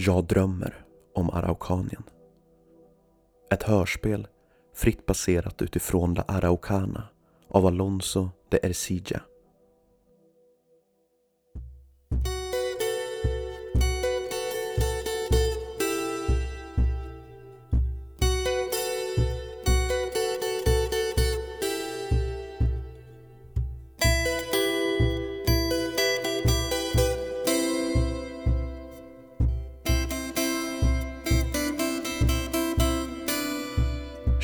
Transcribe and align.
Jag 0.00 0.24
drömmer 0.24 0.84
om 1.14 1.30
Araukanien. 1.30 2.02
Ett 3.50 3.62
hörspel 3.62 4.26
fritt 4.74 5.06
baserat 5.06 5.62
utifrån 5.62 6.14
La 6.14 6.22
Araucana 6.28 7.08
av 7.48 7.66
Alonso 7.66 8.30
de 8.48 8.58
Ercilla. 8.62 9.20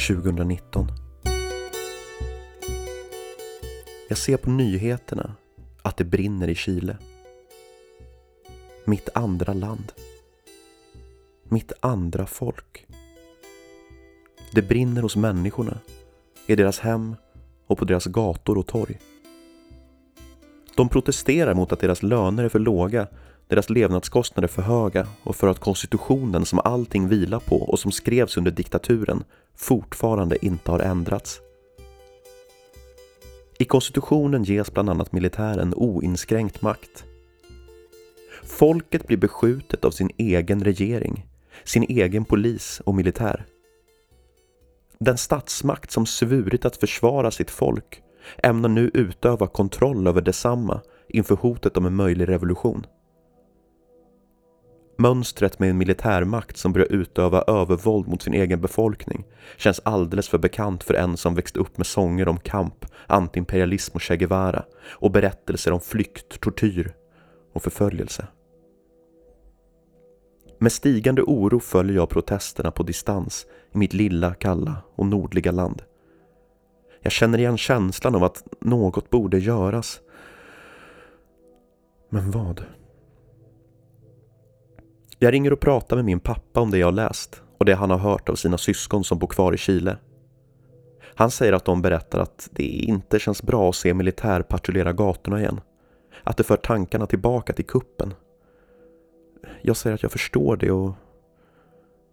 2019. 0.08 0.86
Jag 4.08 4.18
ser 4.18 4.36
på 4.36 4.50
nyheterna 4.50 5.34
att 5.82 5.96
det 5.96 6.04
brinner 6.04 6.48
i 6.48 6.54
Chile. 6.54 6.96
Mitt 8.84 9.08
andra 9.14 9.52
land. 9.52 9.92
Mitt 11.44 11.72
andra 11.80 12.26
folk. 12.26 12.86
Det 14.52 14.62
brinner 14.62 15.02
hos 15.02 15.16
människorna, 15.16 15.78
i 16.46 16.56
deras 16.56 16.78
hem 16.78 17.16
och 17.66 17.78
på 17.78 17.84
deras 17.84 18.06
gator 18.06 18.58
och 18.58 18.66
torg. 18.66 18.98
De 20.74 20.88
protesterar 20.88 21.54
mot 21.54 21.72
att 21.72 21.80
deras 21.80 22.02
löner 22.02 22.44
är 22.44 22.48
för 22.48 22.58
låga, 22.58 23.06
deras 23.48 23.70
levnadskostnader 23.70 24.48
för 24.48 24.62
höga 24.62 25.06
och 25.22 25.36
för 25.36 25.46
att 25.46 25.58
konstitutionen 25.58 26.44
som 26.44 26.60
allting 26.64 27.08
vilar 27.08 27.40
på 27.40 27.56
och 27.56 27.78
som 27.78 27.92
skrevs 27.92 28.36
under 28.36 28.50
diktaturen 28.50 29.24
fortfarande 29.56 30.46
inte 30.46 30.70
har 30.70 30.80
ändrats. 30.80 31.40
I 33.58 33.64
konstitutionen 33.64 34.44
ges 34.44 34.72
bland 34.72 34.90
annat 34.90 35.12
militären 35.12 35.74
oinskränkt 35.76 36.62
makt. 36.62 37.04
Folket 38.44 39.06
blir 39.06 39.16
beskjutet 39.16 39.84
av 39.84 39.90
sin 39.90 40.10
egen 40.16 40.64
regering, 40.64 41.26
sin 41.64 41.82
egen 41.82 42.24
polis 42.24 42.80
och 42.84 42.94
militär. 42.94 43.44
Den 44.98 45.18
statsmakt 45.18 45.90
som 45.90 46.06
svurit 46.06 46.64
att 46.64 46.76
försvara 46.76 47.30
sitt 47.30 47.50
folk 47.50 48.02
ämnar 48.42 48.68
nu 48.68 48.90
utöva 48.94 49.46
kontroll 49.46 50.06
över 50.06 50.20
detsamma 50.20 50.80
inför 51.08 51.36
hotet 51.36 51.76
om 51.76 51.86
en 51.86 51.96
möjlig 51.96 52.28
revolution. 52.28 52.86
Mönstret 54.96 55.58
med 55.58 55.70
en 55.70 55.78
militärmakt 55.78 56.56
som 56.56 56.72
börjar 56.72 56.92
utöva 56.92 57.42
övervåld 57.42 58.08
mot 58.08 58.22
sin 58.22 58.34
egen 58.34 58.60
befolkning 58.60 59.24
känns 59.56 59.80
alldeles 59.84 60.28
för 60.28 60.38
bekant 60.38 60.84
för 60.84 60.94
en 60.94 61.16
som 61.16 61.34
växt 61.34 61.56
upp 61.56 61.78
med 61.78 61.86
sånger 61.86 62.28
om 62.28 62.38
kamp, 62.38 62.84
antiimperialism 63.06 63.94
och 63.94 64.02
Che 64.02 64.16
Guevara 64.16 64.64
och 64.86 65.10
berättelser 65.10 65.72
om 65.72 65.80
flykt, 65.80 66.40
tortyr 66.40 66.94
och 67.52 67.62
förföljelse. 67.62 68.26
Med 70.58 70.72
stigande 70.72 71.22
oro 71.22 71.60
följer 71.60 71.96
jag 71.96 72.08
protesterna 72.08 72.70
på 72.70 72.82
distans 72.82 73.46
i 73.72 73.78
mitt 73.78 73.92
lilla, 73.92 74.34
kalla 74.34 74.76
och 74.94 75.06
nordliga 75.06 75.50
land. 75.50 75.82
Jag 77.02 77.12
känner 77.12 77.38
igen 77.38 77.58
känslan 77.58 78.14
av 78.14 78.24
att 78.24 78.44
något 78.60 79.10
borde 79.10 79.38
göras. 79.38 80.00
Men 82.10 82.30
vad? 82.30 82.64
Jag 85.24 85.32
ringer 85.32 85.52
och 85.52 85.60
pratar 85.60 85.96
med 85.96 86.04
min 86.04 86.20
pappa 86.20 86.60
om 86.60 86.70
det 86.70 86.78
jag 86.78 86.94
läst 86.94 87.42
och 87.58 87.64
det 87.64 87.74
han 87.74 87.90
har 87.90 87.98
hört 87.98 88.28
av 88.28 88.34
sina 88.34 88.58
syskon 88.58 89.04
som 89.04 89.18
bor 89.18 89.26
kvar 89.26 89.52
i 89.52 89.56
Chile. 89.56 89.96
Han 91.14 91.30
säger 91.30 91.52
att 91.52 91.64
de 91.64 91.82
berättar 91.82 92.18
att 92.18 92.48
det 92.52 92.62
inte 92.62 93.18
känns 93.18 93.42
bra 93.42 93.68
att 93.68 93.76
se 93.76 93.94
militär 93.94 94.42
patrullera 94.42 94.92
gatorna 94.92 95.40
igen. 95.40 95.60
Att 96.24 96.36
det 96.36 96.44
för 96.44 96.56
tankarna 96.56 97.06
tillbaka 97.06 97.52
till 97.52 97.64
kuppen. 97.64 98.14
Jag 99.62 99.76
säger 99.76 99.94
att 99.94 100.02
jag 100.02 100.12
förstår 100.12 100.56
det 100.56 100.70
och 100.70 100.92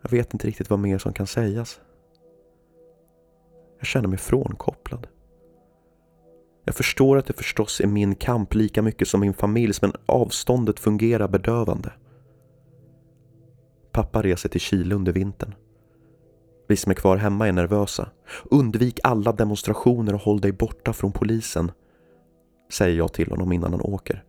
jag 0.01 0.11
vet 0.11 0.33
inte 0.33 0.47
riktigt 0.47 0.69
vad 0.69 0.79
mer 0.79 0.97
som 0.97 1.13
kan 1.13 1.27
sägas. 1.27 1.79
Jag 3.77 3.87
känner 3.87 4.07
mig 4.07 4.17
frånkopplad. 4.17 5.07
Jag 6.65 6.75
förstår 6.75 7.17
att 7.17 7.25
det 7.25 7.33
förstås 7.33 7.81
är 7.81 7.87
min 7.87 8.15
kamp 8.15 8.53
lika 8.53 8.81
mycket 8.81 9.07
som 9.07 9.19
min 9.19 9.33
familjs 9.33 9.81
men 9.81 9.93
avståndet 10.05 10.79
fungerar 10.79 11.27
bedövande. 11.27 11.91
Pappa 13.91 14.21
reser 14.21 14.49
till 14.49 14.61
Chile 14.61 14.95
under 14.95 15.11
vintern. 15.11 15.55
Vi 16.67 16.77
som 16.77 16.89
är 16.89 16.95
kvar 16.95 17.17
hemma 17.17 17.47
är 17.47 17.51
nervösa. 17.51 18.09
Undvik 18.43 18.99
alla 19.03 19.31
demonstrationer 19.31 20.13
och 20.13 20.21
håll 20.21 20.41
dig 20.41 20.51
borta 20.51 20.93
från 20.93 21.11
polisen, 21.11 21.71
säger 22.71 22.97
jag 22.97 23.13
till 23.13 23.29
honom 23.29 23.51
innan 23.51 23.71
han 23.71 23.81
åker. 23.81 24.23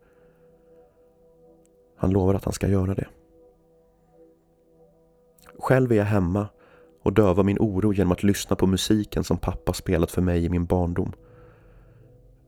Han 1.97 2.11
lovar 2.11 2.33
att 2.33 2.43
han 2.43 2.53
ska 2.53 2.67
göra 2.67 2.95
det. 2.95 3.07
Själv 5.59 5.91
är 5.91 5.95
jag 5.95 6.05
hemma 6.05 6.47
och 7.03 7.13
dövar 7.13 7.43
min 7.43 7.57
oro 7.59 7.93
genom 7.93 8.11
att 8.11 8.23
lyssna 8.23 8.55
på 8.55 8.67
musiken 8.67 9.23
som 9.23 9.37
pappa 9.37 9.73
spelat 9.73 10.11
för 10.11 10.21
mig 10.21 10.45
i 10.45 10.49
min 10.49 10.65
barndom. 10.65 11.11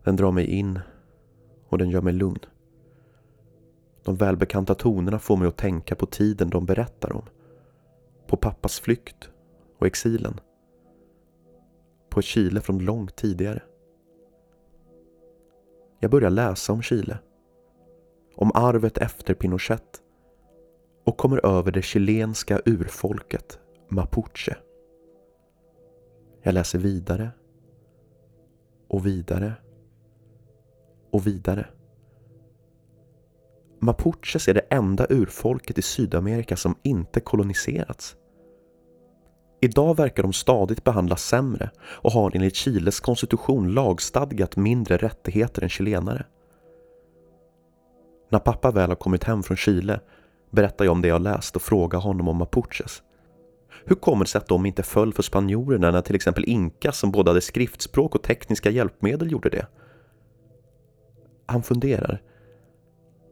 Den 0.04 0.16
drar 0.16 0.32
mig 0.32 0.46
in 0.46 0.80
och 1.70 1.78
den 1.78 1.90
gör 1.90 2.02
mig 2.02 2.14
lugn. 2.14 2.40
De 4.06 4.16
välbekanta 4.16 4.76
tonerna 4.76 5.20
får 5.20 5.38
mig 5.38 5.48
att 5.48 5.58
tänka 5.58 5.96
på 5.96 6.06
tiden 6.06 6.50
de 6.50 6.66
berättar 6.66 7.14
om. 7.14 7.26
På 8.28 8.38
pappas 8.38 8.80
flykt 8.80 9.30
och 9.80 9.88
exilen. 9.88 10.40
På 12.10 12.22
Chile 12.22 12.62
från 12.62 12.80
långt 12.80 13.16
tidigare. 13.16 13.64
Jag 16.00 16.12
börjar 16.12 16.30
läsa 16.30 16.74
om 16.74 16.82
Chile. 16.82 17.18
Om 18.36 18.52
arvet 18.54 18.98
efter 18.98 19.34
Pinochet. 19.34 20.02
Och 21.04 21.18
kommer 21.18 21.46
över 21.46 21.72
det 21.72 21.82
chilenska 21.82 22.62
urfolket 22.66 23.60
mapuche. 23.88 24.58
Jag 26.42 26.54
läser 26.54 26.80
vidare. 26.80 27.30
Och 28.88 29.06
vidare. 29.06 29.54
Och 31.12 31.28
vidare. 31.28 31.68
Mapuches 33.80 34.48
är 34.48 34.54
det 34.54 34.66
enda 34.70 35.08
urfolket 35.10 35.78
i 35.78 35.82
Sydamerika 35.82 36.56
som 36.56 36.76
inte 36.84 37.20
koloniserats. 37.20 38.16
Idag 39.62 39.98
verkar 39.98 40.24
de 40.24 40.34
stadigt 40.34 40.84
behandlas 40.84 41.24
sämre 41.24 41.70
och 41.82 42.12
har 42.12 42.32
enligt 42.36 42.56
Chiles 42.56 43.00
konstitution 43.00 43.74
lagstadgat 43.74 44.56
mindre 44.56 44.98
rättigheter 44.98 45.62
än 45.62 45.70
chilenare. 45.70 46.26
När 48.30 48.40
pappa 48.40 48.72
väl 48.72 48.90
har 48.90 48.96
kommit 48.96 49.24
hem 49.24 49.44
från 49.44 49.58
Chile 49.58 50.00
berättar 50.52 50.86
jag 50.86 50.92
om 50.92 51.02
det 51.02 51.08
jag 51.08 51.22
läst 51.22 51.56
och 51.56 51.62
frågar 51.62 52.00
honom 52.00 52.28
om 52.28 52.38
mapuches. 52.38 53.02
Hur 53.86 53.96
kommer 53.96 54.26
det 54.26 54.30
sig 54.30 54.40
att 54.40 54.48
de 54.48 54.66
inte 54.66 54.84
föll 54.84 55.14
för 55.14 55.24
spanjorerna 55.24 55.92
när 55.92 56.02
till 56.02 56.16
exempel 56.16 56.46
inka 56.46 56.92
som 56.92 57.12
både 57.12 57.30
hade 57.30 57.42
skriftspråk 57.42 58.16
och 58.16 58.24
tekniska 58.24 58.70
hjälpmedel 58.70 59.32
gjorde 59.32 59.50
det? 59.50 59.68
Han 61.46 61.64
funderar 61.64 62.22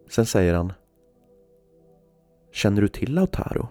Sen 0.10 0.26
säger 0.26 0.54
han 0.54 0.74
Känner 2.52 2.82
du 2.82 2.88
till 2.88 3.14
Lautaro? 3.14 3.70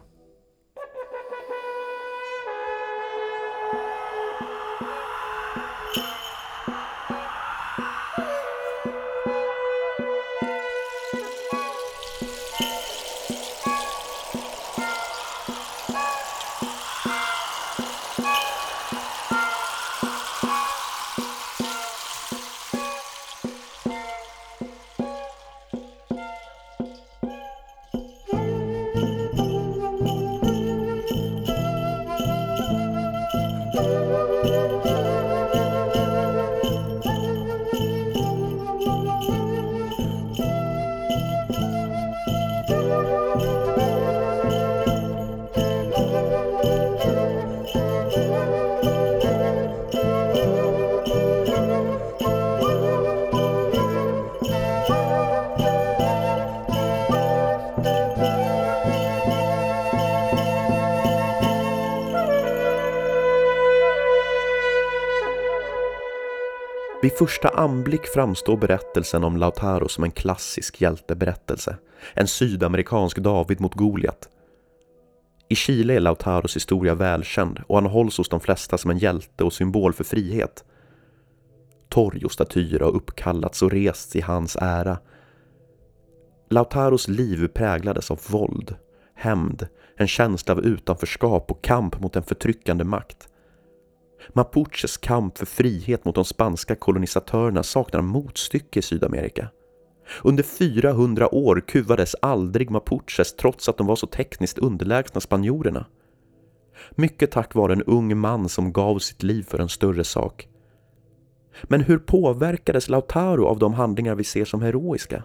Anblick 67.62 68.06
framstår 68.06 68.56
berättelsen 68.56 69.24
om 69.24 69.36
Lautaro 69.36 69.88
som 69.88 70.04
en 70.04 70.10
klassisk 70.10 70.80
hjälteberättelse. 70.80 71.76
En 72.14 72.26
sydamerikansk 72.26 73.18
David 73.18 73.60
mot 73.60 73.74
Goliat. 73.74 74.28
I 75.48 75.54
Chile 75.54 75.94
är 75.94 76.00
Lautaros 76.00 76.56
historia 76.56 76.94
välkänd 76.94 77.60
och 77.66 77.74
han 77.74 77.86
hålls 77.86 78.18
hos 78.18 78.28
de 78.28 78.40
flesta 78.40 78.78
som 78.78 78.90
en 78.90 78.98
hjälte 78.98 79.44
och 79.44 79.52
symbol 79.52 79.92
för 79.92 80.04
frihet. 80.04 80.64
Torg 81.88 82.24
och 82.24 82.32
statyer 82.32 82.80
har 82.80 82.90
uppkallats 82.90 83.62
och 83.62 83.70
rests 83.70 84.16
i 84.16 84.20
hans 84.20 84.56
ära. 84.60 84.98
Lautaros 86.50 87.08
liv 87.08 87.48
präglades 87.48 88.10
av 88.10 88.20
våld, 88.28 88.76
hämnd, 89.14 89.66
en 89.96 90.08
känsla 90.08 90.54
av 90.54 90.60
utanförskap 90.60 91.50
och 91.50 91.64
kamp 91.64 92.00
mot 92.00 92.16
en 92.16 92.22
förtryckande 92.22 92.84
makt. 92.84 93.28
Mapuches 94.28 94.96
kamp 94.96 95.38
för 95.38 95.46
frihet 95.46 96.04
mot 96.04 96.14
de 96.14 96.24
spanska 96.24 96.74
kolonisatörerna 96.74 97.62
saknar 97.62 98.02
motstycke 98.02 98.78
i 98.78 98.82
Sydamerika. 98.82 99.48
Under 100.22 100.42
400 100.42 101.34
år 101.34 101.62
kuvades 101.66 102.16
aldrig 102.22 102.70
mapuches 102.70 103.36
trots 103.36 103.68
att 103.68 103.78
de 103.78 103.86
var 103.86 103.96
så 103.96 104.06
tekniskt 104.06 104.58
underlägsna 104.58 105.20
spanjorerna. 105.20 105.86
Mycket 106.90 107.30
tack 107.30 107.54
vare 107.54 107.72
en 107.72 107.82
ung 107.82 108.16
man 108.16 108.48
som 108.48 108.72
gav 108.72 108.98
sitt 108.98 109.22
liv 109.22 109.42
för 109.42 109.58
en 109.58 109.68
större 109.68 110.04
sak. 110.04 110.48
Men 111.62 111.80
hur 111.80 111.98
påverkades 111.98 112.88
Lautaro 112.88 113.46
av 113.46 113.58
de 113.58 113.74
handlingar 113.74 114.14
vi 114.14 114.24
ser 114.24 114.44
som 114.44 114.62
heroiska? 114.62 115.22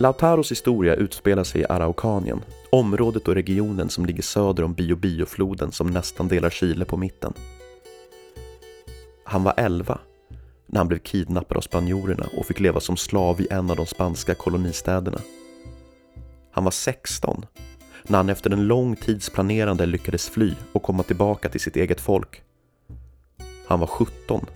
Lautaros 0.00 0.52
historia 0.52 0.94
utspelar 0.94 1.44
sig 1.44 1.60
i 1.60 1.64
Araucanien, 1.68 2.44
området 2.70 3.28
och 3.28 3.34
regionen 3.34 3.88
som 3.88 4.06
ligger 4.06 4.22
söder 4.22 4.62
om 4.62 4.74
Biobiofloden 4.74 5.72
som 5.72 5.86
nästan 5.86 6.28
delar 6.28 6.50
Chile 6.50 6.84
på 6.84 6.96
mitten. 6.96 7.32
Han 9.24 9.42
var 9.42 9.54
11 9.56 9.98
när 10.66 10.80
han 10.80 10.88
blev 10.88 10.98
kidnappad 10.98 11.56
av 11.56 11.60
spanjorerna 11.60 12.26
och 12.36 12.46
fick 12.46 12.60
leva 12.60 12.80
som 12.80 12.96
slav 12.96 13.40
i 13.40 13.48
en 13.50 13.70
av 13.70 13.76
de 13.76 13.86
spanska 13.86 14.34
kolonistäderna. 14.34 15.20
Han 16.52 16.64
var 16.64 16.70
16 16.70 17.46
när 18.02 18.16
han 18.16 18.28
efter 18.28 18.50
en 18.50 18.66
lång 18.66 18.96
tids 18.96 19.30
planerande 19.30 19.86
lyckades 19.86 20.28
fly 20.28 20.54
och 20.72 20.82
komma 20.82 21.02
tillbaka 21.02 21.48
till 21.48 21.60
sitt 21.60 21.76
eget 21.76 22.00
folk. 22.00 22.42
Han 23.66 23.80
var 23.80 23.86
17 23.86 24.46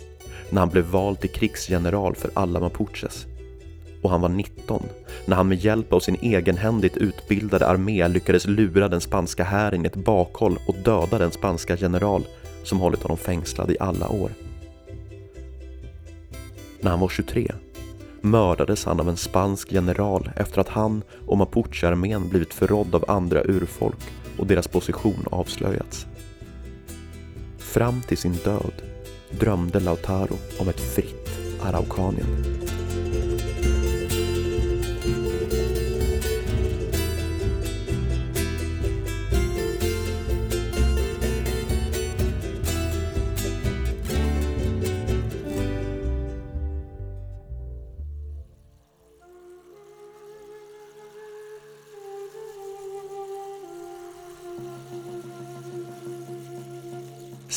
när 0.50 0.60
han 0.60 0.68
blev 0.68 0.84
vald 0.84 1.20
till 1.20 1.30
krigsgeneral 1.30 2.14
för 2.14 2.30
alla 2.34 2.60
mapuches 2.60 3.26
och 4.02 4.10
han 4.10 4.20
var 4.20 4.28
19 4.28 4.82
när 5.24 5.36
han 5.36 5.48
med 5.48 5.58
hjälp 5.58 5.92
av 5.92 6.00
sin 6.00 6.16
egenhändigt 6.20 6.96
utbildade 6.96 7.66
armé 7.66 8.08
lyckades 8.08 8.46
lura 8.46 8.88
den 8.88 9.00
spanska 9.00 9.44
hären 9.44 9.84
i 9.84 9.86
ett 9.86 9.96
bakhåll 9.96 10.58
och 10.66 10.74
döda 10.74 11.18
den 11.18 11.30
spanska 11.30 11.76
general 11.76 12.26
som 12.64 12.80
hållit 12.80 13.02
honom 13.02 13.16
fängslad 13.16 13.70
i 13.70 13.76
alla 13.80 14.08
år. 14.08 14.30
När 16.80 16.90
han 16.90 17.00
var 17.00 17.08
23 17.08 17.52
mördades 18.20 18.84
han 18.84 19.00
av 19.00 19.08
en 19.08 19.16
spansk 19.16 19.72
general 19.72 20.30
efter 20.36 20.60
att 20.60 20.68
han 20.68 21.02
och 21.26 21.38
mapuchearmén 21.38 22.28
blivit 22.28 22.54
förrådd 22.54 22.94
av 22.94 23.04
andra 23.08 23.42
urfolk 23.44 23.98
och 24.38 24.46
deras 24.46 24.68
position 24.68 25.26
avslöjats. 25.30 26.06
Fram 27.58 28.00
till 28.00 28.18
sin 28.18 28.32
död 28.32 28.82
drömde 29.30 29.80
Lautaro 29.80 30.36
om 30.58 30.68
ett 30.68 30.80
fritt 30.80 31.28
Araukanien. 31.62 32.61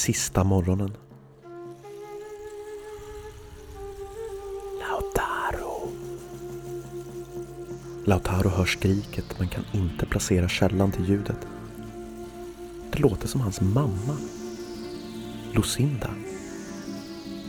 Sista 0.06 0.44
morgonen. 0.44 0.98
Lautaro. 4.80 5.90
Lautaro 8.04 8.50
hör 8.50 8.66
skriket 8.66 9.40
men 9.40 9.48
kan 9.48 9.64
inte 9.74 10.06
placera 10.06 10.48
källan 10.50 10.92
till 10.92 11.10
ljudet. 11.10 11.48
Det 12.92 13.00
låter 13.00 13.28
som 13.28 13.42
hans 13.42 13.62
mamma. 13.62 14.18
Lucinda. 15.54 16.10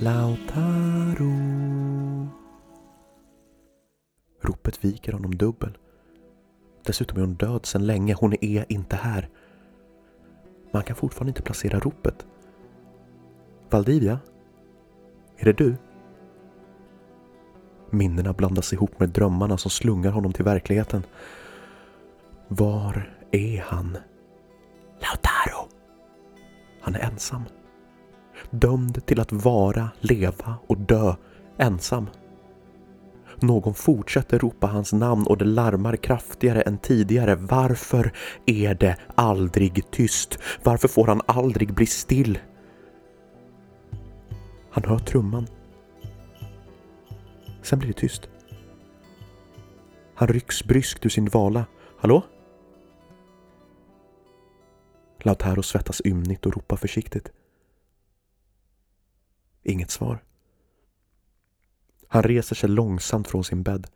Lautaro. 0.01 1.33
Ropet 4.43 4.85
viker 4.85 5.13
honom 5.13 5.35
dubbel. 5.35 5.79
Dessutom 6.85 7.19
är 7.19 7.23
hon 7.23 7.35
död 7.35 7.67
sedan 7.67 7.87
länge. 7.87 8.15
Hon 8.15 8.33
är 8.45 8.73
inte 8.73 8.97
här. 8.97 9.29
Man 10.73 10.83
kan 10.83 10.97
fortfarande 10.97 11.31
inte 11.31 11.43
placera 11.43 11.81
ropet. 11.81 12.27
Valdivia? 13.71 14.19
Är 15.37 15.45
det 15.45 15.53
du? 15.53 15.77
Minnena 17.91 18.33
blandas 18.33 18.73
ihop 18.73 19.01
med 19.01 19.09
drömmarna 19.09 19.59
som 19.59 19.71
slungar 19.71 20.11
honom 20.11 20.33
till 20.33 20.45
verkligheten. 20.45 21.03
Var 22.49 23.13
är 23.31 23.61
han? 23.61 23.99
Lautaro! 25.01 25.69
Han 26.81 26.95
är 26.95 27.01
ensam. 27.01 27.43
Dömd 28.51 29.07
till 29.07 29.21
att 29.21 29.33
vara, 29.33 29.91
leva 30.01 30.55
och 30.67 30.79
dö 30.79 31.15
ensam. 31.59 32.07
Någon 33.41 33.75
fortsätter 33.75 34.39
ropa 34.39 34.67
hans 34.67 34.93
namn 34.93 35.27
och 35.27 35.39
det 35.39 35.45
larmar 35.45 35.97
kraftigare 35.97 36.61
än 36.61 36.79
tidigare. 36.79 37.35
Varför 37.35 38.13
är 38.47 38.75
det 38.75 38.97
aldrig 39.15 39.91
tyst? 39.91 40.39
Varför 40.63 40.89
får 40.89 41.07
han 41.07 41.21
aldrig 41.27 41.75
bli 41.75 41.87
still? 41.87 42.39
Han 44.77 44.85
hör 44.85 44.99
trumman. 44.99 45.47
Sen 47.63 47.79
blir 47.79 47.89
det 47.89 47.99
tyst. 47.99 48.29
Han 50.15 50.29
rycks 50.29 50.65
bryskt 50.65 51.07
ur 51.07 51.11
sin 51.11 51.29
vala. 51.29 51.67
Hallå? 51.99 52.23
Lautaro 55.23 55.63
svettas 55.63 56.03
ymnigt 56.05 56.47
och 56.47 56.55
ropar 56.55 56.77
försiktigt. 56.77 57.33
Inget 59.63 59.91
svar. 59.91 60.25
Han 62.09 62.23
reser 62.23 62.57
sig 62.57 62.69
långsamt 62.69 63.29
från 63.29 63.45
sin 63.45 63.63
bädd. 63.63 63.87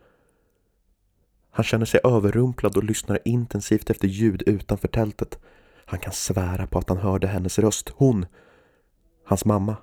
Han 1.50 1.64
känner 1.64 1.86
sig 1.86 2.00
överrumplad 2.04 2.76
och 2.76 2.84
lyssnar 2.84 3.18
intensivt 3.24 3.90
efter 3.90 4.08
ljud 4.08 4.42
utanför 4.46 4.88
tältet. 4.88 5.38
Han 5.86 5.98
kan 5.98 6.12
svära 6.12 6.66
på 6.66 6.78
att 6.78 6.88
han 6.88 6.98
hörde 6.98 7.26
hennes 7.26 7.58
röst. 7.58 7.88
Hon, 7.88 8.26
hans 9.24 9.44
mamma. 9.44 9.76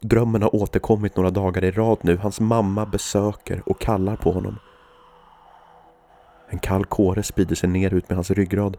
Drömmen 0.00 0.42
har 0.42 0.54
återkommit 0.54 1.16
några 1.16 1.30
dagar 1.30 1.64
i 1.64 1.70
rad 1.70 1.98
nu. 2.02 2.16
Hans 2.16 2.40
mamma 2.40 2.86
besöker 2.86 3.62
och 3.66 3.80
kallar 3.80 4.16
på 4.16 4.32
honom. 4.32 4.58
En 6.48 6.58
kall 6.58 6.84
kåre 6.84 7.22
sprider 7.22 7.54
sig 7.54 7.68
ner 7.68 7.94
ut 7.94 8.08
med 8.08 8.16
hans 8.16 8.30
ryggrad. 8.30 8.76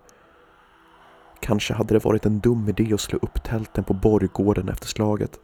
Kanske 1.40 1.74
hade 1.74 1.94
det 1.94 2.06
varit 2.06 2.26
en 2.26 2.40
dum 2.40 2.70
idé 2.70 2.94
att 2.94 3.02
slå 3.02 3.20
upp 3.22 3.44
tälten 3.44 3.84
på 3.84 3.94
borggården 3.94 4.70
efter 4.70 4.88
slaget. 4.88 5.40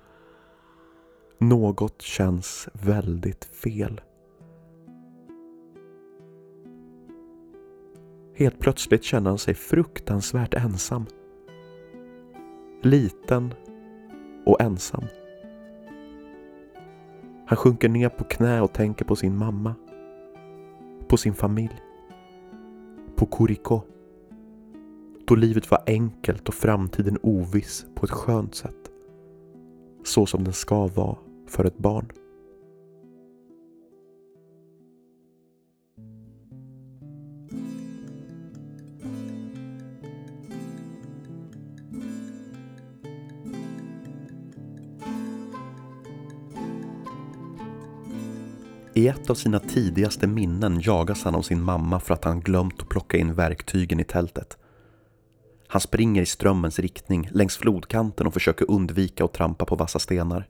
Något 1.37 2.01
känns 2.01 2.69
väldigt 2.73 3.45
fel. 3.45 4.01
Helt 8.35 8.59
plötsligt 8.59 9.03
känner 9.03 9.29
han 9.29 9.39
sig 9.39 9.53
fruktansvärt 9.53 10.53
ensam. 10.53 11.05
Liten 12.81 13.53
och 14.45 14.61
ensam. 14.61 15.03
Han 17.53 17.57
sjunker 17.57 17.89
ner 17.89 18.09
på 18.09 18.23
knä 18.23 18.61
och 18.61 18.73
tänker 18.73 19.05
på 19.05 19.15
sin 19.15 19.37
mamma. 19.37 19.75
På 21.07 21.17
sin 21.17 21.33
familj. 21.33 21.81
På 23.15 23.25
Kuriko. 23.25 23.81
Då 25.25 25.35
livet 25.35 25.71
var 25.71 25.83
enkelt 25.87 26.47
och 26.47 26.53
framtiden 26.53 27.17
oviss 27.23 27.85
på 27.95 28.05
ett 28.05 28.11
skönt 28.11 28.55
sätt. 28.55 28.91
Så 30.03 30.25
som 30.25 30.43
den 30.43 30.53
ska 30.53 30.87
vara 30.87 31.17
för 31.47 31.65
ett 31.65 31.77
barn. 31.77 32.11
I 48.95 49.07
ett 49.07 49.29
av 49.29 49.35
sina 49.35 49.59
tidigaste 49.59 50.27
minnen 50.27 50.81
jagas 50.81 51.23
han 51.23 51.35
av 51.35 51.41
sin 51.41 51.61
mamma 51.61 51.99
för 51.99 52.13
att 52.13 52.23
han 52.23 52.39
glömt 52.39 52.81
att 52.81 52.89
plocka 52.89 53.17
in 53.17 53.33
verktygen 53.33 53.99
i 53.99 54.03
tältet. 54.03 54.57
Han 55.67 55.81
springer 55.81 56.21
i 56.21 56.25
strömmens 56.25 56.79
riktning 56.79 57.29
längs 57.31 57.57
flodkanten 57.57 58.27
och 58.27 58.33
försöker 58.33 58.71
undvika 58.71 59.25
att 59.25 59.33
trampa 59.33 59.65
på 59.65 59.75
vassa 59.75 59.99
stenar. 59.99 60.47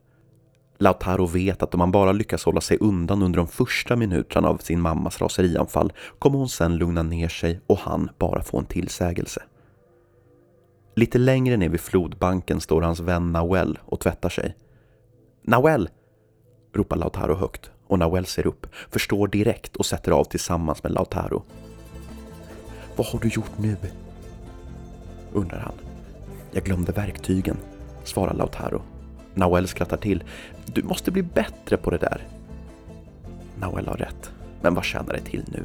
Lautaro 0.78 1.26
vet 1.26 1.62
att 1.62 1.74
om 1.74 1.80
han 1.80 1.90
bara 1.90 2.12
lyckas 2.12 2.44
hålla 2.44 2.60
sig 2.60 2.78
undan 2.80 3.22
under 3.22 3.36
de 3.36 3.48
första 3.48 3.96
minuterna 3.96 4.48
av 4.48 4.56
sin 4.56 4.80
mammas 4.80 5.20
raserianfall 5.20 5.92
kommer 6.18 6.38
hon 6.38 6.48
sen 6.48 6.76
lugna 6.76 7.02
ner 7.02 7.28
sig 7.28 7.60
och 7.66 7.78
han 7.78 8.10
bara 8.18 8.42
få 8.42 8.58
en 8.58 8.66
tillsägelse. 8.66 9.42
Lite 10.96 11.18
längre 11.18 11.56
ner 11.56 11.68
vid 11.68 11.80
flodbanken 11.80 12.60
står 12.60 12.82
hans 12.82 13.00
vän 13.00 13.32
Nawel 13.32 13.78
och 13.84 14.00
tvättar 14.00 14.28
sig. 14.28 14.56
Nawel! 15.42 15.88
ropar 16.74 16.96
Lautaro 16.96 17.34
högt 17.34 17.70
och 17.86 17.98
Nawel 17.98 18.26
ser 18.26 18.46
upp, 18.46 18.66
förstår 18.90 19.28
direkt 19.28 19.76
och 19.76 19.86
sätter 19.86 20.12
av 20.12 20.24
tillsammans 20.24 20.82
med 20.82 20.92
Lautaro. 20.92 21.42
Vad 22.96 23.06
har 23.06 23.18
du 23.18 23.28
gjort 23.28 23.58
nu? 23.58 23.76
undrar 25.32 25.58
han. 25.58 25.74
Jag 26.52 26.64
glömde 26.64 26.92
verktygen, 26.92 27.56
svarar 28.04 28.34
Lautaro. 28.34 28.82
Nawel 29.34 29.68
skrattar 29.68 29.96
till. 29.96 30.24
Du 30.66 30.82
måste 30.82 31.10
bli 31.10 31.22
bättre 31.22 31.76
på 31.76 31.90
det 31.90 31.98
där. 31.98 32.28
Nawel 33.58 33.86
har 33.86 33.96
rätt, 33.96 34.30
men 34.60 34.74
vad 34.74 34.84
tjänar 34.84 35.12
det 35.14 35.20
till 35.20 35.44
nu? 35.46 35.64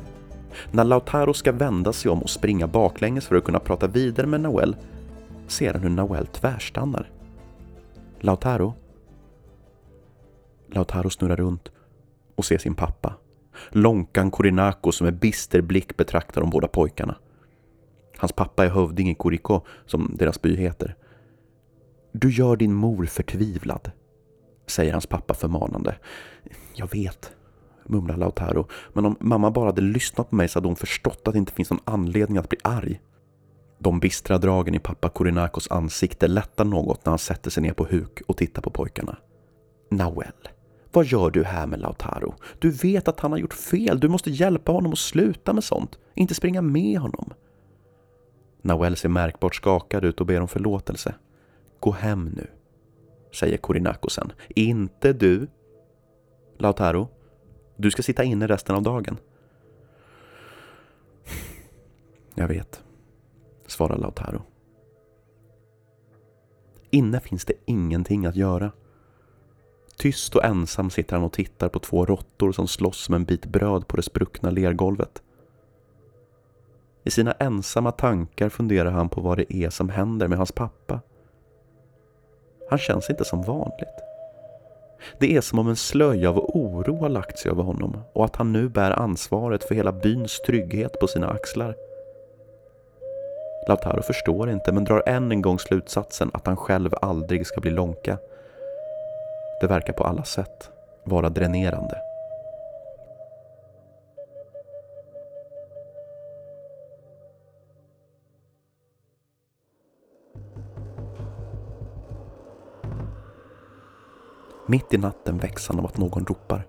När 0.72 0.84
Lautaro 0.84 1.34
ska 1.34 1.52
vända 1.52 1.94
sig 1.94 2.12
om 2.12 2.22
och 2.22 2.30
springa 2.30 2.68
baklänges 2.68 3.28
för 3.28 3.36
att 3.36 3.44
kunna 3.44 3.60
prata 3.60 3.88
vidare 3.88 4.28
med 4.28 4.42
Nawel 4.42 4.76
ser 5.48 5.74
han 5.74 5.82
hur 5.82 5.90
Nawel 5.90 6.28
tvärstannar. 6.28 7.10
Lautaro? 8.20 8.74
Lautaro 10.68 11.10
snurrar 11.10 11.36
runt 11.36 11.72
och 12.40 12.46
se 12.46 12.60
sin 12.60 12.76
pappa. 12.76 13.14
Lonkan 13.70 14.32
Korinako 14.32 14.92
som 14.92 15.06
med 15.06 15.20
bister 15.20 15.62
blick 15.62 15.98
betraktar 15.98 16.42
de 16.42 16.50
båda 16.50 16.68
pojkarna. 16.68 17.16
Hans 18.18 18.32
pappa 18.32 18.66
är 18.66 18.70
hövding 18.70 19.10
i 19.10 19.16
Kuriko, 19.16 19.62
som 19.86 20.16
deras 20.20 20.42
by 20.42 20.56
heter. 20.56 20.96
Du 22.12 22.32
gör 22.32 22.56
din 22.56 22.74
mor 22.74 23.06
förtvivlad, 23.06 23.92
säger 24.68 24.92
hans 24.92 25.08
pappa 25.08 25.34
förmanande. 25.34 25.96
Jag 26.74 26.92
vet, 26.92 27.32
mumlar 27.86 28.18
Lautaro, 28.18 28.68
men 28.94 29.06
om 29.06 29.18
mamma 29.20 29.52
bara 29.52 29.66
hade 29.66 29.82
lyssnat 29.82 30.30
på 30.30 30.36
mig 30.36 30.48
så 30.48 30.60
hade 30.60 30.68
hon 30.68 30.76
förstått 30.76 31.22
att 31.28 31.34
det 31.34 31.40
inte 31.40 31.54
finns 31.54 31.70
någon 31.70 31.84
anledning 31.84 32.38
att 32.38 32.50
bli 32.50 32.60
arg. 32.64 33.02
De 33.80 34.00
bistra 34.00 34.38
dragen 34.38 34.76
i 34.76 34.80
pappa 34.80 35.10
Korinakos 35.10 35.72
ansikte 35.72 36.28
lättar 36.28 36.66
något 36.66 37.06
när 37.06 37.12
han 37.12 37.20
sätter 37.20 37.52
sig 37.52 37.64
ner 37.64 37.74
på 37.74 37.86
huk 37.86 38.22
och 38.28 38.38
tittar 38.38 38.62
på 38.62 38.70
pojkarna. 38.70 39.18
Nawel, 39.92 40.50
vad 40.92 41.06
gör 41.06 41.32
du 41.32 41.44
här 41.44 41.68
med 41.68 41.80
Lautaro? 41.80 42.36
Du 42.60 42.72
vet 42.72 43.08
att 43.08 43.20
han 43.20 43.32
har 43.32 43.40
gjort 43.40 43.54
fel. 43.54 44.00
Du 44.00 44.08
måste 44.08 44.32
hjälpa 44.32 44.72
honom 44.72 44.92
att 44.92 45.00
sluta 45.00 45.54
med 45.54 45.64
sånt. 45.64 46.00
Inte 46.14 46.36
springa 46.36 46.62
med 46.62 47.00
honom. 47.00 47.34
Nawel 48.62 48.96
ser 48.96 49.10
märkbart 49.10 49.56
skakad 49.56 50.06
ut 50.06 50.20
och 50.20 50.26
ber 50.26 50.42
om 50.42 50.48
förlåtelse. 50.48 51.16
Gå 51.80 51.92
hem 51.92 52.26
nu, 52.26 52.48
säger 53.34 53.58
Korinako 53.58 54.10
sen. 54.10 54.32
Inte 54.50 55.14
du. 55.14 55.48
Lautaro, 56.58 57.10
du 57.78 57.92
ska 57.92 58.02
sitta 58.02 58.24
inne 58.24 58.48
resten 58.48 58.76
av 58.76 58.82
dagen. 58.84 59.18
Jag 62.36 62.48
vet, 62.48 62.84
svarar 63.68 63.98
Lautaro. 63.98 64.42
Inne 66.90 67.20
finns 67.20 67.46
det 67.46 67.54
ingenting 67.66 68.26
att 68.26 68.36
göra. 68.36 68.72
Tyst 70.00 70.36
och 70.36 70.46
ensam 70.46 70.90
sitter 70.90 71.16
han 71.16 71.26
och 71.26 71.34
tittar 71.34 71.70
på 71.70 71.80
två 71.80 72.06
råttor 72.06 72.52
som 72.52 72.68
slåss 72.68 72.98
som 72.98 73.16
en 73.16 73.26
bit 73.26 73.46
bröd 73.46 73.88
på 73.88 73.98
det 73.98 74.04
spruckna 74.04 74.50
lergolvet. 74.50 75.22
I 77.04 77.12
sina 77.12 77.32
ensamma 77.32 77.92
tankar 77.92 78.50
funderar 78.50 78.92
han 78.92 79.10
på 79.10 79.22
vad 79.22 79.38
det 79.38 79.56
är 79.56 79.70
som 79.70 79.90
händer 79.90 80.28
med 80.28 80.38
hans 80.38 80.52
pappa. 80.52 81.00
Han 82.70 82.80
känns 82.80 83.10
inte 83.10 83.26
som 83.26 83.42
vanligt. 83.42 84.00
Det 85.20 85.36
är 85.36 85.42
som 85.42 85.60
om 85.60 85.68
en 85.68 85.76
slöja 85.76 86.30
av 86.30 86.38
oro 86.38 86.98
har 86.98 87.10
lagt 87.10 87.40
sig 87.40 87.52
över 87.52 87.64
honom 87.64 87.98
och 88.14 88.26
att 88.26 88.36
han 88.36 88.54
nu 88.54 88.70
bär 88.70 88.92
ansvaret 88.92 89.64
för 89.64 89.76
hela 89.76 89.92
byns 89.92 90.42
trygghet 90.46 91.00
på 91.00 91.08
sina 91.08 91.30
axlar. 91.30 91.76
Lautaro 93.68 94.02
förstår 94.02 94.50
inte 94.50 94.72
men 94.72 94.84
drar 94.84 95.04
än 95.06 95.32
en 95.32 95.42
gång 95.42 95.60
slutsatsen 95.60 96.32
att 96.34 96.48
han 96.48 96.58
själv 96.58 96.94
aldrig 97.02 97.48
ska 97.48 97.62
bli 97.62 97.72
Lonka. 97.72 98.18
Det 99.62 99.68
verkar 99.68 99.94
på 99.94 100.04
alla 100.04 100.24
sätt 100.24 100.72
vara 101.04 101.30
dränerande. 101.30 102.02
Mitt 114.68 114.94
i 114.94 114.98
natten 114.98 115.38
väcks 115.38 115.68
han 115.68 115.80
av 115.80 115.86
att 115.86 115.98
någon 115.98 116.26
ropar. 116.26 116.68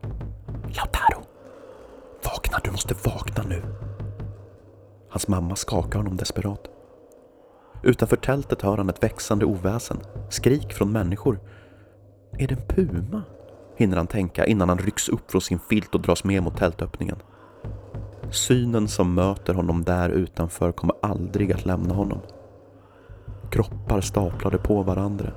Lautaro! 0.63 1.23
Vakna, 2.25 2.59
du 2.65 2.71
måste 2.71 2.95
vakna 3.05 3.43
nu! 3.49 3.63
Hans 5.11 5.29
mamma 5.29 5.57
skakar 5.57 5.99
honom 5.99 6.17
desperat. 6.17 6.69
Utanför 7.83 8.17
tältet 8.17 8.63
hör 8.63 8.77
han 8.77 8.89
ett 8.89 9.03
växande 9.03 9.45
oväsen. 9.45 10.01
Skrik 10.31 10.73
från 10.73 10.93
människor. 10.93 11.41
Är 12.39 12.47
det 12.47 12.55
en 12.55 12.67
puma? 12.69 13.23
Hinner 13.77 13.97
han 13.97 14.07
tänka 14.07 14.47
innan 14.47 14.69
han 14.69 14.79
rycks 14.79 15.09
upp 15.09 15.31
från 15.31 15.41
sin 15.41 15.59
filt 15.59 15.95
och 15.95 16.01
dras 16.01 16.25
med 16.25 16.43
mot 16.43 16.57
tältöppningen. 16.57 17.17
Synen 18.31 18.89
som 18.89 19.15
möter 19.15 19.55
honom 19.55 19.85
där 19.85 20.09
utanför 20.09 20.73
kommer 20.73 20.97
aldrig 21.03 21.53
att 21.53 21.67
lämna 21.67 21.95
honom. 21.95 22.19
Kroppar 23.51 24.01
staplade 24.01 24.59
på 24.59 24.83
varandra. 24.83 25.33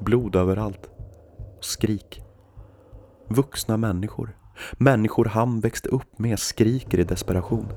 Blod 0.00 0.36
överallt 0.36 0.92
skrik. 1.64 2.22
Vuxna 3.28 3.76
människor, 3.76 4.36
människor 4.72 5.24
han 5.24 5.60
växte 5.60 5.88
upp 5.88 6.18
med, 6.18 6.38
skriker 6.38 6.98
i 6.98 7.04
desperation. 7.04 7.68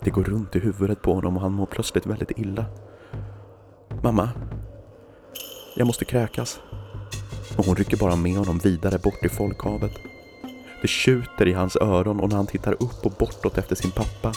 Det 0.00 0.10
går 0.10 0.24
runt 0.24 0.56
i 0.56 0.58
huvudet 0.58 1.02
på 1.02 1.14
honom 1.14 1.36
och 1.36 1.42
han 1.42 1.52
mår 1.52 1.66
plötsligt 1.66 2.06
väldigt 2.06 2.38
illa. 2.38 2.64
Mamma, 4.02 4.30
jag 5.76 5.86
måste 5.86 6.04
kräkas. 6.04 6.60
Och 7.56 7.66
hon 7.66 7.76
rycker 7.76 7.96
bara 7.96 8.16
med 8.16 8.36
honom 8.36 8.58
vidare 8.58 8.98
bort 8.98 9.24
i 9.24 9.28
folkhavet. 9.28 9.92
Det 10.82 10.88
tjuter 10.88 11.48
i 11.48 11.52
hans 11.52 11.76
öron 11.76 12.20
och 12.20 12.28
när 12.28 12.36
han 12.36 12.46
tittar 12.46 12.72
upp 12.72 13.06
och 13.06 13.12
bortåt 13.12 13.58
efter 13.58 13.74
sin 13.76 13.90
pappa 13.90 14.32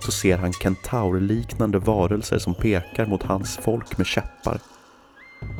så 0.00 0.12
ser 0.12 0.38
han 0.38 0.52
kentaurliknande 0.52 1.78
varelser 1.78 2.38
som 2.38 2.54
pekar 2.54 3.06
mot 3.06 3.22
hans 3.22 3.56
folk 3.56 3.98
med 3.98 4.06
käppar. 4.06 4.60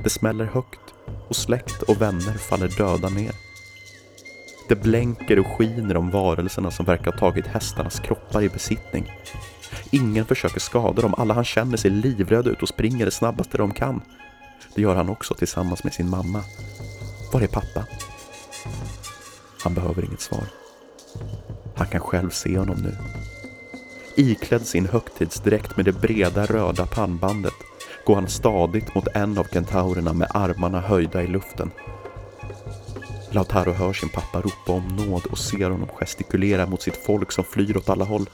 Det 0.04 0.10
smäller 0.10 0.44
högt 0.44 0.94
och 1.28 1.36
släkt 1.36 1.82
och 1.82 2.02
vänner 2.02 2.32
faller 2.32 2.68
döda 2.68 3.08
ner. 3.08 3.32
Det 4.68 4.76
blänker 4.76 5.38
och 5.38 5.46
skiner 5.46 5.96
om 5.96 6.10
varelserna 6.10 6.70
som 6.70 6.86
verkar 6.86 7.12
ha 7.12 7.18
tagit 7.18 7.46
hästarnas 7.46 8.00
kroppar 8.00 8.42
i 8.42 8.48
besittning. 8.48 9.12
Ingen 9.90 10.25
försöker 10.25 10.60
skada 10.60 11.02
dem, 11.02 11.14
alla 11.18 11.34
han 11.34 11.44
känner 11.44 11.76
ser 11.76 11.90
livrädda 11.90 12.50
ut 12.50 12.62
och 12.62 12.68
springer 12.68 13.04
det 13.04 13.10
snabbaste 13.10 13.58
de 13.58 13.75
kan. 13.75 14.00
Det 14.75 14.82
gör 14.82 14.96
han 14.96 15.08
också 15.08 15.34
tillsammans 15.34 15.84
med 15.84 15.94
sin 15.94 16.08
mamma. 16.08 16.44
Var 17.33 17.40
är 17.40 17.47
pappa? 17.47 17.87
Han 19.62 19.75
behöver 19.75 20.04
inget 20.04 20.21
svar. 20.21 20.45
Han 21.76 21.87
kan 21.87 22.00
själv 22.00 22.30
se 22.30 22.59
honom 22.59 22.76
nu. 22.76 22.97
Iklädd 24.16 24.66
sin 24.66 24.87
högtidsdräkt 24.87 25.76
med 25.76 25.85
det 25.85 25.92
breda 25.92 26.47
röda 26.47 26.87
pannbandet 26.87 27.54
går 28.04 28.14
han 28.14 28.28
stadigt 28.28 28.95
mot 28.95 29.06
en 29.14 29.38
av 29.38 29.45
kentaurerna 29.45 30.12
med 30.12 30.30
armarna 30.35 30.80
höjda 30.80 31.23
i 31.23 31.26
luften. 31.26 31.71
Lautaro 33.30 33.73
hör 33.73 33.92
sin 33.92 34.09
pappa 34.09 34.40
ropa 34.40 34.73
om 34.73 34.97
nåd 34.97 35.26
och 35.26 35.38
ser 35.38 35.71
honom 35.71 35.88
gestikulera 35.88 36.66
mot 36.66 36.83
sitt 36.83 36.97
folk 36.97 37.33
som 37.33 37.45
flyr 37.45 37.76
åt 37.76 37.88
alla 37.88 38.04
håll. 38.04 38.30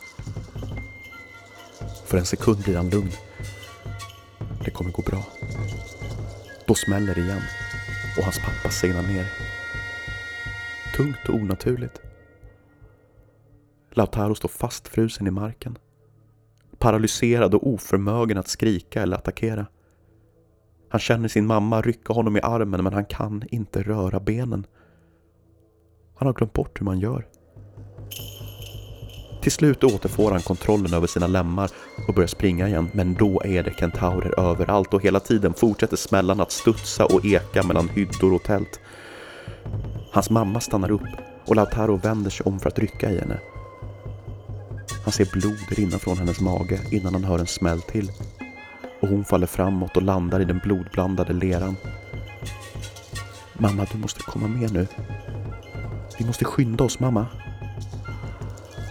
För 2.06 2.18
en 2.18 2.26
sekund 2.26 2.58
blir 2.58 2.76
han 2.76 2.90
lugn. 2.90 3.12
Det 4.64 4.70
kommer 4.70 4.90
gå 4.90 5.02
bra. 5.02 5.22
Då 6.66 6.74
smäller 6.74 7.14
det 7.14 7.20
igen 7.20 7.42
och 8.18 8.24
hans 8.24 8.38
pappa 8.38 8.70
segnar 8.70 9.02
ner. 9.02 9.26
Tungt 10.96 11.28
och 11.28 11.34
onaturligt. 11.34 12.00
Lautaro 13.90 14.34
står 14.34 14.48
fastfrusen 14.48 15.26
i 15.26 15.30
marken 15.30 15.78
paralyserad 16.82 17.54
och 17.54 17.66
oförmögen 17.66 18.38
att 18.38 18.48
skrika 18.48 19.02
eller 19.02 19.16
attackera. 19.16 19.66
Han 20.88 21.00
känner 21.00 21.28
sin 21.28 21.46
mamma 21.46 21.80
rycka 21.80 22.12
honom 22.12 22.36
i 22.36 22.40
armen 22.40 22.84
men 22.84 22.92
han 22.92 23.04
kan 23.04 23.42
inte 23.50 23.82
röra 23.82 24.20
benen. 24.20 24.66
Han 26.14 26.26
har 26.26 26.34
glömt 26.34 26.52
bort 26.52 26.80
hur 26.80 26.84
man 26.84 26.98
gör. 26.98 27.26
Till 29.42 29.52
slut 29.52 29.84
återfår 29.84 30.30
han 30.30 30.40
kontrollen 30.42 30.94
över 30.94 31.06
sina 31.06 31.26
lemmar 31.26 31.70
och 32.08 32.14
börjar 32.14 32.28
springa 32.28 32.68
igen, 32.68 32.90
men 32.92 33.14
då 33.14 33.42
är 33.44 33.62
det 33.62 33.74
kentaurer 33.78 34.40
överallt 34.40 34.94
och 34.94 35.02
hela 35.02 35.20
tiden 35.20 35.54
fortsätter 35.54 35.96
smällarna 35.96 36.42
att 36.42 36.52
studsa 36.52 37.06
och 37.06 37.24
eka 37.24 37.62
mellan 37.62 37.88
hyddor 37.88 38.32
och 38.32 38.42
tält. 38.42 38.80
Hans 40.12 40.30
mamma 40.30 40.60
stannar 40.60 40.90
upp 40.90 41.06
och 41.46 41.56
Lautaro 41.56 41.96
vänder 41.96 42.30
sig 42.30 42.44
om 42.44 42.60
för 42.60 42.68
att 42.68 42.78
rycka 42.78 43.10
i 43.10 43.18
henne. 43.18 43.38
Han 45.04 45.12
ser 45.12 45.28
blod 45.32 45.58
rinna 45.68 45.98
från 45.98 46.18
hennes 46.18 46.40
mage 46.40 46.80
innan 46.90 47.14
han 47.14 47.24
hör 47.24 47.38
en 47.38 47.46
smäll 47.46 47.82
till. 47.82 48.10
och 49.02 49.08
hon 49.08 49.24
faller 49.24 49.46
framåt 49.46 49.96
och 49.96 50.02
landar 50.02 50.40
i 50.40 50.44
den 50.44 50.58
blodblandade 50.58 51.32
leran. 51.32 51.76
Mamma, 53.52 53.86
du 53.92 53.98
måste 53.98 54.22
komma 54.22 54.48
med 54.48 54.72
nu. 54.72 54.86
Vi 56.18 56.24
måste 56.24 56.44
skynda 56.44 56.84
oss, 56.84 57.00
mamma. 57.00 57.26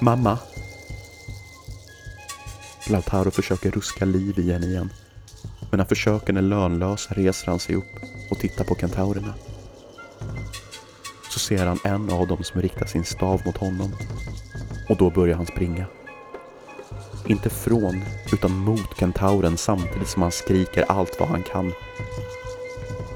Mamma! 0.03 0.37
Lautaro 2.89 3.31
försöker 3.31 3.71
ruska 3.71 4.05
liv 4.05 4.39
i 4.39 4.51
henne 4.51 4.65
igen. 4.65 4.89
Men 5.69 5.77
när 5.77 5.85
försöken 5.85 6.37
är 6.37 6.41
lönlösa 6.41 7.13
reser 7.13 7.47
han 7.47 7.59
sig 7.59 7.75
upp 7.75 7.95
och 8.31 8.39
tittar 8.39 8.65
på 8.65 8.75
kentaurerna. 8.75 9.33
Så 11.29 11.39
ser 11.39 11.65
han 11.65 11.79
en 11.83 12.09
av 12.09 12.27
dem 12.27 12.43
som 12.43 12.61
riktar 12.61 12.85
sin 12.85 13.03
stav 13.03 13.41
mot 13.45 13.57
honom. 13.57 13.95
Och 14.89 14.97
då 14.97 15.09
börjar 15.09 15.35
han 15.35 15.45
springa. 15.45 15.85
Inte 17.27 17.49
från, 17.49 18.03
utan 18.33 18.51
mot 18.51 18.97
kentauren 18.99 19.57
samtidigt 19.57 20.09
som 20.09 20.21
han 20.21 20.31
skriker 20.31 20.85
allt 20.87 21.19
vad 21.19 21.29
han 21.29 21.43
kan. 21.43 21.73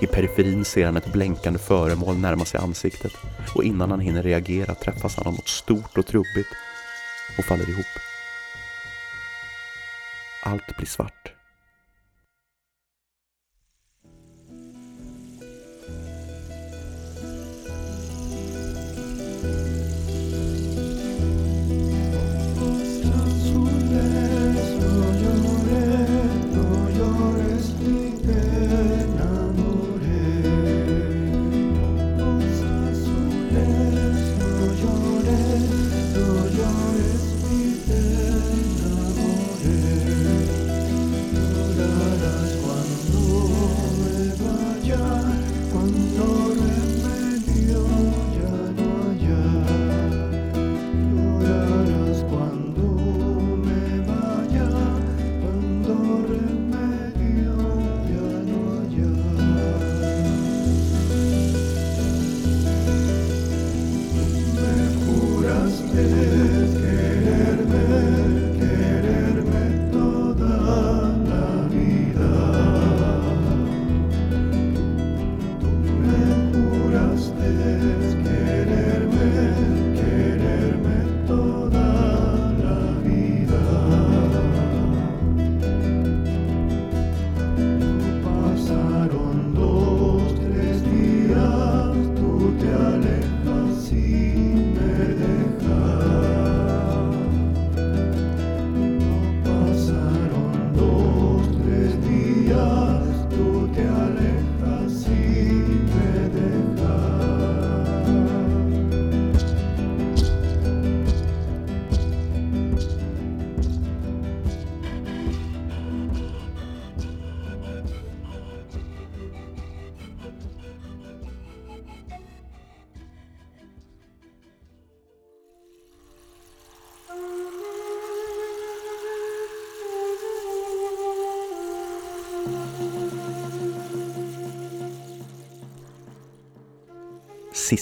I 0.01 0.07
periferin 0.07 0.65
ser 0.65 0.85
han 0.85 0.97
ett 0.97 1.13
blänkande 1.13 1.59
föremål 1.59 2.17
närma 2.17 2.45
sig 2.45 2.59
ansiktet 2.59 3.11
och 3.55 3.63
innan 3.63 3.91
han 3.91 3.99
hinner 3.99 4.23
reagera 4.23 4.75
träffas 4.75 5.15
han 5.15 5.27
av 5.27 5.33
något 5.33 5.47
stort 5.47 5.97
och 5.97 6.05
trubbigt 6.05 6.49
och 7.37 7.45
faller 7.45 7.69
ihop. 7.69 7.85
Allt 10.43 10.77
blir 10.77 10.87
svart. 10.87 11.34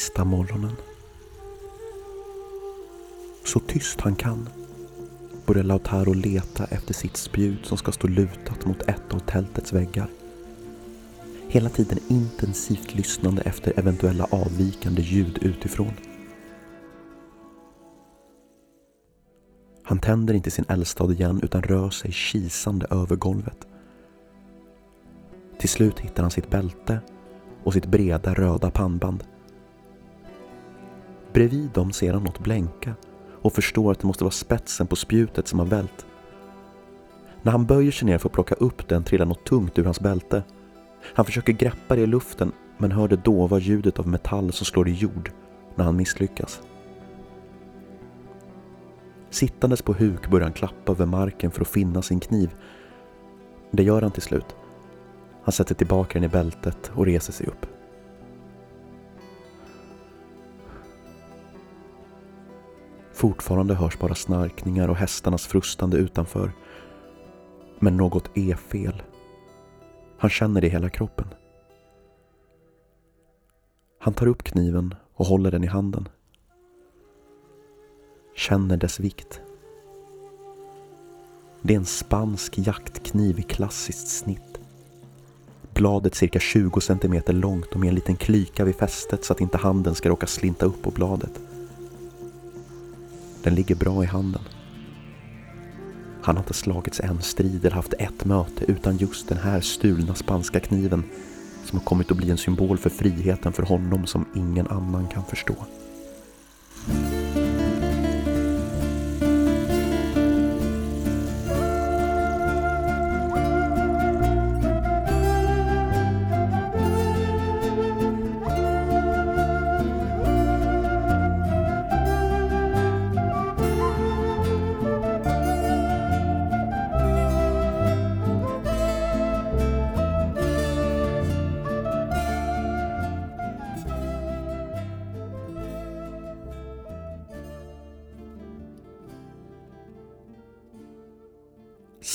Sista 0.04 0.24
morgonen. 0.24 0.72
Så 3.44 3.60
tyst 3.60 4.02
han 4.02 4.16
kan 4.16 4.50
börjar 5.46 5.63
Lautaro 5.63 6.13
leta 6.13 6.66
efter 6.66 6.94
sitt 6.94 7.18
spjut 7.18 7.66
som 7.66 7.78
ska 7.78 7.92
stå 7.92 8.08
lutat 8.08 8.66
mot 8.66 8.82
ett 8.82 9.13
av 9.13 9.20
tältets 9.20 9.74
väggar. 9.74 10.08
Hela 11.48 11.70
tiden 11.70 12.00
intensivt 12.08 12.96
lyssnande 12.96 13.42
efter 13.42 13.80
eventuella 13.80 14.28
avvikande 14.32 15.02
ljud 15.02 15.38
utifrån. 15.42 15.94
Han 19.84 20.00
tänder 20.00 20.34
inte 20.34 20.52
sin 20.52 20.66
eldstad 20.68 21.12
igen 21.12 21.39
utan 21.44 21.62
rör 21.62 21.89
sig 21.89 22.12
kisande 22.12 22.88
över 22.89 23.16
golvet. 23.16 23.68
Till 25.60 25.70
slut 25.70 26.00
hittar 26.00 26.24
han 26.24 26.32
sitt 26.32 26.50
bälte 26.50 27.00
och 27.63 27.74
sitt 27.74 27.86
breda 27.86 28.34
röda 28.34 28.72
pannband. 28.72 29.24
Bredvid 31.34 31.69
dem 31.69 31.91
ser 31.91 32.13
han 32.13 32.24
något 32.24 32.39
blänka 32.39 32.96
och 33.41 33.54
förstår 33.54 33.91
att 33.91 34.00
det 34.00 34.08
måste 34.08 34.24
vara 34.24 34.32
spetsen 34.32 34.88
på 34.88 34.96
spjutet 34.96 35.48
som 35.48 35.60
har 35.60 35.65
vält. 35.65 36.06
När 37.41 37.52
han 37.52 37.65
böjer 37.65 37.91
sig 37.91 38.06
ner 38.06 38.17
för 38.17 38.30
att 38.30 38.34
plocka 38.34 38.56
upp 38.56 38.88
den 38.88 39.04
trillar 39.04 39.26
något 39.26 39.46
tungt 39.46 39.80
ur 39.80 39.84
hans 39.84 40.00
bälte. 40.00 40.43
Han 41.02 41.26
försöker 41.26 41.54
greppa 41.54 41.96
det 41.96 42.02
i 42.02 42.08
luften 42.08 42.52
men 42.78 42.91
hör 42.91 43.08
det 43.08 43.15
dova 43.15 43.60
ljudet 43.60 44.00
av 44.00 44.08
metall 44.08 44.52
som 44.52 44.65
slår 44.65 44.88
i 44.88 44.91
jord 44.91 45.32
när 45.76 45.86
han 45.86 45.96
misslyckas. 45.96 46.62
Sittandes 49.30 49.82
på 49.82 49.93
huk 49.93 50.30
börjar 50.30 50.46
han 50.46 50.54
klappa 50.54 50.91
över 50.91 51.06
marken 51.06 51.52
för 51.52 51.62
att 51.62 51.67
finna 51.67 52.02
sin 52.02 52.19
kniv. 52.19 52.56
Det 53.72 53.84
gör 53.84 54.02
han 54.02 54.12
till 54.12 54.22
slut. 54.22 54.56
Han 55.43 55.52
sätter 55.52 55.76
tillbaka 55.76 56.13
den 56.13 56.24
i 56.24 56.28
bältet 56.28 56.91
och 56.96 57.06
reser 57.06 57.34
sig 57.34 57.48
upp. 57.48 57.73
Fortfarande 63.24 63.76
hörs 63.76 64.00
bara 64.00 64.16
snarkningar 64.16 64.88
och 64.88 64.96
hästarnas 64.96 65.48
frustande 65.48 65.98
utanför. 65.98 66.52
Men 67.80 67.98
något 67.98 68.38
är 68.38 68.56
fel. 68.56 69.04
Han 70.18 70.30
känner 70.30 70.62
det 70.62 70.68
i 70.68 70.70
hela 70.70 70.90
kroppen. 70.90 71.28
Han 74.00 74.14
tar 74.14 74.28
upp 74.28 74.44
kniven 74.44 74.96
och 75.14 75.26
håller 75.26 75.52
den 75.52 75.64
i 75.64 75.68
handen. 75.68 76.10
Känner 78.36 78.78
dess 78.78 79.00
vikt. 79.00 79.42
Det 81.62 81.74
är 81.74 81.78
en 81.78 81.86
spansk 81.86 82.58
jaktkniv 82.58 83.40
i 83.40 83.44
klassiskt 83.44 84.08
snitt. 84.08 84.60
Bladet 85.74 86.16
cirka 86.16 86.40
20 86.40 86.82
cm 86.82 87.22
långt 87.28 87.74
och 87.74 87.80
med 87.80 87.90
en 87.90 87.96
liten 87.96 88.16
klyka 88.16 88.66
vid 88.66 88.76
fästet 88.76 89.26
så 89.26 89.34
att 89.34 89.42
inte 89.42 89.58
handen 89.58 89.96
ska 89.96 90.10
råka 90.10 90.28
slinta 90.28 90.66
upp 90.66 90.82
på 90.82 90.92
bladet. 90.92 91.42
Den 93.44 93.56
ligger 93.56 93.76
bra 93.76 94.04
i 94.04 94.08
handen. 94.08 94.42
Han 96.24 96.36
har 96.36 96.44
inte 96.44 96.54
slagits 96.54 97.00
en 97.00 97.22
strid 97.22 97.66
eller 97.66 97.76
haft 97.76 97.94
ett 98.00 98.26
möte 98.26 98.66
utan 98.68 98.98
just 98.98 99.30
den 99.30 99.38
här 99.38 99.62
stulna 99.62 100.16
spanska 100.16 100.60
kniven 100.60 101.04
som 101.66 101.80
har 101.80 101.86
kommit 101.86 102.12
att 102.12 102.18
bli 102.18 102.32
en 102.32 102.38
symbol 102.38 102.78
för 102.78 102.90
friheten 102.90 103.54
för 103.54 103.64
honom 103.64 104.06
som 104.06 104.26
ingen 104.36 104.68
annan 104.68 105.08
kan 105.08 105.24
förstå. 105.26 105.56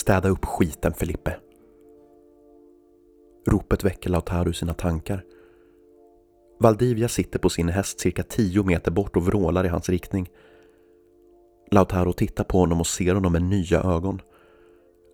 Städa 0.09 0.29
upp 0.29 0.45
skiten 0.45 0.95
Filippe! 0.95 1.37
Ropet 3.47 3.85
väcker 3.85 4.11
Lautaro 4.11 4.49
ur 4.49 4.53
sina 4.53 4.75
tankar. 4.75 5.25
Valdivia 6.61 7.09
sitter 7.09 7.39
på 7.39 7.49
sin 7.49 7.69
häst 7.69 8.01
cirka 8.01 8.23
tio 8.23 8.63
meter 8.63 8.91
bort 8.91 9.17
och 9.17 9.27
vrålar 9.27 9.65
i 9.65 9.69
hans 9.69 9.89
riktning. 9.89 10.29
Lautaro 11.71 12.13
tittar 12.13 12.45
på 12.45 12.59
honom 12.59 12.81
och 12.81 12.87
ser 12.87 13.15
honom 13.15 13.33
med 13.33 13.43
nya 13.43 13.83
ögon. 13.83 14.21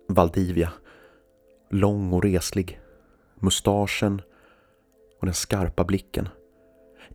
Valdivia. 0.07 0.71
Lång 1.69 2.13
och 2.13 2.23
reslig. 2.23 2.79
Mustaschen 3.39 4.21
och 5.19 5.25
den 5.25 5.33
skarpa 5.33 5.83
blicken. 5.83 6.29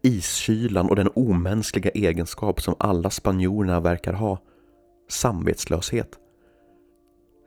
Iskylan 0.03 0.89
och 0.91 0.97
den 0.97 1.11
omänskliga 1.15 1.91
egenskap 1.91 2.63
som 2.63 2.75
alla 2.79 3.11
spanjorerna 3.11 3.81
verkar 3.81 4.13
ha. 4.13 4.39
Samvetslöshet. 5.09 6.19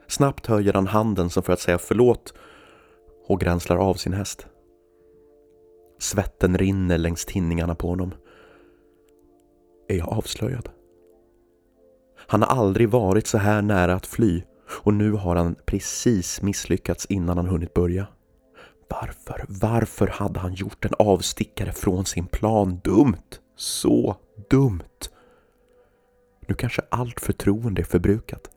Snabbt 0.06 0.46
höjer 0.46 0.72
han 0.72 0.86
handen 0.86 1.30
som 1.30 1.42
för 1.42 1.52
att 1.52 1.60
säga 1.60 1.78
förlåt 1.78 2.34
och 3.26 3.40
gränslar 3.40 3.76
av 3.76 3.94
sin 3.94 4.12
häst. 4.12 4.46
Svetten 5.98 6.58
rinner 6.58 6.98
längs 6.98 7.24
tinningarna 7.24 7.74
på 7.74 7.88
honom. 7.88 8.14
Är 9.88 9.96
jag 9.96 10.08
avslöjad? 10.08 10.68
Han 12.26 12.42
har 12.42 12.48
aldrig 12.48 12.88
varit 12.88 13.26
så 13.26 13.38
här 13.38 13.62
nära 13.62 13.94
att 13.94 14.06
fly 14.06 14.42
och 14.82 14.94
nu 14.94 15.12
har 15.12 15.36
han 15.36 15.54
precis 15.66 16.42
misslyckats 16.42 17.06
innan 17.06 17.36
han 17.36 17.46
hunnit 17.46 17.74
börja. 17.74 18.06
Varför, 18.88 19.44
varför 19.48 20.06
hade 20.06 20.40
han 20.40 20.54
gjort 20.54 20.84
en 20.84 20.94
avstickare 20.98 21.72
från 21.72 22.04
sin 22.04 22.26
plan? 22.26 22.80
Dumt! 22.84 23.38
Så 23.56 24.16
dumt! 24.50 25.08
Nu 26.48 26.54
kanske 26.54 26.82
allt 26.88 27.20
förtroende 27.20 27.82
är 27.82 27.84
förbrukat. 27.84 28.50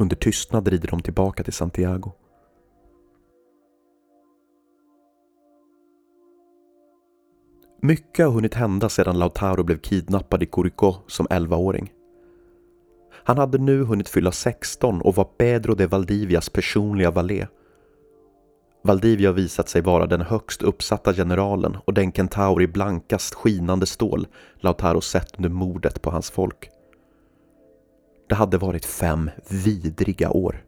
Under 0.00 0.16
tystnad 0.16 0.68
rider 0.68 0.88
de 0.88 1.02
tillbaka 1.02 1.42
till 1.42 1.52
Santiago. 1.52 2.12
Mycket 7.82 8.26
har 8.26 8.32
hunnit 8.32 8.54
hända 8.54 8.88
sedan 8.88 9.18
Lautaro 9.18 9.62
blev 9.62 9.78
kidnappad 9.78 10.42
i 10.42 10.46
Curicó 10.46 10.94
som 11.06 11.26
11-åring. 11.26 11.92
Han 13.24 13.38
hade 13.38 13.58
nu 13.58 13.84
hunnit 13.84 14.08
fylla 14.08 14.32
16 14.32 15.00
och 15.00 15.14
var 15.14 15.24
Pedro 15.24 15.74
de 15.74 15.86
Valdivias 15.86 16.48
personliga 16.48 17.10
valet. 17.10 17.48
Valdivia 18.82 19.28
har 19.28 19.34
visat 19.34 19.68
sig 19.68 19.82
vara 19.82 20.06
den 20.06 20.20
högst 20.20 20.62
uppsatta 20.62 21.14
generalen 21.14 21.76
och 21.84 21.94
den 21.94 22.12
kentaur 22.12 22.62
i 22.62 22.66
blankast 22.66 23.34
skinande 23.34 23.86
stål 23.86 24.26
Lautaro 24.54 25.00
sett 25.00 25.36
under 25.36 25.50
mordet 25.50 26.02
på 26.02 26.10
hans 26.10 26.30
folk. 26.30 26.70
Det 28.30 28.36
hade 28.36 28.58
varit 28.58 28.84
fem 28.84 29.30
vidriga 29.48 30.30
år. 30.30 30.64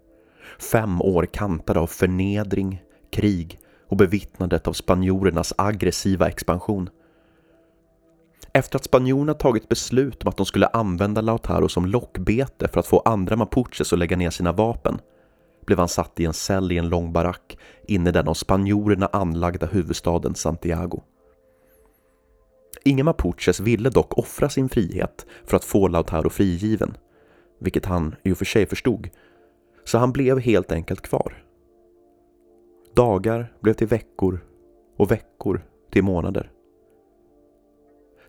Fem 0.59 1.03
år 1.03 1.27
kantade 1.27 1.81
av 1.81 1.87
förnedring, 1.87 2.83
krig 3.11 3.59
och 3.88 3.96
bevittnandet 3.96 4.66
av 4.66 4.72
spanjorernas 4.72 5.55
aggressiva 5.59 6.29
expansion. 6.29 6.90
Efter 8.53 8.77
att 8.77 8.85
spanjorerna 8.85 9.35
tagit 9.35 9.68
beslut 9.68 10.22
om 10.22 10.29
att 10.29 10.37
de 10.37 10.46
skulle 10.46 10.66
använda 10.66 11.20
Lautaro 11.20 11.68
som 11.68 11.87
lockbete 11.87 12.68
för 12.68 12.81
att 12.81 12.87
få 12.87 13.03
andra 13.05 13.37
mapuches 13.37 13.92
att 13.92 13.98
lägga 13.98 14.16
ner 14.16 14.31
sina 14.31 14.53
vapen 14.53 14.98
blev 15.66 15.79
han 15.79 15.88
satt 15.88 16.20
i 16.20 16.25
en 16.25 16.33
cell 16.33 16.72
i 16.72 16.79
en 16.79 16.88
lång 16.88 17.12
barack 17.12 17.59
inne 17.88 18.09
i 18.09 18.12
den 18.12 18.29
av 18.29 18.35
spanjorerna 18.35 19.09
anlagda 19.12 19.66
huvudstaden 19.66 20.35
Santiago. 20.35 21.03
Inga 22.85 23.05
mapuches 23.05 23.61
ville 23.61 23.90
dock 23.90 24.18
offra 24.18 24.48
sin 24.48 24.68
frihet 24.68 25.27
för 25.44 25.57
att 25.57 25.64
få 25.64 25.88
Lautaro 25.88 26.31
frigiven, 26.31 26.96
vilket 27.62 27.87
han 27.87 28.14
i 28.22 28.33
och 28.33 28.38
för 28.38 28.44
sig 28.44 28.66
förstod, 28.66 29.09
så 29.85 29.98
han 29.98 30.12
blev 30.12 30.38
helt 30.38 30.72
enkelt 30.72 31.01
kvar. 31.01 31.44
Dagar 32.94 33.53
blev 33.61 33.75
till 33.75 33.87
veckor 33.87 34.40
och 34.96 35.11
veckor 35.11 35.64
till 35.90 36.05
månader. 36.05 36.51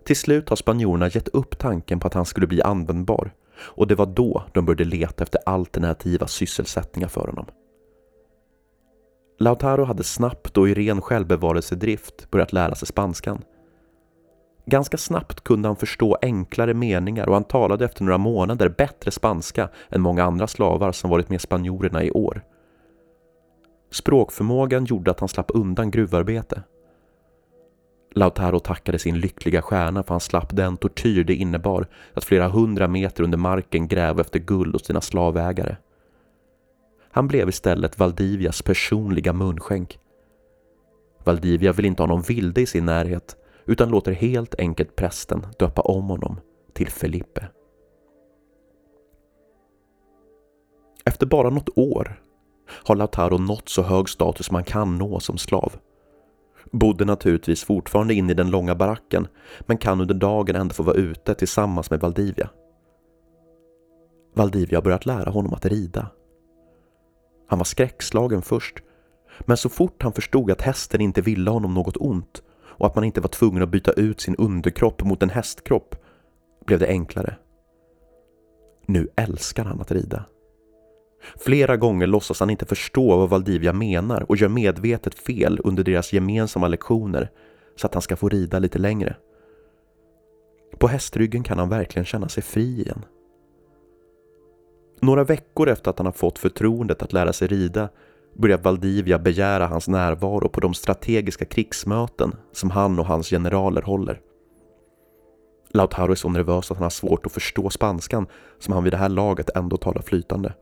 Till 0.04 0.16
slut 0.16 0.50
har 0.50 0.56
spanjorerna 0.56 1.08
gett 1.08 1.28
upp 1.28 1.58
tanken 1.58 2.00
på 2.00 2.08
att 2.08 2.14
han 2.14 2.26
skulle 2.26 2.48
bli 2.48 2.62
användbar 2.62 3.34
och 3.60 3.88
det 3.88 3.96
var 3.96 4.06
då 4.06 4.44
de 4.54 4.66
började 4.66 4.84
leta 4.84 5.24
efter 5.24 5.42
alternativa 5.46 6.28
sysselsättningar 6.28 7.08
för 7.08 7.28
honom. 7.28 7.46
Lautaro 9.40 9.84
hade 9.84 10.04
snabbt 10.04 10.58
och 10.58 10.70
i 10.70 10.74
ren 10.74 11.02
självbevarelsedrift 11.02 12.32
börjat 12.32 12.54
lära 12.54 12.76
sig 12.76 12.88
spanskan. 12.88 13.44
Ganska 14.66 14.98
snabbt 14.98 15.44
kunde 15.44 15.70
han 15.70 15.76
förstå 15.76 16.18
enklare 16.22 16.74
meningar 16.74 17.28
och 17.28 17.34
han 17.34 17.44
talade 17.44 17.86
efter 17.86 18.04
några 18.04 18.18
månader 18.18 18.70
bättre 18.70 19.12
spanska 19.12 19.70
än 19.90 20.02
många 20.02 20.24
andra 20.24 20.48
slavar 20.48 20.92
som 20.92 21.10
varit 21.10 21.30
med 21.30 21.42
spanjorerna 21.42 22.04
i 22.04 22.12
år. 22.12 22.44
Språkförmågan 23.92 24.86
gjorde 24.86 25.12
att 25.12 25.20
han 25.20 25.30
slapp 25.30 25.52
undan 25.54 25.92
gruvarbete. 25.92 26.64
Lautaro 28.16 28.60
tackade 28.60 29.00
sin 29.00 29.20
lyckliga 29.20 29.62
stjärna 29.62 30.04
för 30.04 30.14
han 30.14 30.20
slapp 30.20 30.56
den 30.56 30.78
tortyr 30.78 31.24
det 31.24 31.36
innebar 31.36 31.88
att 32.14 32.24
flera 32.24 32.48
hundra 32.48 32.88
meter 32.88 33.24
under 33.24 33.38
marken 33.38 33.88
gräva 33.88 34.22
efter 34.22 34.40
guld 34.40 34.74
hos 34.76 34.86
sina 34.86 35.02
slavägare. 35.02 35.76
Han 37.12 37.28
blev 37.28 37.50
istället 37.50 38.00
Valdivias 38.00 38.62
personliga 38.62 39.34
munskänk. 39.34 40.00
Valdivia 41.24 41.72
vill 41.72 41.86
inte 41.86 42.04
ha 42.04 42.08
någon 42.08 42.22
vilde 42.22 42.62
i 42.62 42.66
sin 42.66 42.86
närhet 42.86 43.38
utan 43.66 43.90
låter 43.90 44.12
helt 44.12 44.56
enkelt 44.56 44.96
prästen 44.96 45.46
döpa 45.60 45.82
om 45.82 46.10
honom 46.10 46.40
till 46.74 46.90
Felipe. 46.90 47.48
Efter 51.06 51.26
bara 51.26 51.50
något 51.50 51.78
år 51.78 52.22
har 52.68 52.96
Lautaro 52.96 53.38
nått 53.38 53.70
så 53.70 53.82
hög 53.82 54.10
status 54.10 54.52
man 54.52 54.64
kan 54.64 54.98
nå 54.98 55.20
som 55.20 55.38
slav 55.38 55.74
bodde 56.72 57.06
naturligtvis 57.06 57.64
fortfarande 57.64 58.14
inne 58.14 58.32
i 58.32 58.36
den 58.36 58.50
långa 58.50 58.76
baracken 58.76 59.28
men 59.60 59.78
kan 59.78 60.02
under 60.02 60.16
dagen 60.16 60.56
ändå 60.56 60.74
få 60.74 60.84
vara 60.84 60.96
ute 60.96 61.36
tillsammans 61.36 61.90
med 61.90 62.00
Valdivia. 62.00 62.50
Valdivia 64.34 64.78
har 64.78 64.84
börjat 64.84 65.06
lära 65.06 65.30
honom 65.30 65.54
att 65.54 65.66
rida. 65.66 66.08
Han 67.48 67.60
var 67.60 67.66
skräckslagen 67.66 68.42
först, 68.42 68.76
men 69.40 69.58
så 69.58 69.70
fort 69.70 70.04
han 70.04 70.14
förstod 70.14 70.52
att 70.52 70.62
hästen 70.62 71.02
inte 71.02 71.22
ville 71.22 71.52
honom 71.52 71.74
något 71.74 71.98
ont 71.98 72.44
och 72.78 72.86
att 72.86 72.96
man 72.96 73.04
inte 73.04 73.22
var 73.22 73.28
tvungen 73.28 73.64
att 73.64 73.70
byta 73.70 73.92
ut 73.92 74.22
sin 74.22 74.36
underkropp 74.36 75.04
mot 75.04 75.24
en 75.24 75.30
hästkropp 75.30 75.96
blev 76.66 76.80
det 76.80 76.88
enklare. 76.88 77.36
Nu 78.86 79.08
älskar 79.16 79.64
han 79.64 79.82
att 79.82 79.92
rida. 79.92 80.26
Flera 81.38 81.78
gånger 81.78 82.08
låtsas 82.08 82.40
han 82.40 82.50
inte 82.50 82.66
förstå 82.66 83.18
vad 83.18 83.30
Valdivia 83.30 83.74
menar 83.74 84.26
och 84.30 84.38
gör 84.38 84.50
medvetet 84.50 85.16
fel 85.16 85.60
under 85.64 85.84
deras 85.84 86.14
gemensamma 86.14 86.68
lektioner 86.68 87.30
så 87.76 87.88
att 87.88 87.94
han 87.94 88.02
ska 88.02 88.16
få 88.16 88.30
rida 88.30 88.60
lite 88.60 88.80
längre. 88.80 89.16
På 90.80 90.88
hästryggen 90.88 91.44
kan 91.44 91.60
han 91.60 91.70
verkligen 91.70 92.06
känna 92.06 92.30
sig 92.30 92.44
fri 92.44 92.82
igen. 92.82 93.06
Några 95.00 95.24
veckor 95.24 95.70
efter 95.70 95.90
att 95.92 95.98
han 95.98 96.06
har 96.06 96.14
fått 96.14 96.40
förtroendet 96.40 97.02
att 97.02 97.14
lära 97.14 97.34
sig 97.34 97.48
rida 97.48 97.90
börjar 98.34 98.58
Valdivia 98.58 99.20
begära 99.20 99.68
hans 99.68 99.88
närvaro 99.88 100.50
på 100.50 100.60
de 100.60 100.74
strategiska 100.74 101.46
krigsmöten 101.46 102.36
som 102.52 102.72
han 102.72 103.00
och 103.00 103.06
hans 103.06 103.30
generaler 103.30 103.82
håller. 103.82 104.22
Lautaro 105.70 106.12
är 106.12 106.16
så 106.16 106.30
nervös 106.30 106.72
att 106.72 106.78
han 106.78 106.84
har 106.84 106.90
svårt 106.90 107.26
att 107.26 107.32
förstå 107.32 107.70
spanskan 107.70 108.28
som 108.60 108.74
han 108.74 108.84
vid 108.84 108.94
det 108.94 108.98
här 108.98 109.10
laget 109.10 109.50
ändå 109.56 109.78
talar 109.78 110.02
flytande. 110.02 110.54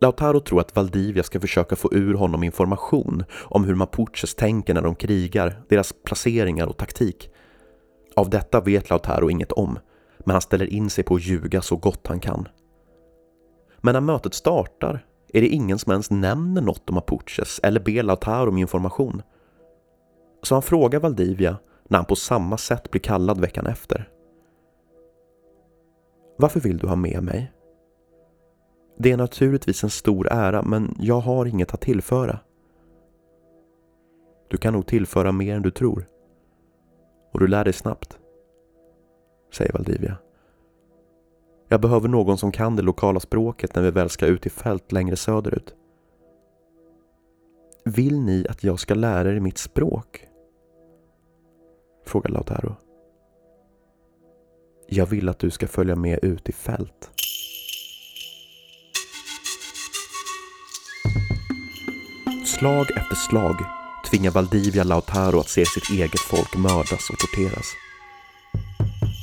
Lautaro 0.00 0.40
tror 0.40 0.60
att 0.60 0.76
Valdivia 0.76 1.22
ska 1.22 1.40
försöka 1.40 1.76
få 1.76 1.88
ur 1.92 2.14
honom 2.14 2.44
information 2.44 3.24
om 3.44 3.64
hur 3.64 3.74
mapuches 3.74 4.34
tänker 4.34 4.74
när 4.74 4.82
de 4.82 4.94
krigar, 4.94 5.62
deras 5.68 5.94
placeringar 6.04 6.66
och 6.66 6.76
taktik. 6.76 7.30
Av 8.16 8.30
detta 8.30 8.60
vet 8.60 8.90
Lautaro 8.90 9.30
inget 9.30 9.52
om, 9.52 9.78
men 10.18 10.32
han 10.32 10.40
ställer 10.40 10.66
in 10.72 10.90
sig 10.90 11.04
på 11.04 11.14
att 11.14 11.22
ljuga 11.22 11.62
så 11.62 11.76
gott 11.76 12.06
han 12.06 12.20
kan. 12.20 12.48
Men 13.80 13.92
när 13.92 14.00
mötet 14.00 14.34
startar 14.34 15.04
är 15.28 15.40
det 15.40 15.48
ingen 15.48 15.78
som 15.78 15.92
ens 15.92 16.10
nämner 16.10 16.62
något 16.62 16.90
om 16.90 16.98
Apuches 16.98 17.60
eller 17.62 17.80
ber 17.80 18.02
Lautaro 18.02 18.48
om 18.48 18.58
information. 18.58 19.22
Så 20.42 20.54
han 20.54 20.62
frågar 20.62 21.00
Valdivia 21.00 21.56
när 21.88 21.98
han 21.98 22.04
på 22.04 22.16
samma 22.16 22.56
sätt 22.56 22.90
blir 22.90 23.00
kallad 23.00 23.40
veckan 23.40 23.66
efter. 23.66 24.08
Varför 26.38 26.60
vill 26.60 26.78
du 26.78 26.86
ha 26.86 26.96
med 26.96 27.22
mig? 27.22 27.52
Det 28.98 29.12
är 29.12 29.16
naturligtvis 29.16 29.84
en 29.84 29.90
stor 29.90 30.28
ära, 30.32 30.62
men 30.62 30.96
jag 30.98 31.20
har 31.20 31.46
inget 31.46 31.74
att 31.74 31.80
tillföra. 31.80 32.38
Du 34.48 34.56
kan 34.56 34.72
nog 34.72 34.86
tillföra 34.86 35.32
mer 35.32 35.56
än 35.56 35.62
du 35.62 35.70
tror. 35.70 36.06
Och 37.32 37.40
du 37.40 37.46
lär 37.46 37.64
dig 37.64 37.72
snabbt, 37.72 38.18
säger 39.52 39.72
Valdivia. 39.72 40.16
Jag 41.68 41.80
behöver 41.80 42.08
någon 42.08 42.38
som 42.38 42.52
kan 42.52 42.76
det 42.76 42.82
lokala 42.82 43.20
språket 43.20 43.74
när 43.74 43.82
vi 43.82 43.90
väl 43.90 44.10
ska 44.10 44.26
ut 44.26 44.46
i 44.46 44.50
fält 44.50 44.92
längre 44.92 45.16
söderut. 45.16 45.74
Vill 47.84 48.20
ni 48.20 48.46
att 48.50 48.64
jag 48.64 48.80
ska 48.80 48.94
lära 48.94 49.32
er 49.32 49.40
mitt 49.40 49.58
språk? 49.58 50.26
Frågar 52.06 52.30
Lautaro. 52.30 52.76
Jag 54.88 55.06
vill 55.06 55.28
att 55.28 55.38
du 55.38 55.50
ska 55.50 55.66
följa 55.66 55.96
med 55.96 56.18
ut 56.24 56.48
i 56.48 56.52
fält. 56.52 57.10
Slag 62.46 62.90
efter 62.90 63.14
slag 63.14 63.56
tvingar 64.10 64.30
Valdivia 64.30 64.84
Lautaro 64.84 65.38
att 65.40 65.48
se 65.48 65.64
sitt 65.66 65.90
eget 65.90 66.20
folk 66.20 66.56
mördas 66.56 67.10
och 67.10 67.18
torteras. 67.18 67.66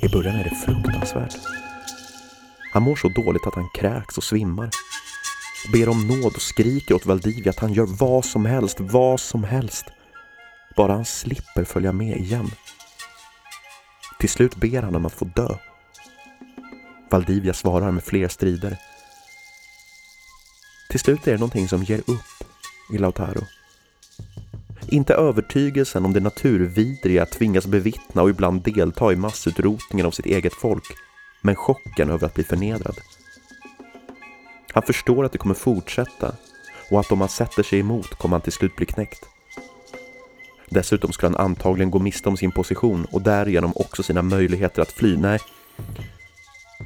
I 0.04 0.08
början 0.10 0.36
är 0.36 0.44
det 0.44 0.56
fruktansvärt. 0.56 1.64
Han 2.76 2.84
mår 2.84 2.96
så 2.96 3.10
dåligt 3.10 3.48
att 3.48 3.56
han 3.56 3.70
kräks 3.74 4.18
och 4.18 4.24
svimmar. 4.24 4.70
Ber 5.74 5.90
om 5.90 6.08
nåd 6.08 6.36
och 6.36 6.42
skriker 6.42 6.96
åt 6.96 7.06
Valdivia 7.06 7.50
att 7.50 7.60
han 7.60 7.74
gör 7.74 7.86
vad 7.86 8.26
som 8.26 8.46
helst, 8.46 8.78
vad 8.80 9.20
som 9.20 9.44
helst. 9.44 9.86
Bara 10.76 10.94
han 10.94 11.06
slipper 11.06 11.64
följa 11.64 11.92
med 11.92 12.18
igen. 12.18 12.52
Till 14.20 14.30
slut 14.30 14.56
ber 14.56 14.82
han 14.82 14.96
om 14.96 15.06
att 15.06 15.14
få 15.14 15.26
dö. 15.26 15.58
Valdivia 17.12 17.54
svarar 17.54 17.92
med 17.92 18.04
fler 18.04 18.28
strider. 18.28 18.78
Till 20.90 21.00
slut 21.00 21.28
är 21.28 21.32
det 21.32 21.38
någonting 21.38 21.68
som 21.68 21.84
ger 21.84 22.00
upp 22.00 22.48
i 22.94 22.98
Lautaro. 22.98 23.42
Inte 24.88 25.14
övertygelsen 25.14 26.06
om 26.06 26.14
det 26.14 26.20
naturvidriga 26.20 27.24
att 27.24 27.32
tvingas 27.32 27.68
bevittna 27.68 28.22
och 28.22 28.30
ibland 28.30 28.62
delta 28.62 29.14
i 29.14 29.16
massutrotningen 29.16 30.06
av 30.06 30.12
sitt 30.12 30.26
eget 30.26 30.54
folk, 30.54 30.86
men 31.46 31.56
chocken 31.56 32.10
över 32.10 32.28
att 32.28 32.34
bli 32.34 32.44
förnedrad. 32.44 32.96
Han 34.74 34.84
förstår 34.84 35.26
att 35.26 35.32
det 35.32 35.38
kommer 35.38 35.56
fortsätta 35.56 36.36
och 36.92 37.00
att 37.00 37.12
om 37.12 37.20
han 37.20 37.30
sätter 37.30 37.64
sig 37.64 37.80
emot 37.80 38.10
kommer 38.10 38.36
han 38.36 38.42
till 38.42 38.52
slut 38.52 38.76
bli 38.76 38.86
knäckt. 38.86 39.26
Dessutom 40.70 41.12
skulle 41.12 41.38
han 41.38 41.46
antagligen 41.46 41.92
gå 41.92 42.00
miste 42.00 42.30
om 42.30 42.38
sin 42.38 42.52
position 42.52 43.06
och 43.12 43.22
därigenom 43.22 43.74
också 43.76 44.04
sina 44.04 44.22
möjligheter 44.22 44.82
att 44.82 44.92
fly. 44.92 45.18
Nej, 45.18 45.40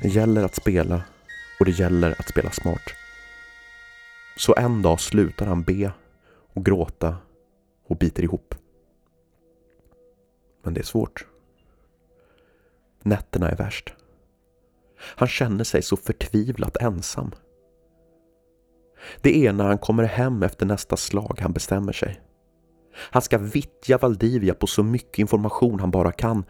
det 0.02 0.08
gäller 0.08 0.43
att 0.43 0.56
spela 0.56 1.02
och 1.60 1.65
det 1.65 1.72
gäller 1.72 2.15
att 2.19 2.30
spela 2.30 2.52
smart. 2.52 2.84
Så 4.38 4.56
en 4.56 4.82
dag 4.82 5.00
slutar 5.00 5.45
han 5.45 5.63
be 5.63 5.91
och 6.54 6.65
gråta 6.65 7.17
och 7.88 7.98
biter 7.98 8.24
ihop. 8.24 8.56
Men 10.63 10.74
det 10.74 10.80
är 10.80 10.86
svårt. 10.86 11.26
Nätterna 13.04 13.50
är 13.50 13.56
värst. 13.56 13.93
Han 15.01 15.27
känner 15.27 15.63
sig 15.63 15.81
så 15.81 15.97
förtvivlat 15.97 16.77
ensam. 16.77 17.31
Det 19.21 19.45
är 19.47 19.53
när 19.53 19.65
han 19.65 19.77
kommer 19.77 20.03
hem 20.03 20.43
efter 20.43 20.65
nästa 20.65 20.97
slag 20.97 21.39
han 21.41 21.53
bestämmer 21.53 21.93
sig. 21.93 22.21
Han 23.12 23.21
ska 23.21 23.38
vittja 23.38 23.97
Valdivia 23.97 24.53
på 24.53 24.67
så 24.67 24.83
mycket 24.83 25.19
information 25.19 25.79
han 25.79 25.91
bara 25.91 26.12
kan 26.12 26.43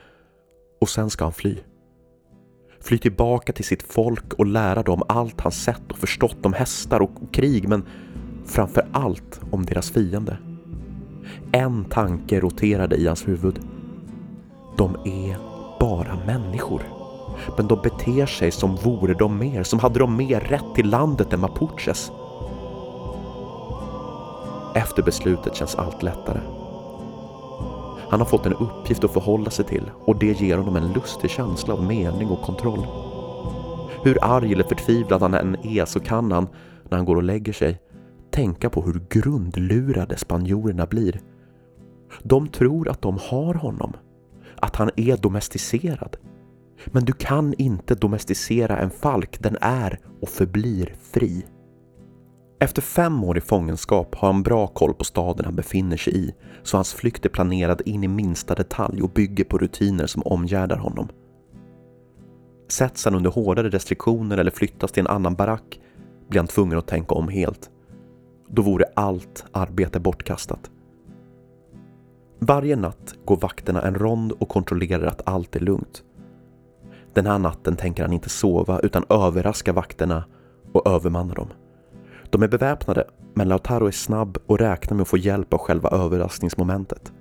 och 0.81 0.89
sen 0.89 1.09
ska 1.09 1.25
han 1.25 1.33
fly. 1.33 1.57
Fly 2.81 2.97
tillbaka 2.97 3.53
till 3.53 3.65
sitt 3.65 3.83
folk 3.83 4.33
och 4.33 4.45
lära 4.45 4.83
dem 4.83 5.03
allt 5.07 5.41
han 5.41 5.51
sett 5.51 5.91
och 5.91 5.97
förstått 5.97 6.45
om 6.45 6.53
hästar 6.53 6.99
och 6.99 7.33
krig 7.33 7.69
men 7.69 7.85
framför 8.45 8.88
allt 8.91 9.41
om 9.51 9.65
deras 9.65 9.91
fiende. 9.91 10.38
En 11.51 11.85
tanke 11.85 12.39
roterade 12.39 12.95
i 12.95 13.07
hans 13.07 13.27
huvud. 13.27 13.59
De 14.77 14.95
är 14.95 15.38
bara 15.79 16.25
människor. 16.25 16.98
Men 17.58 17.67
de 17.67 17.80
beter 17.82 18.25
sig 18.25 18.52
som 18.52 18.75
vore 18.75 19.13
de 19.13 19.38
mer, 19.38 19.63
som 19.63 19.80
hade 19.80 19.99
de 19.99 20.17
mer 20.17 20.39
rätt 20.39 20.75
till 20.75 20.89
landet 20.89 21.34
än 21.34 21.39
mapuches. 21.39 22.12
Efter 24.75 25.04
beslutet 25.04 25.56
känns 25.56 25.75
allt 25.75 26.04
lättare. 26.04 26.39
Han 28.10 28.19
har 28.19 28.25
fått 28.25 28.45
en 28.45 28.54
uppgift 28.54 29.04
att 29.04 29.13
förhålla 29.13 29.52
sig 29.52 29.65
till 29.65 29.91
och 30.06 30.19
det 30.19 30.41
ger 30.41 30.58
honom 30.58 30.75
en 30.75 30.93
lustig 30.93 31.30
känsla 31.30 31.73
av 31.73 31.84
mening 31.84 32.30
och 32.30 32.41
kontroll. 32.41 32.88
Hur 34.04 34.17
arg 34.21 34.54
eller 34.54 34.63
förtvivlad 34.63 35.21
han 35.21 35.34
än 35.34 35.56
är 35.65 35.86
så 35.86 35.99
kan 35.99 36.32
han, 36.32 36.47
när 36.89 36.97
han 36.97 37.06
går 37.06 37.15
och 37.15 37.23
lägger 37.23 37.54
sig, 37.54 37.80
tänka 38.32 38.69
på 38.69 38.82
hur 38.82 39.02
grundlurade 39.10 40.17
spanjorerna 40.17 40.86
blir. 40.86 41.19
De 42.23 42.47
tror 42.47 42.89
att 42.89 43.02
de 43.02 43.17
har 43.30 43.54
honom, 43.54 43.93
att 44.56 44.75
han 44.75 44.89
är 44.95 45.17
domesticerad. 45.17 46.17
Men 46.85 47.05
du 47.05 47.13
kan 47.13 47.53
inte 47.57 47.95
domesticera 47.95 48.77
en 48.77 48.89
falk, 48.89 49.39
den 49.39 49.57
är 49.61 49.99
och 50.21 50.29
förblir 50.29 50.95
fri. 51.01 51.45
Efter 52.59 52.81
fem 52.81 53.23
år 53.23 53.37
i 53.37 53.41
fångenskap 53.41 54.15
har 54.15 54.33
han 54.33 54.43
bra 54.43 54.67
koll 54.67 54.93
på 54.93 55.03
staden 55.03 55.45
han 55.45 55.55
befinner 55.55 55.97
sig 55.97 56.17
i, 56.17 56.33
så 56.63 56.77
hans 56.77 56.93
flykt 56.93 57.25
är 57.25 57.29
planerad 57.29 57.81
in 57.85 58.03
i 58.03 58.07
minsta 58.07 58.55
detalj 58.55 59.01
och 59.01 59.09
bygger 59.09 59.43
på 59.43 59.57
rutiner 59.57 60.07
som 60.07 60.21
omgärdar 60.25 60.77
honom. 60.77 61.07
Sätts 62.67 63.05
han 63.05 63.15
under 63.15 63.29
hårdare 63.29 63.69
restriktioner 63.69 64.37
eller 64.37 64.51
flyttas 64.51 64.91
till 64.91 65.01
en 65.01 65.07
annan 65.07 65.35
barack 65.35 65.79
blir 66.29 66.39
han 66.39 66.47
tvungen 66.47 66.77
att 66.77 66.87
tänka 66.87 67.15
om 67.15 67.27
helt. 67.27 67.69
Då 68.47 68.61
vore 68.61 68.85
allt 68.95 69.45
arbete 69.51 69.99
bortkastat. 69.99 70.71
Varje 72.39 72.75
natt 72.75 73.15
går 73.25 73.37
vakterna 73.37 73.81
en 73.81 73.95
rond 73.95 74.31
och 74.31 74.49
kontrollerar 74.49 75.05
att 75.05 75.27
allt 75.27 75.55
är 75.55 75.59
lugnt. 75.59 76.03
Den 77.13 77.26
här 77.26 77.39
natten 77.39 77.76
tänker 77.76 78.04
han 78.04 78.13
inte 78.13 78.30
sova 78.30 78.80
utan 78.80 79.06
överraska 79.10 79.74
vakterna 79.74 80.24
och 80.74 80.88
övermanna 80.88 81.34
dem. 81.34 81.48
De 82.30 82.43
är 82.43 82.48
beväpnade, 82.48 83.08
men 83.34 83.50
Lautaro 83.50 83.88
är 83.88 83.91
snabb 83.91 84.38
och 84.45 84.60
räknar 84.60 84.95
med 84.95 85.02
att 85.02 85.08
få 85.08 85.17
hjälp 85.17 85.54
av 85.54 85.60
själva 85.60 85.89
överraskningsmomentet. 85.89 87.13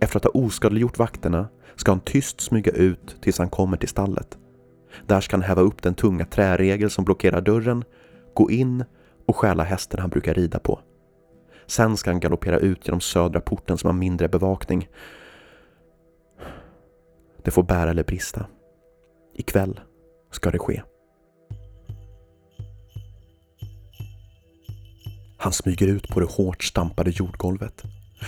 Efter 0.00 0.16
att 0.16 0.24
ha 0.24 0.30
oskadliggjort 0.30 0.98
vakterna 0.98 1.48
ska 1.76 1.90
han 1.90 2.00
tyst 2.00 2.40
smyga 2.40 2.72
ut 2.72 3.16
tills 3.20 3.38
han 3.38 3.48
kommer 3.48 3.76
till 3.76 3.88
stallet. 3.88 4.38
Där 5.06 5.20
ska 5.20 5.36
han 5.36 5.42
häva 5.42 5.62
upp 5.62 5.82
den 5.82 5.94
tunga 5.94 6.24
träregel 6.24 6.90
som 6.90 7.04
blockerar 7.04 7.40
dörren, 7.40 7.84
gå 8.34 8.50
in 8.50 8.84
och 9.26 9.36
stjäla 9.36 9.64
hästen 9.64 10.00
han 10.00 10.10
brukar 10.10 10.34
rida 10.34 10.58
på. 10.58 10.80
Sen 11.66 11.96
ska 11.96 12.10
han 12.10 12.20
galoppera 12.20 12.58
ut 12.58 12.88
genom 12.88 13.00
södra 13.00 13.40
porten 13.40 13.78
som 13.78 13.88
har 13.88 13.94
mindre 13.94 14.28
bevakning. 14.28 14.88
Det 17.44 17.50
får 17.50 17.62
bära 17.62 17.90
eller 17.90 18.04
brista. 18.04 18.46
Ikväll 19.34 19.80
ska 20.30 20.50
det 20.50 20.58
ske. 20.58 20.82
Han 25.36 25.52
smyger 25.52 25.86
ut 25.86 26.08
på 26.08 26.20
det 26.20 26.26
hårt 26.26 26.64
stampade 26.64 27.10
jordgolvet. 27.10 27.82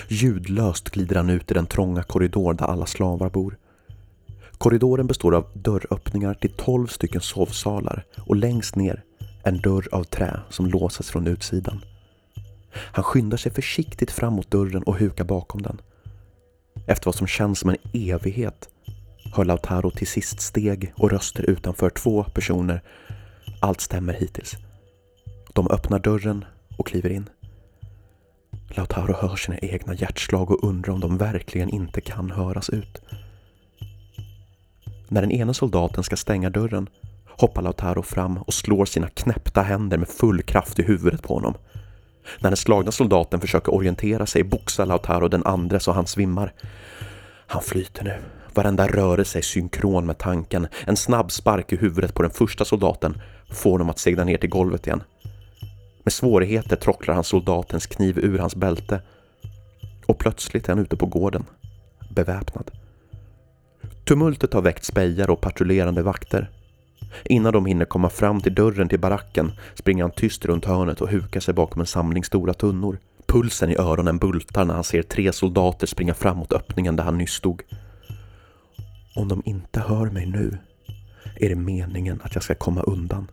Ljudlöst 0.08 0.90
glider 0.90 1.16
han 1.16 1.30
ut 1.30 1.50
i 1.50 1.54
den 1.54 1.66
trånga 1.66 2.02
korridor 2.02 2.54
där 2.54 2.64
alla 2.66 2.86
slavar 2.86 3.30
bor. 3.30 3.58
Korridoren 4.58 5.06
består 5.06 5.34
av 5.34 5.46
dörröppningar 5.54 6.34
till 6.34 6.50
tolv 6.50 6.86
stycken 6.86 7.20
sovsalar 7.20 8.04
och 8.26 8.36
längst 8.36 8.76
ner 8.76 9.04
en 9.44 9.60
dörr 9.60 9.88
av 9.92 10.04
trä 10.04 10.40
som 10.50 10.66
låses 10.66 11.10
från 11.10 11.26
utsidan. 11.26 11.84
Han 12.72 13.04
skyndar 13.04 13.36
sig 13.36 13.52
försiktigt 13.52 14.10
fram 14.10 14.32
mot 14.32 14.50
dörren 14.50 14.82
och 14.82 14.98
hukar 14.98 15.24
bakom 15.24 15.62
den. 15.62 15.80
Efter 16.86 17.04
vad 17.04 17.14
som 17.14 17.26
känns 17.26 17.58
som 17.58 17.70
en 17.70 17.76
evighet 17.92 18.68
hör 19.32 19.44
Lautaro 19.44 19.90
till 19.90 20.06
sist 20.06 20.40
steg 20.40 20.92
och 20.96 21.10
röster 21.10 21.50
utanför 21.50 21.90
två 21.90 22.24
personer. 22.24 22.82
Allt 23.60 23.80
stämmer 23.80 24.12
hittills. 24.12 24.56
De 25.52 25.70
öppnar 25.70 25.98
dörren 25.98 26.44
och 26.78 26.86
kliver 26.86 27.10
in. 27.10 27.28
Lautaro 28.68 29.14
hör 29.20 29.36
sina 29.36 29.58
egna 29.58 29.94
hjärtslag 29.94 30.50
och 30.50 30.64
undrar 30.64 30.94
om 30.94 31.00
de 31.00 31.18
verkligen 31.18 31.68
inte 31.68 32.00
kan 32.00 32.30
höras 32.30 32.70
ut. 32.70 33.00
När 35.08 35.20
den 35.20 35.32
ena 35.32 35.54
soldaten 35.54 36.04
ska 36.04 36.16
stänga 36.16 36.50
dörren 36.50 36.88
hoppar 37.26 37.62
Lautaro 37.62 38.02
fram 38.02 38.38
och 38.38 38.54
slår 38.54 38.84
sina 38.84 39.08
knäppta 39.08 39.62
händer 39.62 39.98
med 39.98 40.08
full 40.08 40.42
kraft 40.42 40.78
i 40.78 40.82
huvudet 40.82 41.22
på 41.22 41.34
honom. 41.34 41.54
När 42.38 42.50
den 42.50 42.56
slagna 42.56 42.92
soldaten 42.92 43.40
försöker 43.40 43.74
orientera 43.74 44.26
sig 44.26 44.44
boxar 44.44 44.86
Lautaro 44.86 45.28
den 45.28 45.46
andra 45.46 45.80
så 45.80 45.92
han 45.92 46.06
svimmar. 46.06 46.52
Han 47.46 47.62
flyter 47.62 48.04
nu. 48.04 48.22
Varenda 48.56 48.86
rörelse 48.86 49.38
är 49.38 49.42
synkron 49.42 50.06
med 50.06 50.18
tanken. 50.18 50.68
En 50.86 50.96
snabb 50.96 51.32
spark 51.32 51.72
i 51.72 51.76
huvudet 51.76 52.14
på 52.14 52.22
den 52.22 52.30
första 52.30 52.64
soldaten 52.64 53.22
får 53.50 53.70
honom 53.70 53.90
att 53.90 53.98
segla 53.98 54.24
ner 54.24 54.38
till 54.38 54.50
golvet 54.50 54.86
igen. 54.86 55.02
Med 56.04 56.12
svårigheter 56.12 56.76
trocklar 56.76 57.14
han 57.14 57.24
soldatens 57.24 57.86
kniv 57.86 58.18
ur 58.18 58.38
hans 58.38 58.56
bälte 58.56 59.02
och 60.06 60.18
plötsligt 60.18 60.64
är 60.64 60.68
han 60.68 60.82
ute 60.82 60.96
på 60.96 61.06
gården, 61.06 61.44
beväpnad. 62.10 62.70
Tumultet 64.04 64.52
har 64.52 64.62
väckt 64.62 64.84
spejare 64.84 65.32
och 65.32 65.40
patrullerande 65.40 66.02
vakter. 66.02 66.50
Innan 67.24 67.52
de 67.52 67.66
hinner 67.66 67.84
komma 67.84 68.08
fram 68.08 68.40
till 68.40 68.54
dörren 68.54 68.88
till 68.88 69.00
baracken 69.00 69.52
springer 69.74 70.04
han 70.04 70.10
tyst 70.10 70.44
runt 70.44 70.64
hörnet 70.64 71.00
och 71.00 71.08
hukar 71.08 71.40
sig 71.40 71.54
bakom 71.54 71.80
en 71.80 71.86
samling 71.86 72.24
stora 72.24 72.54
tunnor. 72.54 72.98
Pulsen 73.26 73.70
i 73.70 73.76
öronen 73.76 74.18
bultar 74.18 74.64
när 74.64 74.74
han 74.74 74.84
ser 74.84 75.02
tre 75.02 75.32
soldater 75.32 75.86
springa 75.86 76.14
fram 76.14 76.36
mot 76.36 76.52
öppningen 76.52 76.96
där 76.96 77.04
han 77.04 77.18
nyss 77.18 77.32
stod. 77.32 77.62
Om 79.16 79.28
de 79.28 79.42
inte 79.44 79.80
hör 79.80 80.10
mig 80.10 80.26
nu 80.26 80.58
är 81.36 81.48
det 81.48 81.54
meningen 81.54 82.20
att 82.24 82.34
jag 82.34 82.44
ska 82.44 82.54
komma 82.54 82.82
undan, 82.82 83.30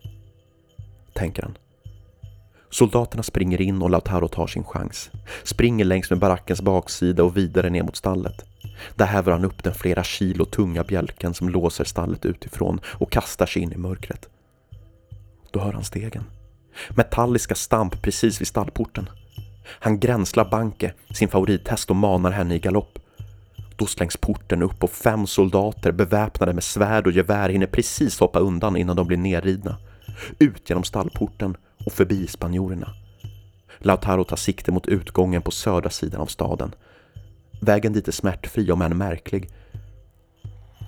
tänker 1.12 1.42
han. 1.42 1.58
Soldaterna 2.70 3.22
springer 3.22 3.60
in 3.60 3.82
och 3.82 3.90
Lautaro 3.90 4.28
tar 4.28 4.46
sin 4.46 4.64
chans. 4.64 5.10
Springer 5.42 5.84
längs 5.84 6.10
med 6.10 6.18
barackens 6.18 6.62
baksida 6.62 7.24
och 7.24 7.36
vidare 7.36 7.70
ner 7.70 7.82
mot 7.82 7.96
stallet. 7.96 8.44
Där 8.94 9.06
häver 9.06 9.32
han 9.32 9.44
upp 9.44 9.62
den 9.62 9.74
flera 9.74 10.04
kilo 10.04 10.44
tunga 10.44 10.84
bjälken 10.84 11.34
som 11.34 11.48
låser 11.48 11.84
stallet 11.84 12.24
utifrån 12.24 12.80
och 12.84 13.12
kastar 13.12 13.46
sig 13.46 13.62
in 13.62 13.72
i 13.72 13.76
mörkret. 13.76 14.28
Då 15.50 15.60
hör 15.60 15.72
han 15.72 15.84
stegen. 15.84 16.24
Metalliska 16.96 17.54
stamp 17.54 18.02
precis 18.02 18.40
vid 18.40 18.48
stallporten. 18.48 19.08
Han 19.66 20.00
gränslar 20.00 20.50
Banke, 20.50 20.92
sin 21.10 21.28
favorithäst, 21.28 21.90
och 21.90 21.96
manar 21.96 22.30
henne 22.30 22.54
i 22.54 22.58
galopp. 22.58 22.98
Då 23.76 23.86
slängs 23.86 24.16
porten 24.16 24.62
upp 24.62 24.84
och 24.84 24.90
fem 24.90 25.26
soldater 25.26 25.92
beväpnade 25.92 26.52
med 26.52 26.64
svärd 26.64 27.06
och 27.06 27.12
gevär 27.12 27.48
hinner 27.48 27.66
precis 27.66 28.20
hoppa 28.20 28.38
undan 28.38 28.76
innan 28.76 28.96
de 28.96 29.06
blir 29.06 29.18
nerridna. 29.18 29.76
Ut 30.38 30.70
genom 30.70 30.84
stallporten 30.84 31.56
och 31.86 31.92
förbi 31.92 32.26
spanjorerna. 32.26 32.88
Lautaro 33.78 34.24
tar 34.24 34.36
sikte 34.36 34.72
mot 34.72 34.86
utgången 34.86 35.42
på 35.42 35.50
södra 35.50 35.90
sidan 35.90 36.20
av 36.20 36.26
staden. 36.26 36.74
Vägen 37.60 37.92
dit 37.92 38.08
är 38.08 38.12
smärtfri 38.12 38.70
om 38.70 38.82
än 38.82 38.96
märklig. 38.96 39.50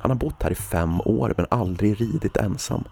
Han 0.01 0.11
har 0.11 0.19
bott 0.19 0.43
här 0.43 0.51
i 0.51 0.55
fem 0.55 1.01
år 1.01 1.35
men 1.37 1.47
aldrig 1.51 2.01
ridit 2.01 2.37
ensam. 2.37 2.85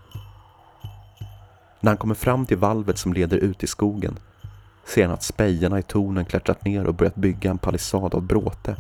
När 1.81 1.91
han 1.91 1.97
kommer 1.97 2.15
fram 2.15 2.47
till 2.47 2.57
valvet 2.57 2.99
som 2.99 3.13
leder 3.13 3.37
ut 3.37 3.63
i 3.63 3.67
skogen 3.67 4.19
ser 4.87 5.05
han 5.05 5.15
att 5.15 5.23
spejarna 5.23 5.79
i 5.79 5.83
tornen 5.83 6.25
klättrat 6.25 6.65
ner 6.65 6.87
och 6.87 6.95
börjat 6.95 7.15
bygga 7.15 7.51
en 7.51 7.59
palissad 7.59 8.15
av 8.15 8.23
bråte. 8.23 8.77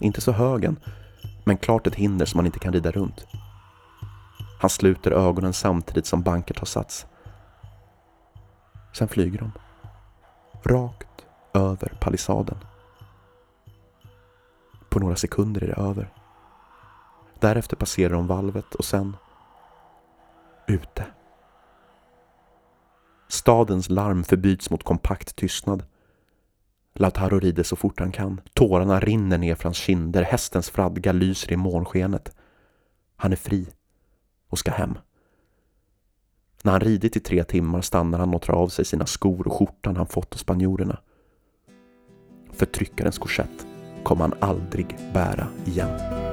Inte 0.00 0.20
så 0.20 0.32
hög 0.32 0.64
än, 0.64 0.76
men 1.44 1.56
klart 1.56 1.86
ett 1.86 1.94
hinder 1.94 2.26
som 2.26 2.38
han 2.38 2.46
inte 2.46 2.58
kan 2.58 2.72
rida 2.72 2.90
runt. 2.90 3.26
Han 4.60 4.70
sluter 4.70 5.10
ögonen 5.10 5.52
samtidigt 5.52 6.06
som 6.06 6.22
banket 6.22 6.58
har 6.58 6.66
sats. 6.66 7.06
Sen 8.92 9.08
flyger 9.08 9.38
de. 9.38 9.52
Rakt 10.62 11.26
över 11.54 11.92
palissaden. 12.00 12.58
På 14.88 14.98
några 14.98 15.16
sekunder 15.16 15.62
är 15.62 15.66
det 15.66 15.82
över. 15.82 16.12
Därefter 17.40 17.76
passerar 17.76 18.12
de 18.12 18.26
valvet 18.26 18.74
och 18.74 18.84
sen 18.84 19.16
ute. 20.66 21.06
Stadens 23.28 23.90
larm 23.90 24.24
förbyts 24.24 24.70
mot 24.70 24.84
kompakt 24.84 25.36
tystnad. 25.36 25.82
Lautaro 26.94 27.38
rider 27.38 27.62
så 27.62 27.76
fort 27.76 28.00
han 28.00 28.12
kan. 28.12 28.40
Tårarna 28.52 29.00
rinner 29.00 29.38
ner 29.38 29.54
för 29.54 29.64
hans 29.64 29.76
kinder. 29.76 30.22
Hästens 30.22 30.70
fradga 30.70 31.12
lyser 31.12 31.52
i 31.52 31.56
månskenet. 31.56 32.34
Han 33.16 33.32
är 33.32 33.36
fri 33.36 33.66
och 34.48 34.58
ska 34.58 34.70
hem. 34.70 34.98
När 36.62 36.72
han 36.72 36.80
ridit 36.80 37.16
i 37.16 37.20
tre 37.20 37.44
timmar 37.44 37.80
stannar 37.80 38.18
han 38.18 38.34
och 38.34 38.42
tar 38.42 38.54
av 38.54 38.68
sig 38.68 38.84
sina 38.84 39.06
skor 39.06 39.46
och 39.46 39.52
skjortan 39.52 39.96
han 39.96 40.06
fått 40.06 40.34
av 40.34 40.38
spanjorerna. 40.38 41.00
Förtryckarens 42.52 43.18
korsett 43.18 43.66
kommer 44.02 44.22
han 44.22 44.34
aldrig 44.40 44.96
bära 45.14 45.48
igen. 45.66 46.29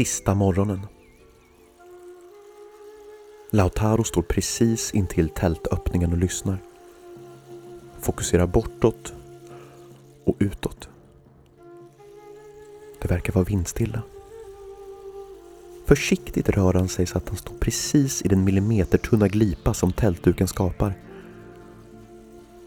Sista 0.00 0.34
morgonen. 0.34 0.86
Lautaro 3.50 4.04
står 4.04 4.22
precis 4.22 4.94
intill 4.94 5.28
tältöppningen 5.28 6.12
och 6.12 6.18
lyssnar. 6.18 6.58
Fokuserar 8.00 8.46
bortåt 8.46 9.12
och 10.24 10.36
utåt. 10.38 10.88
Det 13.02 13.08
verkar 13.10 13.32
vara 13.32 13.44
vindstilla. 13.44 14.02
Försiktigt 15.86 16.48
rör 16.48 16.74
han 16.74 16.88
sig 16.88 17.06
så 17.06 17.18
att 17.18 17.28
han 17.28 17.38
står 17.38 17.54
precis 17.54 18.22
i 18.22 18.28
den 18.28 18.44
millimetertunna 18.44 19.28
glipa 19.28 19.74
som 19.74 19.92
tältduken 19.92 20.48
skapar. 20.48 20.94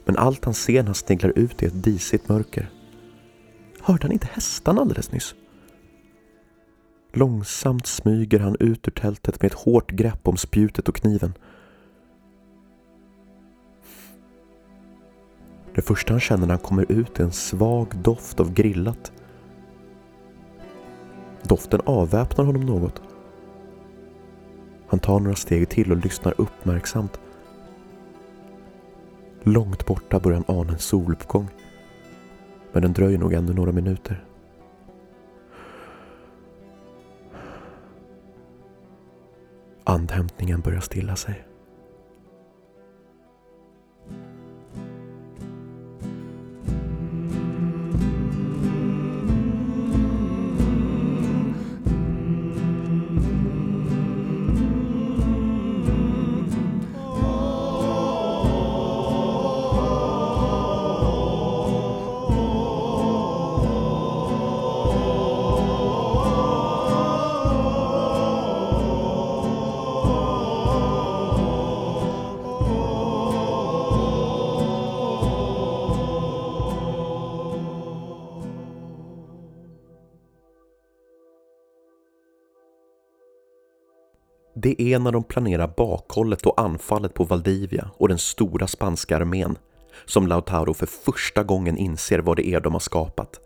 Men 0.05 0.17
allt 0.17 0.45
han 0.45 0.53
ser 0.53 0.79
när 0.79 0.85
han 0.85 0.95
sneglar 0.95 1.33
ut 1.35 1.63
är 1.63 1.67
ett 1.67 1.83
disigt 1.83 2.29
mörker. 2.29 2.69
Hörde 3.79 4.03
han 4.03 4.11
inte 4.11 4.27
hästarna 4.31 4.81
alldeles 4.81 5.11
nyss? 5.11 5.35
Långsamt 7.15 7.87
smyger 7.87 8.39
han 8.39 8.55
ut 8.59 8.87
ur 8.87 8.91
tältet 8.91 9.41
med 9.41 9.51
ett 9.51 9.59
hårt 9.59 9.91
grepp 9.91 10.27
om 10.27 10.37
spjutet 10.37 10.89
och 10.89 10.95
kniven. 10.95 11.33
Det 15.75 15.81
första 15.81 16.13
han 16.13 16.19
känner 16.19 16.47
när 16.47 16.53
han 16.53 16.63
kommer 16.63 16.91
ut 16.91 17.19
är 17.19 17.23
en 17.23 17.31
svag 17.31 17.95
doft 17.95 18.39
av 18.39 18.53
grillat. 18.53 19.11
Doften 21.43 21.81
avväpnar 21.85 22.45
honom 22.45 22.65
något. 22.65 23.01
Han 24.87 24.99
tar 24.99 25.19
några 25.19 25.35
steg 25.35 25.69
till 25.69 25.91
och 25.91 25.97
lyssnar 25.97 26.33
uppmärksamt. 26.37 27.19
Långt 29.43 29.85
borta 29.85 30.19
börjar 30.19 30.43
han 30.47 30.57
ana 30.57 30.73
en 30.73 30.79
soluppgång. 30.79 31.47
Men 32.71 32.81
den 32.81 32.93
dröjer 32.93 33.17
nog 33.17 33.33
ännu 33.33 33.53
några 33.53 33.71
minuter. 33.71 34.25
Andhämtningen 39.93 40.61
börjar 40.61 40.81
stilla 40.81 41.15
sig. 41.15 41.52
Det 84.93 84.97
är 84.97 84.99
när 84.99 85.11
de 85.11 85.23
planerar 85.23 85.73
bakhållet 85.77 86.45
och 86.45 86.61
anfallet 86.61 87.13
på 87.13 87.23
Valdivia 87.23 87.91
och 87.97 88.07
den 88.07 88.17
stora 88.17 88.67
spanska 88.67 89.17
armén 89.17 89.57
som 90.05 90.27
Lautaro 90.27 90.73
för 90.73 90.85
första 90.85 91.43
gången 91.43 91.77
inser 91.77 92.19
vad 92.19 92.37
det 92.37 92.47
är 92.47 92.59
de 92.59 92.73
har 92.73 92.79
skapat. 92.79 93.39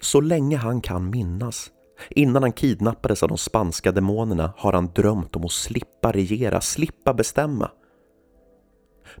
Så 0.00 0.20
länge 0.20 0.56
han 0.56 0.80
kan 0.80 1.10
minnas, 1.10 1.70
innan 2.10 2.42
han 2.42 2.52
kidnappades 2.52 3.22
av 3.22 3.28
de 3.28 3.38
spanska 3.38 3.92
demonerna, 3.92 4.52
har 4.56 4.72
han 4.72 4.90
drömt 4.94 5.36
om 5.36 5.44
att 5.44 5.52
slippa 5.52 6.12
regera, 6.12 6.60
slippa 6.60 7.14
bestämma. 7.14 7.70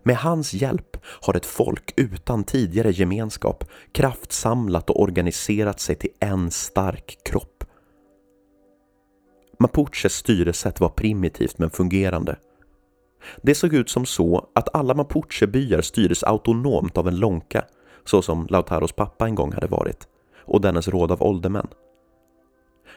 med 0.02 0.16
hans 0.16 0.54
hjälp 0.54 0.96
har 1.04 1.34
ett 1.34 1.46
folk 1.46 1.92
utan 1.96 2.44
tidigare 2.44 2.90
gemenskap 2.90 3.64
kraftsamlat 3.92 4.90
och 4.90 5.02
organiserat 5.02 5.80
sig 5.80 5.94
till 5.94 6.10
en 6.20 6.50
stark 6.50 7.18
kropp. 7.24 7.51
Mapuches 9.62 10.14
styresätt 10.14 10.80
var 10.80 10.88
primitivt 10.88 11.58
men 11.58 11.70
fungerande. 11.70 12.36
Det 13.42 13.54
såg 13.54 13.74
ut 13.74 13.90
som 13.90 14.06
så 14.06 14.48
att 14.54 14.74
alla 14.74 14.94
Mapuchebyar 14.94 15.80
styrdes 15.80 16.22
autonomt 16.22 16.98
av 16.98 17.08
en 17.08 17.16
lonka, 17.16 17.64
så 18.04 18.22
som 18.22 18.46
Lautaros 18.50 18.92
pappa 18.92 19.26
en 19.26 19.34
gång 19.34 19.52
hade 19.52 19.66
varit, 19.66 20.08
och 20.38 20.60
dennes 20.60 20.88
råd 20.88 21.12
av 21.12 21.22
åldermän. 21.22 21.66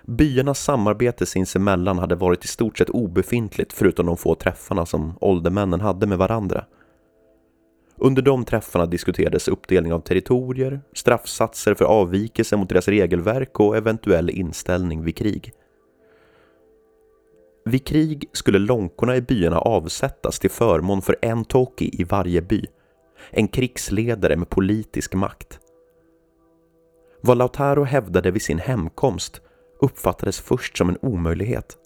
Byarnas 0.03 0.63
samarbete 0.63 1.26
sinsemellan 1.26 1.99
hade 1.99 2.16
varit 2.16 2.45
i 2.45 2.47
stort 2.47 2.78
sett 2.78 2.89
obefintligt 2.89 3.74
förutom 3.74 4.05
de 4.05 4.18
få 4.18 4.36
träffarna 4.36 4.86
som 4.86 5.18
åldermännen 5.22 5.82
hade 5.82 6.07
med 6.07 6.18
varandra. 6.18 6.66
Under 7.97 8.22
de 8.22 8.45
träffarna 8.45 8.86
diskuterades 8.86 9.47
uppdelning 9.47 9.93
av 9.93 9.99
territorier, 9.99 10.82
straffsatser 10.93 11.74
för 11.74 11.86
avvikelse 11.86 12.57
mot 12.57 12.70
deras 12.70 12.88
regelverk 12.88 13.59
och 13.59 13.78
eventuell 13.78 14.30
inställning 14.30 15.03
vid 15.03 15.18
krig. 15.18 15.53
Vid 17.70 17.88
krig 17.88 18.30
skulle 18.32 18.59
lånkorna 18.59 19.16
i 19.16 19.22
byarna 19.22 19.59
avsättas 19.59 20.39
till 20.39 20.49
förmån 20.49 21.01
för 21.01 21.16
en 21.22 21.45
toki 21.45 22.01
i 22.01 22.03
varje 22.03 22.41
by, 22.41 22.66
en 23.32 23.47
krigsledare 23.47 24.36
med 24.36 24.49
politisk 24.49 25.13
makt. 25.13 25.59
Vad 27.22 27.38
Lautaro 27.38 27.84
hävdade 27.84 28.32
vid 28.32 28.41
sin 28.41 28.59
hemkomst 28.59 29.41
uppfattades 29.82 30.39
först 30.39 30.78
som 30.78 30.89
en 30.89 30.97
omöjlighet. 31.01 31.78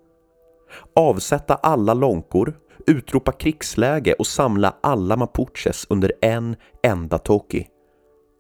Avsätta 0.96 1.56
alla 1.56 1.94
lånkor, 1.94 2.60
utropa 2.88 3.32
krigsläge 3.32 4.14
och 4.14 4.28
samla 4.28 4.76
alla 4.82 5.16
mapuches 5.16 5.86
under 5.90 6.14
en 6.22 6.56
enda 6.84 7.18
toki. 7.18 7.68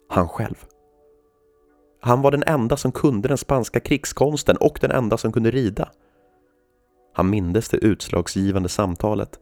Han 0.10 0.30
själv. 0.30 0.66
Han 2.02 2.22
var 2.22 2.32
den 2.32 2.44
enda 2.48 2.78
som 2.78 2.92
kunde 2.92 3.28
den 3.28 3.38
spanska 3.38 3.80
krigskonsten 3.80 4.58
och 4.58 4.78
den 4.82 4.92
enda 4.92 5.18
som 5.18 5.32
kunde 5.32 5.52
rida. 5.52 5.90
Han 7.20 7.30
mindes 7.30 7.70
det 7.70 7.78
utslagsgivande 7.78 8.70
samtalet. 8.70 9.40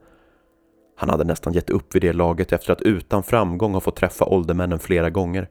Han 0.96 1.10
hade 1.10 1.24
nästan 1.24 1.54
gett 1.54 1.70
upp 1.70 1.96
vid 1.96 2.02
det 2.02 2.14
laget 2.14 2.54
efter 2.54 2.74
att 2.74 2.82
utan 2.82 3.24
framgång 3.24 3.74
ha 3.74 3.80
fått 3.80 3.96
träffa 3.96 4.26
åldermännen 4.26 4.80
flera 4.80 5.10
gånger. 5.10 5.50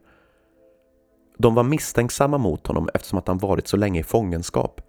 De 1.39 1.55
var 1.55 1.63
misstänksamma 1.63 2.39
mot 2.39 2.67
honom 2.67 2.89
eftersom 2.95 3.19
att 3.19 3.29
han 3.29 3.39
varit 3.39 3.69
så 3.69 3.77
länge 3.77 4.01
i 4.01 4.03
fångenskap. 4.03 4.81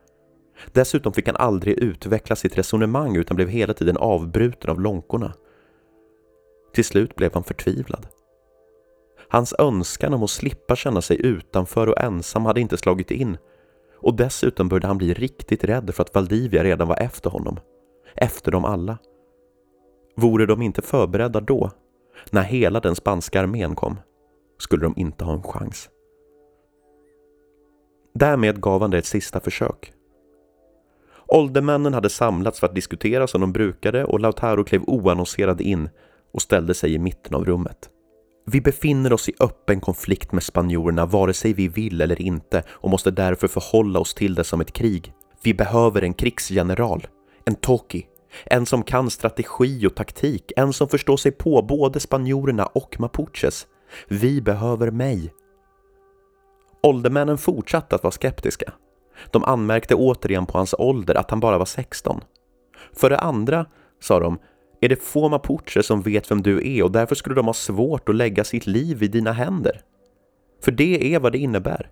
Dessutom 0.72 1.14
fick 1.14 1.28
han 1.28 1.36
aldrig 1.36 1.78
utveckla 1.78 2.36
sitt 2.36 2.58
resonemang 2.58 3.16
utan 3.16 3.36
blev 3.36 3.50
hela 3.50 3.74
tiden 3.74 3.98
avbruten 3.98 4.70
av 4.70 4.82
lånkorna. 4.82 5.34
Till 6.74 6.86
slut 6.86 7.16
blev 7.16 7.34
han 7.34 7.44
förtvivlad. 7.44 8.08
Hans 9.30 9.54
önskan 9.60 10.14
om 10.14 10.24
att 10.24 10.30
slippa 10.30 10.76
känna 10.76 11.02
sig 11.02 11.26
utanför 11.26 11.88
och 11.88 12.02
ensam 12.02 12.46
hade 12.46 12.62
inte 12.62 12.78
slagit 12.78 13.12
in 13.12 13.38
och 14.00 14.16
dessutom 14.16 14.70
började 14.70 14.88
han 14.88 14.98
bli 14.98 15.14
riktigt 15.14 15.64
rädd 15.64 15.92
för 15.94 16.04
att 16.04 16.16
Valdivia 16.16 16.64
redan 16.64 16.88
var 16.88 16.96
efter 16.96 17.30
honom. 17.30 17.60
Efter 18.16 18.52
dem 18.52 18.66
alla. 18.66 18.98
Vore 20.16 20.46
de 20.46 20.62
inte 20.62 20.82
förberedda 20.82 21.40
då, 21.40 21.72
när 22.32 22.44
hela 22.44 22.80
den 22.80 22.96
spanska 22.96 23.42
armén 23.42 23.76
kom, 23.76 24.00
skulle 24.60 24.84
de 24.84 24.94
inte 24.98 25.26
ha 25.26 25.34
en 25.34 25.44
chans. 25.44 25.90
Därmed 28.14 28.62
gav 28.62 28.82
han 28.82 28.92
det 28.92 28.98
ett 28.98 29.06
sista 29.06 29.40
försök. 29.40 29.94
Åldermännen 31.28 31.94
hade 31.94 32.10
samlats 32.10 32.60
för 32.60 32.68
att 32.68 32.76
diskutera 32.76 33.28
som 33.28 33.42
de 33.42 33.54
brukade 33.54 34.06
och 34.06 34.20
Lautaro 34.20 34.64
klev 34.64 34.84
oannonserad 34.88 35.62
in 35.62 35.90
och 36.34 36.42
ställde 36.42 36.74
sig 36.74 36.94
i 36.94 37.00
mitten 37.00 37.36
av 37.36 37.46
rummet. 37.46 37.90
Vi 38.52 38.62
befinner 38.62 39.14
oss 39.14 39.30
i 39.30 39.34
öppen 39.40 39.82
konflikt 39.82 40.32
med 40.32 40.44
spanjorerna 40.44 41.06
vare 41.06 41.34
sig 41.34 41.54
vi 41.54 41.68
vill 41.68 42.02
eller 42.02 42.22
inte 42.22 42.64
och 42.70 42.90
måste 42.90 43.12
därför 43.12 43.48
förhålla 43.48 44.00
oss 44.00 44.14
till 44.14 44.36
det 44.36 44.44
som 44.44 44.62
ett 44.62 44.74
krig. 44.74 45.14
Vi 45.44 45.54
behöver 45.54 46.02
en 46.02 46.14
krigsgeneral, 46.14 47.08
en 47.46 47.56
toki, 47.56 48.06
en 48.46 48.66
som 48.66 48.84
kan 48.84 49.10
strategi 49.10 49.88
och 49.88 49.96
taktik, 49.96 50.52
en 50.56 50.74
som 50.74 50.90
förstår 50.90 51.18
sig 51.18 51.32
på 51.32 51.62
både 51.62 52.00
spanjorerna 52.00 52.66
och 52.66 53.00
mapuches. 53.00 53.68
Vi 54.08 54.42
behöver 54.42 54.92
mig. 54.92 55.34
Åldermännen 56.84 57.38
fortsatte 57.38 57.96
att 57.96 58.04
vara 58.04 58.12
skeptiska. 58.12 58.74
De 59.32 59.44
anmärkte 59.44 59.96
återigen 59.96 60.46
på 60.46 60.58
hans 60.58 60.76
ålder, 60.78 61.16
att 61.16 61.30
han 61.30 61.40
bara 61.40 61.58
var 61.58 61.66
16. 61.66 62.22
För 62.94 63.10
det 63.10 63.20
andra, 63.20 63.66
sa 64.02 64.20
de, 64.20 64.40
är 64.80 64.90
det 64.90 65.04
få 65.04 65.30
mapucher 65.30 65.82
som 65.82 66.02
vet 66.02 66.32
vem 66.32 66.42
du 66.42 66.78
är 66.78 66.84
och 66.84 66.92
därför 66.92 67.16
skulle 67.16 67.36
de 67.36 67.46
ha 67.46 67.54
svårt 67.54 68.10
att 68.10 68.16
lägga 68.16 68.44
sitt 68.44 68.68
liv 68.68 69.04
i 69.04 69.08
dina 69.08 69.32
händer. 69.32 69.82
För 70.64 70.72
det 70.72 71.16
är 71.16 71.20
vad 71.20 71.32
det 71.32 71.38
innebär. 71.38 71.90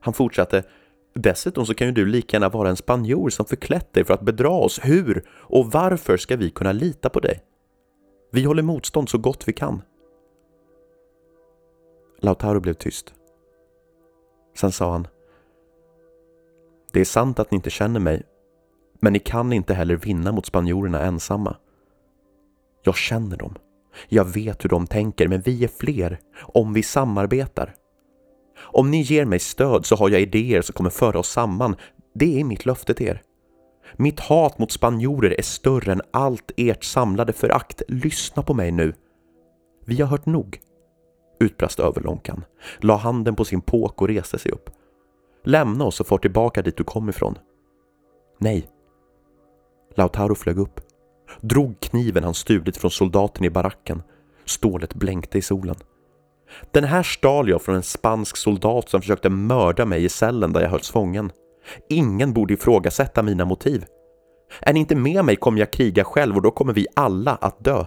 Han 0.00 0.14
fortsatte, 0.14 0.62
dessutom 1.14 1.66
så 1.66 1.74
kan 1.74 1.86
ju 1.86 1.92
du 1.92 2.06
lika 2.06 2.36
gärna 2.36 2.48
vara 2.48 2.68
en 2.68 2.76
spanjor 2.76 3.30
som 3.30 3.46
förklätt 3.46 3.92
dig 3.92 4.04
för 4.04 4.14
att 4.14 4.20
bedra 4.20 4.50
oss. 4.50 4.80
Hur 4.82 5.24
och 5.28 5.72
varför 5.72 6.16
ska 6.16 6.36
vi 6.36 6.50
kunna 6.50 6.72
lita 6.72 7.08
på 7.08 7.20
dig? 7.20 7.42
Vi 8.32 8.44
håller 8.44 8.62
motstånd 8.62 9.08
så 9.08 9.18
gott 9.18 9.48
vi 9.48 9.52
kan. 9.52 9.82
Lautaro 12.20 12.60
blev 12.60 12.74
tyst. 12.74 13.14
Sen 14.56 14.72
sa 14.72 14.92
han. 14.92 15.08
Det 16.92 17.00
är 17.00 17.04
sant 17.04 17.38
att 17.38 17.50
ni 17.50 17.54
inte 17.54 17.70
känner 17.70 18.00
mig, 18.00 18.22
men 19.00 19.12
ni 19.12 19.18
kan 19.18 19.52
inte 19.52 19.74
heller 19.74 19.96
vinna 19.96 20.32
mot 20.32 20.46
spanjorerna 20.46 21.00
ensamma. 21.00 21.56
Jag 22.86 22.96
känner 22.96 23.36
dem. 23.36 23.54
Jag 24.08 24.24
vet 24.24 24.64
hur 24.64 24.68
de 24.70 24.86
tänker, 24.86 25.28
men 25.28 25.40
vi 25.40 25.64
är 25.64 25.68
fler 25.68 26.18
om 26.38 26.72
vi 26.72 26.82
samarbetar. 26.82 27.74
Om 28.58 28.90
ni 28.90 29.00
ger 29.02 29.24
mig 29.24 29.38
stöd 29.38 29.86
så 29.86 29.96
har 29.96 30.08
jag 30.10 30.20
idéer 30.20 30.62
som 30.62 30.72
kommer 30.72 30.90
föra 30.90 31.18
oss 31.18 31.28
samman. 31.28 31.76
Det 32.14 32.40
är 32.40 32.44
mitt 32.44 32.66
löfte 32.66 32.94
till 32.94 33.06
er. 33.06 33.22
Mitt 33.96 34.20
hat 34.20 34.58
mot 34.58 34.72
spanjorer 34.72 35.38
är 35.38 35.42
större 35.42 35.92
än 35.92 36.02
allt 36.10 36.50
ert 36.56 36.84
samlade 36.84 37.32
förakt. 37.32 37.82
Lyssna 37.88 38.42
på 38.42 38.54
mig 38.54 38.72
nu. 38.72 38.94
Vi 39.84 40.00
har 40.00 40.08
hört 40.08 40.26
nog 40.26 40.60
utbrast 41.40 41.80
överlånkan, 41.80 42.44
la 42.78 42.96
handen 42.96 43.36
på 43.36 43.44
sin 43.44 43.60
påk 43.60 44.02
och 44.02 44.08
reste 44.08 44.38
sig 44.38 44.52
upp. 44.52 44.70
Lämna 45.44 45.84
oss 45.84 46.00
och 46.00 46.06
far 46.06 46.18
tillbaka 46.18 46.62
dit 46.62 46.76
du 46.76 46.84
kom 46.84 47.08
ifrån. 47.08 47.38
Nej. 48.38 48.68
Lautaro 49.94 50.34
flög 50.34 50.58
upp, 50.58 50.80
drog 51.40 51.80
kniven 51.80 52.24
han 52.24 52.34
stulit 52.34 52.76
från 52.76 52.90
soldaten 52.90 53.44
i 53.44 53.50
baracken. 53.50 54.02
Stålet 54.44 54.94
blänkte 54.94 55.38
i 55.38 55.42
solen. 55.42 55.76
Den 56.70 56.84
här 56.84 57.02
stal 57.02 57.48
jag 57.48 57.62
från 57.62 57.74
en 57.76 57.82
spansk 57.82 58.36
soldat 58.36 58.88
som 58.88 59.00
försökte 59.00 59.30
mörda 59.30 59.84
mig 59.84 60.04
i 60.04 60.08
cellen 60.08 60.52
där 60.52 60.60
jag 60.60 60.70
hölls 60.70 60.90
fången. 60.90 61.32
Ingen 61.88 62.32
borde 62.32 62.54
ifrågasätta 62.54 63.22
mina 63.22 63.44
motiv. 63.44 63.84
Är 64.60 64.72
ni 64.72 64.80
inte 64.80 64.96
med 64.96 65.24
mig 65.24 65.36
kommer 65.36 65.58
jag 65.58 65.70
kriga 65.70 66.04
själv 66.04 66.36
och 66.36 66.42
då 66.42 66.50
kommer 66.50 66.72
vi 66.72 66.86
alla 66.96 67.34
att 67.34 67.64
dö. 67.64 67.84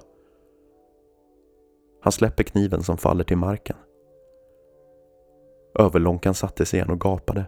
Han 2.01 2.11
släpper 2.11 2.43
kniven 2.43 2.83
som 2.83 2.97
faller 2.97 3.23
till 3.23 3.37
marken. 3.37 3.75
Överlånkan 5.79 6.33
satte 6.33 6.65
sig 6.65 6.77
igen 6.77 6.89
och 6.89 7.01
gapade. 7.01 7.45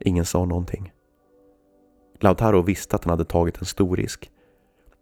Ingen 0.00 0.24
sa 0.24 0.44
någonting. 0.44 0.92
Lautaro 2.20 2.62
visste 2.62 2.96
att 2.96 3.04
han 3.04 3.10
hade 3.10 3.24
tagit 3.24 3.58
en 3.58 3.64
stor 3.64 3.96
risk. 3.96 4.30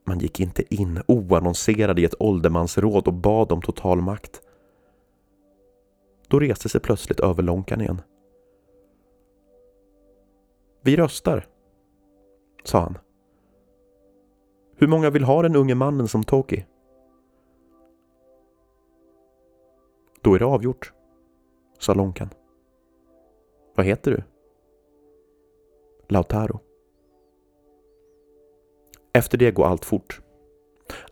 Man 0.09 0.19
gick 0.19 0.41
inte 0.41 0.75
in 0.75 1.03
oannonserad 1.07 1.99
i 1.99 2.05
ett 2.05 2.15
åldermansråd 2.19 3.07
och 3.07 3.15
bad 3.15 3.53
om 3.53 3.63
total 3.63 4.01
makt. 4.01 4.43
Då 6.29 6.41
reste 6.41 6.69
sig 6.69 6.81
plötsligt 6.81 7.21
överlånkan 7.21 7.81
igen. 7.81 8.03
Vi 10.83 10.97
röstar, 10.97 11.47
sa 12.65 12.81
han. 12.81 12.99
Hur 14.77 14.87
många 14.87 15.11
vill 15.11 15.25
ha 15.25 15.43
den 15.43 15.57
unge 15.57 15.75
mannen 15.75 16.09
som 16.09 16.25
Toki? 16.25 16.67
Då 20.21 20.35
är 20.35 20.39
det 20.39 20.45
avgjort, 20.45 20.93
sa 21.79 21.95
Lonkan. 21.95 22.29
Vad 23.75 23.87
heter 23.87 24.11
du? 24.11 24.23
Lautaro. 26.09 26.68
Efter 29.19 29.39
det 29.39 29.51
går 29.51 29.67
allt 29.67 29.85
fort. 29.85 30.21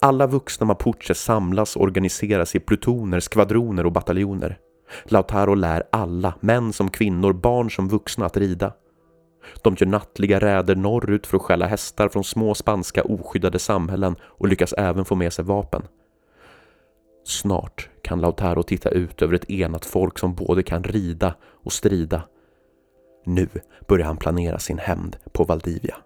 Alla 0.00 0.26
vuxna 0.26 0.66
mapuches 0.66 1.20
samlas 1.20 1.76
och 1.76 1.82
organiseras 1.82 2.54
i 2.54 2.60
plutoner, 2.60 3.20
skvadroner 3.20 3.86
och 3.86 3.92
bataljoner. 3.92 4.58
Lautaro 5.04 5.54
lär 5.54 5.82
alla, 5.92 6.34
män 6.40 6.72
som 6.72 6.90
kvinnor, 6.90 7.32
barn 7.32 7.70
som 7.70 7.88
vuxna, 7.88 8.26
att 8.26 8.36
rida. 8.36 8.72
De 9.62 9.76
gör 9.78 9.86
nattliga 9.86 10.40
räder 10.40 10.76
norrut 10.76 11.26
för 11.26 11.36
att 11.36 11.42
stjäla 11.42 11.66
hästar 11.66 12.08
från 12.08 12.24
små 12.24 12.54
spanska 12.54 13.02
oskyddade 13.02 13.58
samhällen 13.58 14.16
och 14.22 14.48
lyckas 14.48 14.72
även 14.72 15.04
få 15.04 15.14
med 15.14 15.32
sig 15.32 15.44
vapen. 15.44 15.82
Snart 17.24 17.88
kan 18.02 18.20
Lautaro 18.20 18.62
titta 18.62 18.90
ut 18.90 19.22
över 19.22 19.34
ett 19.34 19.50
enat 19.50 19.84
folk 19.84 20.18
som 20.18 20.34
både 20.34 20.62
kan 20.62 20.84
rida 20.84 21.34
och 21.64 21.72
strida. 21.72 22.22
Nu 23.24 23.48
börjar 23.88 24.06
han 24.06 24.16
planera 24.16 24.58
sin 24.58 24.78
hämnd 24.78 25.16
på 25.32 25.44
Valdivia. 25.44 25.96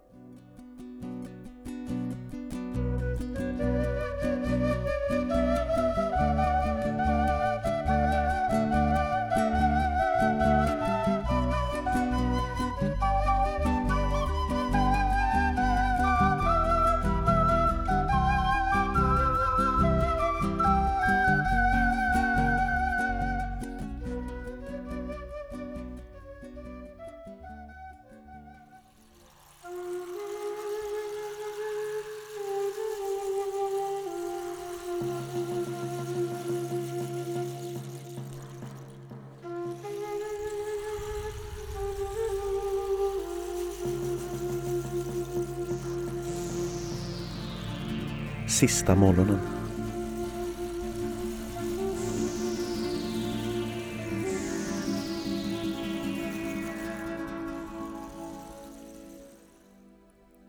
Sista 48.61 48.95
morgonen. 48.95 49.39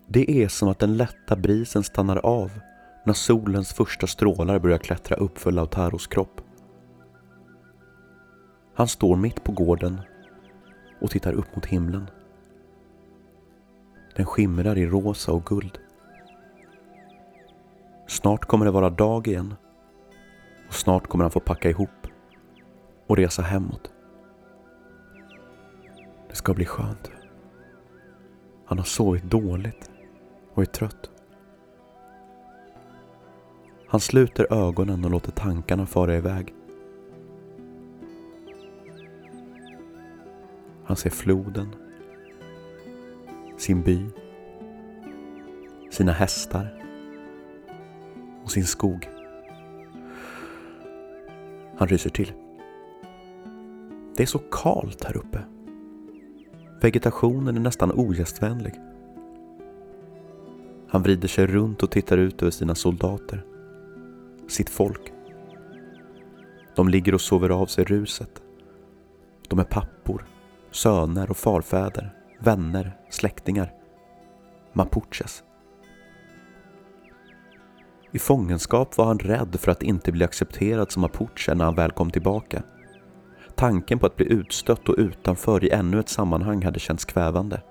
Det 0.07 0.43
är 0.43 0.47
som 0.47 0.69
att 0.69 0.79
den 0.79 0.97
lätta 0.97 1.35
brisen 1.35 1.83
stannar 1.83 2.17
av 2.17 2.51
när 3.05 3.13
solens 3.13 3.73
första 3.73 4.07
strålar 4.07 4.59
börjar 4.59 4.77
klättra 4.77 5.15
upp 5.15 5.37
för 5.37 5.51
Lautaros 5.51 6.07
kropp. 6.07 6.41
Han 8.75 8.87
står 8.87 9.15
mitt 9.15 9.43
på 9.43 9.51
gården 9.51 10.01
och 11.01 11.11
tittar 11.11 11.33
upp 11.33 11.55
mot 11.55 11.65
himlen. 11.65 12.09
Den 14.15 14.25
skimrar 14.25 14.77
i 14.77 14.85
rosa 14.85 15.31
och 15.31 15.45
guld. 15.45 15.80
Snart 18.11 18.45
kommer 18.45 18.65
det 18.65 18.71
vara 18.71 18.89
dag 18.89 19.27
igen 19.27 19.53
och 20.67 20.73
snart 20.73 21.07
kommer 21.07 21.23
han 21.23 21.31
få 21.31 21.39
packa 21.39 21.69
ihop 21.69 22.07
och 23.07 23.17
resa 23.17 23.41
hemåt. 23.41 23.91
Det 26.29 26.35
ska 26.35 26.53
bli 26.53 26.65
skönt. 26.65 27.11
Han 28.65 28.77
har 28.77 28.85
sovit 28.85 29.23
dåligt 29.23 29.91
och 30.53 30.61
är 30.61 30.65
trött. 30.65 31.09
Han 33.87 33.99
sluter 33.99 34.53
ögonen 34.53 35.05
och 35.05 35.11
låter 35.11 35.31
tankarna 35.31 35.85
fara 35.85 36.15
iväg. 36.15 36.53
Han 40.85 40.97
ser 40.97 41.09
floden, 41.09 41.75
sin 43.57 43.81
by, 43.81 44.05
sina 45.91 46.11
hästar 46.11 46.80
och 48.51 48.53
sin 48.53 48.65
skog. 48.65 49.09
Han 51.77 51.87
ryser 51.87 52.09
till. 52.09 52.33
Det 54.15 54.23
är 54.23 54.27
så 54.27 54.39
kalt 54.39 55.03
här 55.03 55.17
uppe. 55.17 55.39
Vegetationen 56.81 57.55
är 57.55 57.59
nästan 57.59 57.91
ogästvänlig. 57.91 58.73
Han 60.87 61.03
vrider 61.03 61.27
sig 61.27 61.47
runt 61.47 61.83
och 61.83 61.91
tittar 61.91 62.17
ut 62.17 62.41
över 62.41 62.51
sina 62.51 62.75
soldater. 62.75 63.45
Sitt 64.47 64.69
folk. 64.69 65.13
De 66.75 66.87
ligger 66.89 67.13
och 67.13 67.21
sover 67.21 67.49
av 67.49 67.65
sig 67.65 67.83
ruset. 67.83 68.41
De 69.47 69.59
är 69.59 69.63
pappor, 69.63 70.25
söner 70.71 71.29
och 71.29 71.37
farfäder, 71.37 72.15
vänner, 72.39 72.97
släktingar. 73.09 73.73
Mapuches. 74.73 75.43
I 78.11 78.19
fångenskap 78.19 78.97
var 78.97 79.05
han 79.05 79.19
rädd 79.19 79.55
för 79.59 79.71
att 79.71 79.83
inte 79.83 80.11
bli 80.11 80.25
accepterad 80.25 80.91
som 80.91 81.01
mapuche 81.01 81.55
när 81.55 81.65
han 81.65 81.75
väl 81.75 81.91
kom 81.91 82.11
tillbaka. 82.11 82.63
Tanken 83.55 83.99
på 83.99 84.05
att 84.05 84.15
bli 84.15 84.25
utstött 84.31 84.89
och 84.89 84.95
utanför 84.97 85.63
i 85.63 85.69
ännu 85.69 85.99
ett 85.99 86.09
sammanhang 86.09 86.63
hade 86.63 86.79
känts 86.79 87.05
kvävande. 87.05 87.61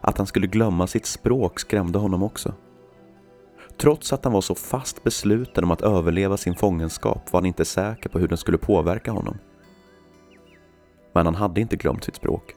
Att 0.00 0.18
han 0.18 0.26
skulle 0.26 0.46
glömma 0.46 0.86
sitt 0.86 1.06
språk 1.06 1.60
skrämde 1.60 1.98
honom 1.98 2.22
också. 2.22 2.54
Trots 3.76 4.12
att 4.12 4.24
han 4.24 4.32
var 4.32 4.40
så 4.40 4.54
fast 4.54 5.04
besluten 5.04 5.64
om 5.64 5.70
att 5.70 5.82
överleva 5.82 6.36
sin 6.36 6.54
fångenskap 6.54 7.32
var 7.32 7.40
han 7.40 7.46
inte 7.46 7.64
säker 7.64 8.08
på 8.08 8.18
hur 8.18 8.28
den 8.28 8.38
skulle 8.38 8.58
påverka 8.58 9.12
honom. 9.12 9.38
Men 11.12 11.26
han 11.26 11.34
hade 11.34 11.60
inte 11.60 11.76
glömt 11.76 12.04
sitt 12.04 12.16
språk. 12.16 12.54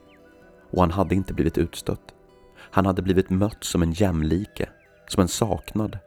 Och 0.72 0.82
han 0.82 0.92
hade 0.92 1.16
inte 1.16 1.34
blivit 1.34 1.58
utstött. 1.58 2.14
Han 2.60 2.86
hade 2.86 3.02
blivit 3.02 3.30
mött 3.30 3.64
som 3.64 3.82
en 3.82 3.92
jämlike, 3.92 4.70
som 5.08 5.22
en 5.22 5.28
saknad 5.28 6.00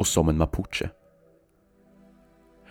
och 0.00 0.06
som 0.06 0.28
en 0.28 0.38
mapuche. 0.38 0.90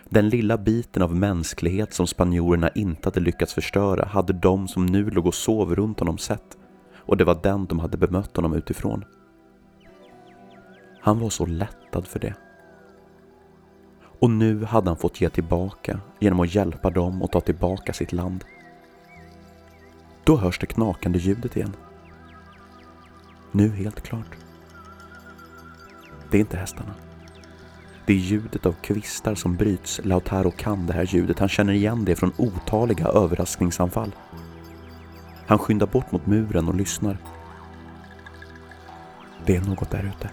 Den 0.08 0.28
lilla 0.28 0.58
biten 0.58 1.02
av 1.02 1.14
mänsklighet 1.14 1.94
som 1.94 2.06
spanjorerna 2.06 2.68
inte 2.68 3.06
hade 3.08 3.20
lyckats 3.20 3.54
förstöra 3.54 4.04
hade 4.06 4.32
de 4.32 4.68
som 4.68 4.86
nu 4.86 5.10
låg 5.10 5.26
och 5.26 5.34
sov 5.34 5.74
runt 5.74 5.98
honom 5.98 6.18
sett 6.18 6.58
och 6.96 7.16
det 7.16 7.24
var 7.24 7.40
den 7.42 7.66
de 7.66 7.78
hade 7.78 7.96
bemött 7.96 8.36
honom 8.36 8.54
utifrån. 8.54 9.04
Han 11.00 11.18
var 11.18 11.30
så 11.30 11.46
lättad 11.46 12.06
för 12.06 12.18
det. 12.18 12.34
Och 14.20 14.30
nu 14.30 14.64
hade 14.64 14.90
han 14.90 14.96
fått 14.96 15.20
ge 15.20 15.28
tillbaka 15.28 16.00
genom 16.18 16.40
att 16.40 16.54
hjälpa 16.54 16.90
dem 16.90 17.22
att 17.22 17.32
ta 17.32 17.40
tillbaka 17.40 17.92
sitt 17.92 18.12
land. 18.12 18.44
Då 20.24 20.36
hörs 20.36 20.58
det 20.58 20.66
knakande 20.66 21.18
ljudet 21.18 21.56
igen. 21.56 21.76
Nu 23.52 23.68
helt 23.68 24.00
klart. 24.00 24.36
Det 26.30 26.36
är 26.36 26.40
inte 26.40 26.56
hästarna. 26.56 26.94
Det 28.10 28.14
är 28.14 28.18
ljudet 28.18 28.66
av 28.66 28.72
kvistar 28.72 29.34
som 29.34 29.56
bryts. 29.56 30.00
Lautaro 30.04 30.50
kan 30.50 30.86
det 30.86 30.92
här 30.92 31.04
ljudet. 31.04 31.38
Han 31.38 31.48
känner 31.48 31.72
igen 31.72 32.04
det 32.04 32.16
från 32.16 32.32
otaliga 32.36 33.06
överraskningsanfall. 33.06 34.14
Han 35.46 35.58
skyndar 35.58 35.86
bort 35.86 36.12
mot 36.12 36.26
muren 36.26 36.68
och 36.68 36.74
lyssnar. 36.74 37.18
Det 39.46 39.56
är 39.56 39.60
något 39.60 39.90
där 39.90 40.12
ute. 40.16 40.30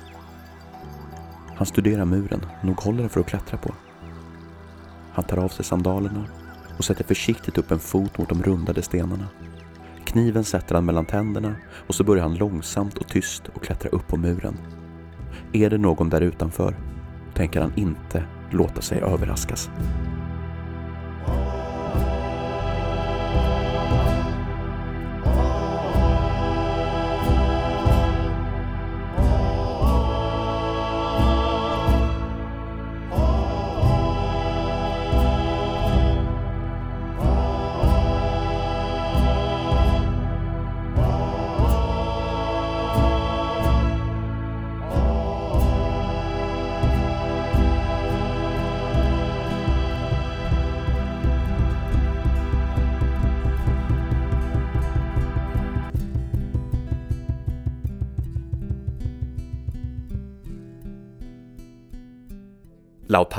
Han 1.55 1.65
studerar 1.65 2.05
muren, 2.05 2.45
nog 2.63 2.79
håller 2.79 2.99
den 2.99 3.09
för 3.09 3.19
att 3.19 3.27
klättra 3.27 3.57
på. 3.57 3.73
Han 5.13 5.25
tar 5.25 5.37
av 5.37 5.49
sig 5.49 5.65
sandalerna 5.65 6.25
och 6.77 6.85
sätter 6.85 7.03
försiktigt 7.03 7.57
upp 7.57 7.71
en 7.71 7.79
fot 7.79 8.17
mot 8.17 8.29
de 8.29 8.43
rundade 8.43 8.81
stenarna. 8.81 9.27
Kniven 10.05 10.43
sätter 10.43 10.75
han 10.75 10.85
mellan 10.85 11.05
tänderna 11.05 11.55
och 11.87 11.95
så 11.95 12.03
börjar 12.03 12.23
han 12.23 12.35
långsamt 12.35 12.97
och 12.97 13.07
tyst 13.07 13.43
att 13.55 13.61
klättra 13.61 13.89
upp 13.89 14.07
på 14.07 14.17
muren. 14.17 14.57
Är 15.53 15.69
det 15.69 15.77
någon 15.77 16.09
där 16.09 16.21
utanför 16.21 16.75
tänker 17.37 17.61
han 17.61 17.73
inte 17.75 18.23
låta 18.51 18.81
sig 18.81 19.01
överraskas. 19.01 19.69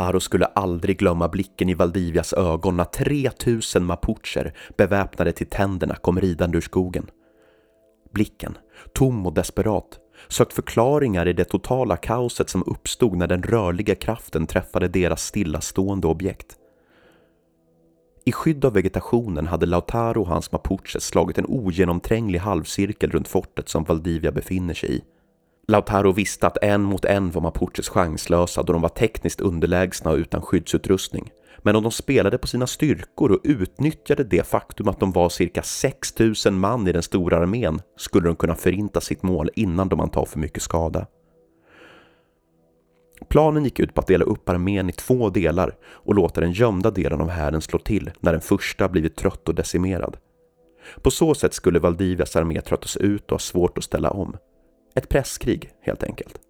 Lautaro 0.08 0.20
skulle 0.20 0.46
aldrig 0.46 0.98
glömma 0.98 1.28
blicken 1.28 1.68
i 1.68 1.74
Valdivias 1.74 2.32
ögon 2.32 2.76
när 2.76 2.84
3000 2.84 3.84
mapucher 3.84 4.54
beväpnade 4.76 5.32
till 5.32 5.46
tänderna 5.46 5.94
kom 5.94 6.20
ridande 6.20 6.58
ur 6.58 6.62
skogen. 6.62 7.10
Blicken, 8.12 8.58
tom 8.94 9.26
och 9.26 9.34
desperat, 9.34 9.98
sökt 10.28 10.52
förklaringar 10.52 11.28
i 11.28 11.32
det 11.32 11.44
totala 11.44 11.96
kaoset 11.96 12.48
som 12.48 12.62
uppstod 12.66 13.16
när 13.16 13.26
den 13.26 13.42
rörliga 13.42 13.94
kraften 13.94 14.46
träffade 14.46 14.88
deras 14.88 15.22
stillastående 15.22 16.06
objekt. 16.06 16.56
I 18.24 18.32
skydd 18.32 18.64
av 18.64 18.72
vegetationen 18.72 19.46
hade 19.46 19.66
Lautaro 19.66 20.20
och 20.20 20.28
hans 20.28 20.52
mapuches 20.52 21.04
slagit 21.04 21.38
en 21.38 21.46
ogenomtränglig 21.46 22.38
halvcirkel 22.38 23.10
runt 23.10 23.28
fortet 23.28 23.68
som 23.68 23.84
Valdivia 23.84 24.32
befinner 24.32 24.74
sig 24.74 24.96
i. 24.96 25.02
Lautaro 25.70 26.12
visste 26.12 26.46
att 26.46 26.58
en 26.62 26.82
mot 26.82 27.04
en 27.04 27.30
var 27.30 27.42
mapuches 27.42 27.88
chanslösa 27.88 28.62
då 28.62 28.72
de 28.72 28.82
var 28.82 28.88
tekniskt 28.88 29.40
underlägsna 29.40 30.10
och 30.10 30.16
utan 30.16 30.42
skyddsutrustning. 30.42 31.30
Men 31.58 31.76
om 31.76 31.82
de 31.82 31.92
spelade 31.92 32.38
på 32.38 32.46
sina 32.46 32.66
styrkor 32.66 33.32
och 33.32 33.40
utnyttjade 33.44 34.24
det 34.24 34.46
faktum 34.46 34.88
att 34.88 35.00
de 35.00 35.12
var 35.12 35.28
cirka 35.28 35.62
6000 35.62 36.58
man 36.58 36.88
i 36.88 36.92
den 36.92 37.02
stora 37.02 37.38
armén 37.38 37.80
skulle 37.96 38.28
de 38.28 38.36
kunna 38.36 38.54
förinta 38.54 39.00
sitt 39.00 39.22
mål 39.22 39.50
innan 39.54 39.88
de 39.88 40.10
tar 40.10 40.24
för 40.24 40.38
mycket 40.38 40.62
skada. 40.62 41.06
Planen 43.28 43.64
gick 43.64 43.80
ut 43.80 43.94
på 43.94 44.00
att 44.00 44.06
dela 44.06 44.24
upp 44.24 44.48
armén 44.48 44.88
i 44.88 44.92
två 44.92 45.30
delar 45.30 45.76
och 45.84 46.14
låta 46.14 46.40
den 46.40 46.52
gömda 46.52 46.90
delen 46.90 47.20
av 47.20 47.28
hären 47.28 47.60
slå 47.60 47.78
till 47.78 48.10
när 48.20 48.32
den 48.32 48.40
första 48.40 48.88
blivit 48.88 49.16
trött 49.16 49.48
och 49.48 49.54
decimerad. 49.54 50.16
På 51.02 51.10
så 51.10 51.34
sätt 51.34 51.54
skulle 51.54 51.78
Valdivias 51.78 52.36
armé 52.36 52.60
tröttas 52.60 52.96
ut 52.96 53.24
och 53.24 53.30
ha 53.30 53.38
svårt 53.38 53.78
att 53.78 53.84
ställa 53.84 54.10
om. 54.10 54.36
Ett 54.94 55.08
presskrig 55.08 55.72
helt 55.80 56.02
enkelt. 56.02 56.40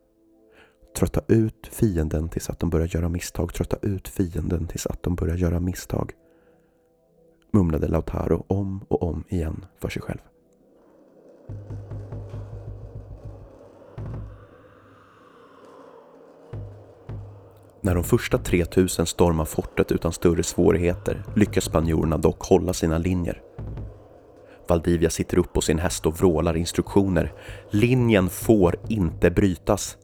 Trötta 0.97 1.21
ut 1.29 1.69
fienden 1.71 2.29
tills 2.29 2.51
att 2.51 2.59
de 2.59 2.71
börjar 2.71 2.87
göra 2.87 3.09
misstag. 3.09 3.55
Trötta 3.55 3.77
ut 3.83 4.09
fienden 4.09 4.67
tills 4.67 4.87
att 4.87 5.03
de 5.03 5.15
börjar 5.15 5.37
göra 5.37 5.61
misstag. 5.61 6.13
Mumlade 7.53 7.89
Lautaro 7.89 8.45
om 8.47 8.85
och 8.89 9.03
om 9.03 9.25
igen 9.29 9.65
för 9.79 9.89
sig 9.89 10.03
själv. 10.03 10.19
När 17.81 17.95
de 17.95 18.05
första 18.05 18.39
3000 18.39 19.07
stormar 19.07 19.45
fortet 19.45 19.93
utan 19.93 20.13
större 20.13 20.43
svårigheter 20.43 21.25
lyckas 21.37 21.65
spanjorerna 21.65 22.19
dock 22.19 22.43
hålla 22.43 22.73
sina 22.73 22.99
linjer. 22.99 23.43
Valdivia 24.69 25.11
sitter 25.11 25.39
upp 25.39 25.53
på 25.53 25.61
sin 25.61 25.79
häst 25.79 26.07
och 26.07 26.19
vrålar 26.19 26.57
instruktioner. 26.57 27.33
Linjen 27.71 28.29
får 28.29 28.77
inte 28.89 29.31
brytas. 29.31 29.97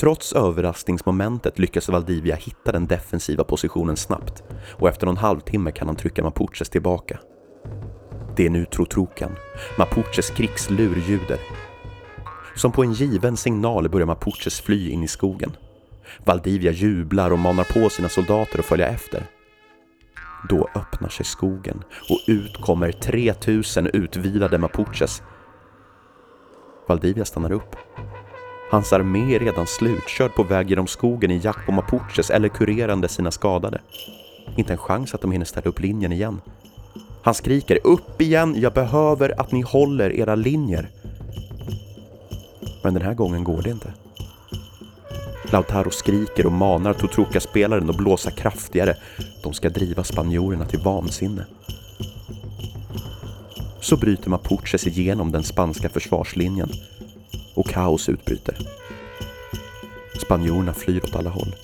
Trots 0.00 0.32
överraskningsmomentet 0.32 1.58
lyckas 1.58 1.88
Valdivia 1.88 2.36
hitta 2.36 2.72
den 2.72 2.86
defensiva 2.86 3.44
positionen 3.44 3.96
snabbt 3.96 4.42
och 4.52 4.88
efter 4.88 5.06
någon 5.06 5.16
halvtimme 5.16 5.72
kan 5.72 5.86
han 5.86 5.96
trycka 5.96 6.22
Mapuches 6.22 6.68
tillbaka. 6.68 7.18
Det 8.36 8.46
är 8.46 8.50
nu 8.50 8.64
Trotrokan, 8.64 9.36
Mapuches 9.78 10.30
krigslur 10.30 11.02
ljuder. 11.08 11.38
Som 12.56 12.72
på 12.72 12.82
en 12.82 12.92
given 12.92 13.36
signal 13.36 13.88
börjar 13.88 14.06
Mapuches 14.06 14.60
fly 14.60 14.90
in 14.90 15.02
i 15.02 15.08
skogen. 15.08 15.56
Valdivia 16.24 16.72
jublar 16.72 17.30
och 17.30 17.38
manar 17.38 17.64
på 17.64 17.88
sina 17.88 18.08
soldater 18.08 18.58
att 18.58 18.64
följa 18.64 18.88
efter. 18.88 19.26
Då 20.48 20.68
öppnar 20.74 21.08
sig 21.08 21.26
skogen 21.26 21.84
och 22.10 22.20
ut 22.26 22.60
kommer 22.60 22.92
3000 22.92 23.86
utvilade 23.86 24.58
Mapuches. 24.58 25.22
Valdivia 26.88 27.24
stannar 27.24 27.52
upp. 27.52 27.76
Hans 28.70 28.92
armé 28.92 29.34
är 29.34 29.38
redan 29.38 29.66
slutkörd 29.66 30.34
på 30.34 30.42
väg 30.42 30.70
genom 30.70 30.86
skogen 30.86 31.30
i 31.30 31.38
jakt 31.38 31.66
på 31.66 31.72
Mapuches 31.72 32.30
eller 32.30 32.48
kurerande 32.48 33.08
sina 33.08 33.30
skadade. 33.30 33.80
Inte 34.56 34.72
en 34.72 34.78
chans 34.78 35.14
att 35.14 35.20
de 35.20 35.32
hinner 35.32 35.46
ställa 35.46 35.68
upp 35.68 35.80
linjen 35.80 36.12
igen. 36.12 36.40
Han 37.22 37.34
skriker 37.34 37.78
upp 37.84 38.20
igen, 38.20 38.54
jag 38.60 38.72
behöver 38.72 39.40
att 39.40 39.52
ni 39.52 39.60
håller 39.60 40.12
era 40.12 40.34
linjer. 40.34 40.88
Men 42.84 42.94
den 42.94 43.02
här 43.02 43.14
gången 43.14 43.44
går 43.44 43.62
det 43.62 43.70
inte. 43.70 43.92
Lautaro 45.50 45.90
skriker 45.90 46.46
och 46.46 46.52
manar 46.52 46.94
Totruka-spelaren 46.94 47.90
att 47.90 47.96
blåsa 47.96 48.30
kraftigare. 48.30 48.96
De 49.42 49.52
ska 49.52 49.68
driva 49.68 50.04
spanjorerna 50.04 50.66
till 50.66 50.78
vansinne. 50.78 51.46
Så 53.80 53.96
bryter 53.96 54.30
Mapuches 54.30 54.86
igenom 54.86 55.32
den 55.32 55.42
spanska 55.42 55.88
försvarslinjen 55.88 56.70
och 57.54 57.66
kaos 57.66 58.08
utbryter. 58.08 58.56
Spanjorerna 60.20 60.74
flyr 60.74 61.04
åt 61.04 61.16
alla 61.16 61.30
håll. 61.30 61.54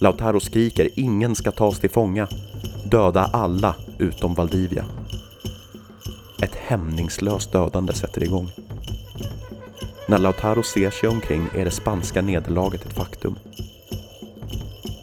Lautaro 0.00 0.40
skriker 0.40 0.88
ingen 0.94 1.34
ska 1.34 1.50
tas 1.50 1.80
till 1.80 1.90
fånga. 1.90 2.28
Döda 2.84 3.30
alla 3.32 3.74
utom 3.98 4.34
Valdivia. 4.34 4.84
Ett 6.42 6.54
hämningslöst 6.54 7.52
dödande 7.52 7.92
sätter 7.92 8.22
igång. 8.22 8.50
När 10.06 10.18
Lautaro 10.18 10.62
ser 10.62 10.90
sig 10.90 11.08
omkring 11.08 11.48
är 11.54 11.64
det 11.64 11.70
spanska 11.70 12.22
nederlaget 12.22 12.86
ett 12.86 12.92
faktum. 12.92 13.38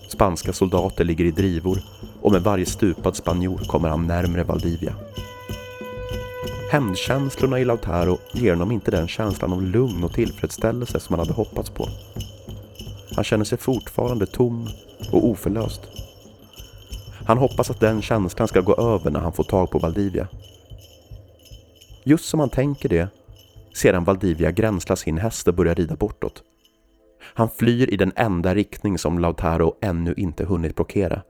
Spanska 0.07 0.53
soldater 0.53 1.03
ligger 1.03 1.25
i 1.25 1.31
drivor 1.31 1.79
och 2.21 2.31
med 2.31 2.43
varje 2.43 2.65
stupad 2.65 3.15
spanjor 3.15 3.57
kommer 3.57 3.89
han 3.89 4.07
närmre 4.07 4.43
Valdivia. 4.43 4.93
Hämndkänslorna 6.71 7.59
i 7.59 7.65
Lautaro 7.65 8.17
ger 8.31 8.53
honom 8.53 8.71
inte 8.71 8.91
den 8.91 9.07
känslan 9.07 9.53
av 9.53 9.61
lugn 9.61 10.03
och 10.03 10.13
tillfredsställelse 10.13 10.99
som 10.99 11.13
han 11.13 11.19
hade 11.19 11.33
hoppats 11.33 11.69
på. 11.69 11.87
Han 13.15 13.23
känner 13.23 13.45
sig 13.45 13.57
fortfarande 13.57 14.25
tom 14.25 14.67
och 15.11 15.29
oförlöst. 15.29 15.81
Han 17.25 17.37
hoppas 17.37 17.69
att 17.69 17.79
den 17.79 18.01
känslan 18.01 18.47
ska 18.47 18.61
gå 18.61 18.75
över 18.75 19.11
när 19.11 19.19
han 19.19 19.33
får 19.33 19.43
tag 19.43 19.71
på 19.71 19.79
Valdivia. 19.79 20.27
Just 22.03 22.25
som 22.25 22.39
han 22.39 22.49
tänker 22.49 22.89
det 22.89 23.07
sedan 23.73 24.03
Valdivia 24.03 24.51
gränsla 24.51 24.95
sin 24.95 25.17
häst 25.17 25.47
och 25.47 25.53
börjar 25.53 25.75
rida 25.75 25.95
bortåt. 25.95 26.43
Han 27.21 27.49
flyr 27.49 27.93
i 27.93 27.97
den 27.97 28.11
enda 28.15 28.55
riktning 28.55 28.97
som 28.97 29.19
Lautaro 29.19 29.77
ännu 29.81 30.13
inte 30.17 30.45
hunnit 30.45 30.75
blockera. 30.75 31.21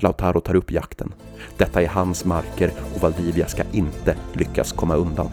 Lautaro 0.00 0.40
tar 0.40 0.54
upp 0.54 0.70
jakten. 0.70 1.14
Detta 1.56 1.82
är 1.82 1.88
hans 1.88 2.24
marker 2.24 2.70
och 2.94 3.02
Valdivia 3.02 3.46
ska 3.46 3.62
inte 3.72 4.16
lyckas 4.32 4.72
komma 4.72 4.94
undan. 4.94 5.30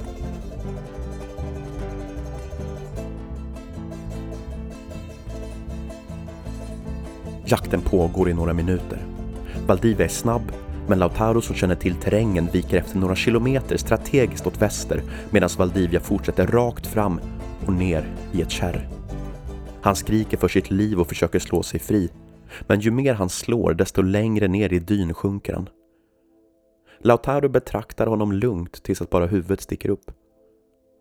Jakten 7.45 7.81
pågår 7.81 8.29
i 8.29 8.33
några 8.33 8.53
minuter. 8.53 8.99
Valdivia 9.67 10.05
är 10.05 10.09
snabb 10.09 10.51
men 10.87 10.99
Lautaro 10.99 11.41
som 11.41 11.55
känner 11.55 11.75
till 11.75 11.95
terrängen 11.95 12.47
viker 12.53 12.77
efter 12.77 12.97
några 12.97 13.15
kilometer 13.15 13.77
strategiskt 13.77 14.47
åt 14.47 14.61
väster 14.61 15.03
medan 15.29 15.49
Valdivia 15.57 15.99
fortsätter 15.99 16.47
rakt 16.47 16.87
fram 16.87 17.19
och 17.65 17.73
ner 17.73 18.05
i 18.31 18.41
ett 18.41 18.51
kärr. 18.51 18.89
Han 19.81 19.95
skriker 19.95 20.37
för 20.37 20.47
sitt 20.47 20.71
liv 20.71 20.99
och 20.99 21.07
försöker 21.07 21.39
slå 21.39 21.63
sig 21.63 21.79
fri. 21.79 22.09
Men 22.67 22.79
ju 22.79 22.91
mer 22.91 23.13
han 23.13 23.29
slår 23.29 23.73
desto 23.73 24.01
längre 24.01 24.47
ner 24.47 24.73
i 24.73 24.79
dyn 24.79 25.13
sjunker 25.13 25.53
han. 25.53 25.69
Lautaro 26.99 27.49
betraktar 27.49 28.07
honom 28.07 28.31
lugnt 28.31 28.83
tills 28.83 29.01
att 29.01 29.09
bara 29.09 29.25
huvudet 29.25 29.61
sticker 29.61 29.89
upp. 29.89 30.11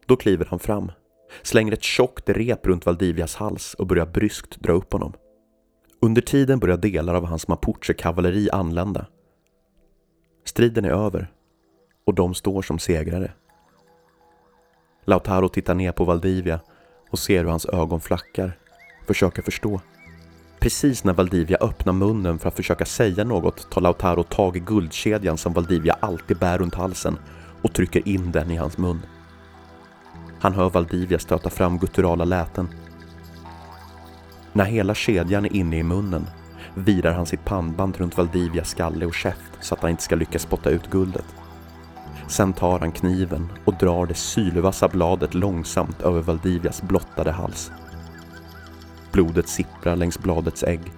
Då 0.06 0.16
kliver 0.16 0.46
han 0.50 0.58
fram, 0.58 0.92
slänger 1.42 1.72
ett 1.72 1.82
tjockt 1.82 2.28
rep 2.28 2.66
runt 2.66 2.86
Valdivias 2.86 3.34
hals 3.34 3.74
och 3.74 3.86
börjar 3.86 4.06
bryskt 4.06 4.60
dra 4.60 4.72
upp 4.72 4.92
honom. 4.92 5.12
Under 6.02 6.22
tiden 6.22 6.58
börjar 6.58 6.76
delar 6.76 7.14
av 7.14 7.24
hans 7.24 7.48
mapuche-kavalleri 7.48 8.48
anlända 8.52 9.06
Striden 10.44 10.84
är 10.84 10.90
över 10.90 11.30
och 12.04 12.14
de 12.14 12.34
står 12.34 12.62
som 12.62 12.78
segrare. 12.78 13.32
Lautaro 15.04 15.48
tittar 15.48 15.74
ner 15.74 15.92
på 15.92 16.04
Valdivia 16.04 16.60
och 17.10 17.18
ser 17.18 17.44
hur 17.44 17.50
hans 17.50 17.66
ögon 17.66 18.00
flackar, 18.00 18.58
försöker 19.06 19.42
förstå. 19.42 19.80
Precis 20.58 21.04
när 21.04 21.12
Valdivia 21.12 21.56
öppnar 21.60 21.92
munnen 21.92 22.38
för 22.38 22.48
att 22.48 22.56
försöka 22.56 22.84
säga 22.84 23.24
något 23.24 23.70
tar 23.70 23.80
Lautaro 23.80 24.22
tag 24.22 24.56
i 24.56 24.60
guldkedjan 24.60 25.38
som 25.38 25.52
Valdivia 25.52 25.96
alltid 26.00 26.38
bär 26.38 26.58
runt 26.58 26.74
halsen 26.74 27.18
och 27.62 27.72
trycker 27.72 28.08
in 28.08 28.32
den 28.32 28.50
i 28.50 28.56
hans 28.56 28.78
mun. 28.78 29.00
Han 30.40 30.52
hör 30.52 30.70
Valdivia 30.70 31.18
stöta 31.18 31.50
fram 31.50 31.78
gutturala 31.78 32.24
läten. 32.24 32.68
När 34.52 34.64
hela 34.64 34.94
kedjan 34.94 35.44
är 35.44 35.52
inne 35.52 35.78
i 35.78 35.82
munnen 35.82 36.26
virar 36.74 37.12
han 37.12 37.26
sitt 37.26 37.44
pannband 37.44 37.96
runt 37.96 38.16
Valdivias 38.16 38.68
skalle 38.70 39.06
och 39.06 39.14
käft 39.14 39.52
så 39.60 39.74
att 39.74 39.80
han 39.80 39.90
inte 39.90 40.02
ska 40.02 40.16
lyckas 40.16 40.42
spotta 40.42 40.70
ut 40.70 40.90
guldet. 40.90 41.34
Sen 42.28 42.52
tar 42.52 42.78
han 42.78 42.92
kniven 42.92 43.48
och 43.64 43.74
drar 43.74 44.06
det 44.06 44.14
sylvassa 44.14 44.88
bladet 44.88 45.34
långsamt 45.34 46.02
över 46.02 46.20
Valdivias 46.20 46.82
blottade 46.82 47.30
hals. 47.30 47.72
Blodet 49.12 49.48
sipprar 49.48 49.96
längs 49.96 50.18
bladets 50.18 50.62
ägg 50.62 50.92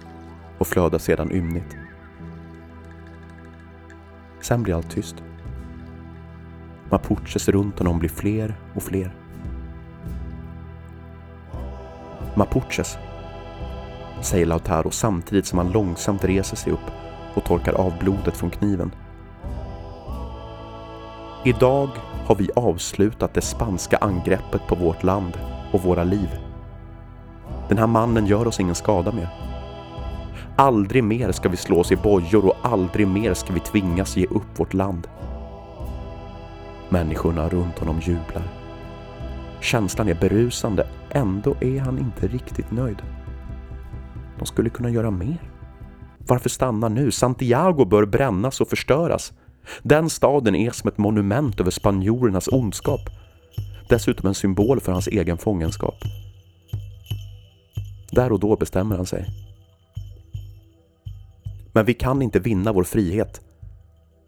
och 0.57 0.67
flödar 0.67 0.99
sedan 0.99 1.31
ymnigt. 1.31 1.75
Sen 4.41 4.63
blir 4.63 4.75
allt 4.75 4.91
tyst. 4.91 5.15
Mapuches 6.89 7.49
runt 7.49 7.79
honom 7.79 7.99
blir 7.99 8.09
fler 8.09 8.55
och 8.73 8.83
fler. 8.83 9.15
Mapuches 12.35 12.97
säger 14.23 14.45
Lautaro 14.45 14.91
samtidigt 14.91 15.45
som 15.45 15.57
han 15.57 15.71
långsamt 15.71 16.23
reser 16.23 16.55
sig 16.55 16.73
upp 16.73 16.91
och 17.35 17.43
torkar 17.43 17.73
av 17.73 17.93
blodet 17.99 18.37
från 18.37 18.49
kniven. 18.49 18.91
Idag 21.45 21.89
har 22.25 22.35
vi 22.35 22.49
avslutat 22.55 23.33
det 23.33 23.41
spanska 23.41 23.97
angreppet 23.97 24.67
på 24.67 24.75
vårt 24.75 25.03
land 25.03 25.37
och 25.71 25.83
våra 25.83 26.03
liv. 26.03 26.29
Den 27.69 27.77
här 27.77 27.87
mannen 27.87 28.25
gör 28.25 28.47
oss 28.47 28.59
ingen 28.59 28.75
skada 28.75 29.11
mer. 29.11 29.29
Aldrig 30.55 31.03
mer 31.03 31.31
ska 31.31 31.49
vi 31.49 31.57
slås 31.57 31.91
i 31.91 31.95
bojor 31.95 32.45
och 32.45 32.55
aldrig 32.61 33.07
mer 33.07 33.33
ska 33.33 33.53
vi 33.53 33.59
tvingas 33.59 34.17
ge 34.17 34.25
upp 34.25 34.59
vårt 34.59 34.73
land. 34.73 35.07
Människorna 36.89 37.49
runt 37.49 37.79
honom 37.79 37.99
jublar. 37.99 38.43
Känslan 39.59 40.09
är 40.09 40.15
berusande, 40.15 40.87
ändå 41.09 41.55
är 41.61 41.79
han 41.79 41.99
inte 41.99 42.27
riktigt 42.27 42.71
nöjd. 42.71 43.01
De 44.43 44.47
skulle 44.47 44.69
kunna 44.69 44.89
göra 44.89 45.11
mer. 45.11 45.51
Varför 46.17 46.49
stanna 46.49 46.89
nu? 46.89 47.11
Santiago 47.11 47.85
bör 47.85 48.05
brännas 48.05 48.61
och 48.61 48.69
förstöras. 48.69 49.33
Den 49.83 50.09
staden 50.09 50.55
är 50.55 50.71
som 50.71 50.87
ett 50.87 50.97
monument 50.97 51.59
över 51.59 51.71
spanjorernas 51.71 52.47
ondskap. 52.47 52.99
Dessutom 53.89 54.27
en 54.27 54.35
symbol 54.35 54.79
för 54.79 54.91
hans 54.91 55.07
egen 55.07 55.37
fångenskap. 55.37 55.95
Där 58.11 58.31
och 58.31 58.39
då 58.39 58.55
bestämmer 58.55 58.95
han 58.95 59.05
sig. 59.05 59.25
Men 61.73 61.85
vi 61.85 61.93
kan 61.93 62.21
inte 62.21 62.39
vinna 62.39 62.73
vår 62.73 62.83
frihet 62.83 63.41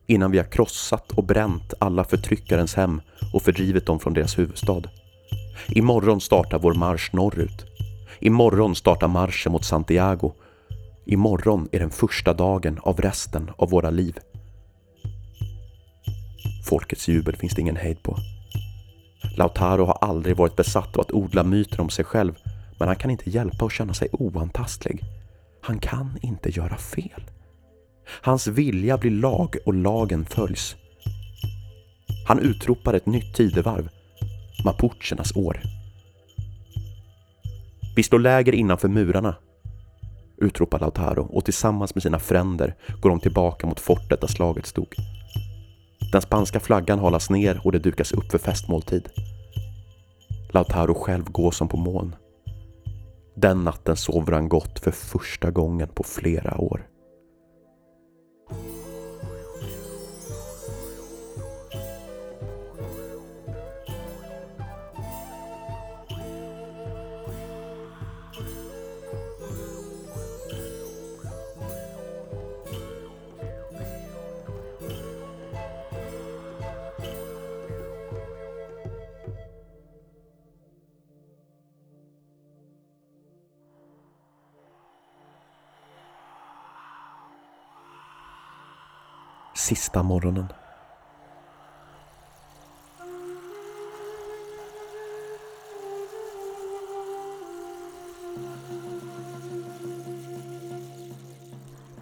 innan 0.07 0.31
vi 0.31 0.37
har 0.37 0.51
krossat 0.51 1.11
och 1.11 1.23
bränt 1.23 1.73
alla 1.79 2.03
förtryckarens 2.03 2.75
hem 2.75 3.01
och 3.33 3.41
fördrivit 3.41 3.85
dem 3.85 3.99
från 3.99 4.13
deras 4.13 4.39
huvudstad. 4.39 4.83
Imorgon 5.67 6.21
startar 6.21 6.59
vår 6.59 6.73
marsch 6.73 7.13
norrut. 7.13 7.74
Imorgon 8.19 8.75
startar 8.75 9.07
marschen 9.07 9.51
mot 9.51 9.65
Santiago. 9.65 10.33
Imorgon 11.05 11.69
är 11.71 11.79
den 11.79 11.91
första 11.91 12.33
dagen 12.33 12.79
av 12.81 13.01
resten 13.01 13.51
av 13.57 13.69
våra 13.69 13.89
liv. 13.89 14.19
Folkets 16.69 17.07
jubel 17.07 17.35
finns 17.35 17.53
det 17.53 17.61
ingen 17.61 17.75
hejd 17.75 18.03
på. 18.03 18.17
Lautaro 19.37 19.85
har 19.85 19.97
aldrig 20.01 20.37
varit 20.37 20.55
besatt 20.55 20.95
av 20.95 21.01
att 21.01 21.11
odla 21.11 21.43
myter 21.43 21.81
om 21.81 21.89
sig 21.89 22.05
själv, 22.05 22.33
Men 22.79 22.87
han 22.87 22.97
kan 22.97 23.11
inte 23.11 23.29
hjälpa 23.29 23.65
att 23.65 23.71
känna 23.71 23.93
sig 23.93 24.09
oantastlig. 24.11 25.03
Han 25.61 25.79
kan 25.79 26.17
inte 26.21 26.49
göra 26.49 26.77
fel. 26.77 27.23
Hans 28.21 28.47
vilja 28.47 28.97
blir 28.97 29.11
lag 29.11 29.55
och 29.65 29.73
lagen 29.73 30.25
följs. 30.25 30.75
Han 32.27 32.39
utropar 32.39 32.93
ett 32.93 33.05
nytt 33.05 33.35
tidevarv. 33.35 33.89
Mapuchernas 34.65 35.35
år. 35.35 35.61
Vi 37.95 38.03
slår 38.03 38.19
läger 38.19 38.55
innanför 38.55 38.87
murarna, 38.87 39.35
utropar 40.37 40.79
Lautaro 40.79 41.23
och 41.23 41.45
tillsammans 41.45 41.95
med 41.95 42.03
sina 42.03 42.19
fränder 42.19 42.75
går 43.01 43.09
de 43.09 43.19
tillbaka 43.19 43.67
mot 43.67 43.79
fortet 43.79 44.21
där 44.21 44.27
slaget 44.27 44.65
stod. 44.65 44.95
Den 46.11 46.21
spanska 46.21 46.59
flaggan 46.59 46.99
halas 46.99 47.29
ner 47.29 47.61
och 47.65 47.71
det 47.71 47.79
dukas 47.79 48.11
upp 48.11 48.31
för 48.31 48.37
festmåltid. 48.37 49.09
Lautaro 50.53 50.93
själv 50.93 51.23
går 51.23 51.51
som 51.51 51.67
på 51.67 51.77
moln. 51.77 52.15
Den 53.35 53.63
natten 53.63 53.95
sover 53.95 54.33
han 54.33 54.49
gott 54.49 54.79
för 54.79 54.91
första 54.91 55.51
gången 55.51 55.87
på 55.87 56.03
flera 56.03 56.57
år. 56.57 56.87
Sista 89.65 90.03
morgonen. 90.03 90.45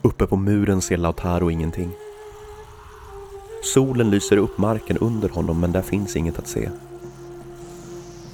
Uppe 0.02 0.28
på 0.28 0.36
muren 0.36 0.82
ser 0.82 0.98
Lautaro 0.98 1.52
ingenting. 1.52 1.92
Solen 3.74 4.10
lyser 4.10 4.38
upp 4.38 4.58
marken 4.58 4.98
under 4.98 5.30
honom 5.30 5.60
men 5.60 5.72
där 5.72 5.82
finns 5.82 6.16
inget 6.16 6.40
att 6.40 6.48
se. 6.48 6.70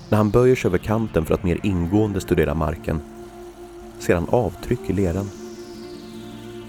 När 0.09 0.17
han 0.17 0.29
böjer 0.29 0.55
sig 0.55 0.69
över 0.69 0.77
kanten 0.77 1.25
för 1.25 1.33
att 1.33 1.43
mer 1.43 1.59
ingående 1.63 2.21
studera 2.21 2.53
marken 2.53 3.01
ser 3.99 4.15
han 4.15 4.29
avtryck 4.29 4.89
i 4.89 4.93
leran 4.93 5.29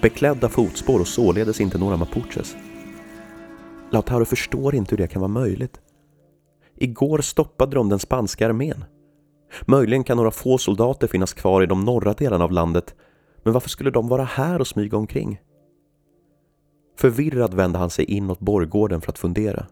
beklädda 0.03 0.48
fotspår 0.48 1.01
och 1.01 1.09
således 1.09 1.61
inte 1.61 1.78
några 1.78 1.96
mapuches. 1.96 2.57
Lautaro 3.90 4.24
förstår 4.24 4.74
inte 4.74 4.90
hur 4.90 5.03
det 5.03 5.09
kan 5.09 5.20
vara 5.20 5.32
möjligt. 5.32 5.80
Igår 6.76 7.18
stoppade 7.18 7.74
de 7.74 7.88
den 7.88 7.98
spanska 7.98 8.46
armén. 8.46 8.84
Möjligen 9.66 10.05
kan 10.05 10.16
några 10.16 10.30
få 10.30 10.59
soldater 10.59 11.07
finnas 11.07 11.32
kvar 11.32 11.62
i 11.62 11.66
de 11.66 11.84
norra 11.84 12.12
delarna 12.12 12.44
av 12.44 12.53
landet, 12.53 12.94
men 13.42 13.53
varför 13.53 13.68
skulle 13.68 13.90
de 13.90 14.09
vara 14.09 14.24
här 14.24 14.61
och 14.61 14.66
smyga 14.66 14.96
omkring? 14.96 15.40
Förvirrad 16.98 17.55
vände 17.55 17.78
han 17.78 17.90
sig 17.90 18.05
inåt 18.05 18.40
borggården 18.40 19.01
för 19.01 19.12
att 19.12 19.18
fundera. 19.18 19.66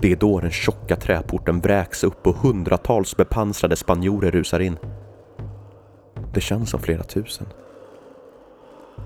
Det 0.00 0.12
är 0.12 0.16
då 0.16 0.40
den 0.40 0.50
tjocka 0.50 0.96
träporten 0.96 1.60
vräks 1.60 2.04
upp 2.04 2.26
och 2.26 2.36
hundratals 2.36 3.16
bepansrade 3.16 3.76
spanjorer 3.76 4.30
rusar 4.30 4.60
in. 4.60 4.76
Det 6.34 6.40
känns 6.40 6.70
som 6.70 6.80
flera 6.80 7.02
tusen. 7.02 7.46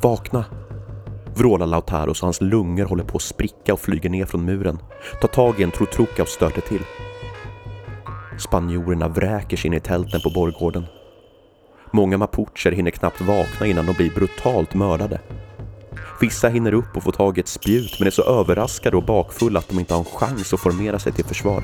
Vakna! 0.02 0.44
Vrålar 1.34 1.66
Lautaro 1.66 2.14
så 2.14 2.26
hans 2.26 2.40
lungor 2.40 2.84
håller 2.84 3.04
på 3.04 3.16
att 3.16 3.22
spricka 3.22 3.72
och 3.72 3.80
flyger 3.80 4.10
ner 4.10 4.26
från 4.26 4.44
muren. 4.44 4.78
Tar 5.20 5.28
tag 5.28 5.60
i 5.60 5.62
en 5.62 5.70
trotrucka 5.70 6.22
och 6.22 6.28
stöter 6.28 6.60
till. 6.60 6.82
Spanjorerna 8.38 9.08
vräker 9.08 9.56
sig 9.56 9.68
in 9.68 9.74
i 9.74 9.80
tälten 9.80 10.20
på 10.20 10.30
borggården. 10.30 10.86
Många 11.90 12.18
mapucher 12.18 12.72
hinner 12.72 12.90
knappt 12.90 13.20
vakna 13.20 13.66
innan 13.66 13.86
de 13.86 13.92
blir 13.92 14.10
brutalt 14.10 14.74
mördade. 14.74 15.20
Vissa 16.20 16.48
hinner 16.48 16.74
upp 16.74 16.96
och 16.96 17.02
får 17.02 17.12
tag 17.12 17.38
i 17.38 17.40
ett 17.40 17.48
spjut 17.48 17.96
men 17.98 18.06
är 18.06 18.10
så 18.10 18.22
överraskade 18.22 18.96
och 18.96 19.04
bakfulla 19.04 19.58
att 19.58 19.68
de 19.68 19.78
inte 19.78 19.94
har 19.94 19.98
en 20.00 20.04
chans 20.04 20.52
att 20.52 20.60
formera 20.60 20.98
sig 20.98 21.12
till 21.12 21.24
försvar. 21.24 21.62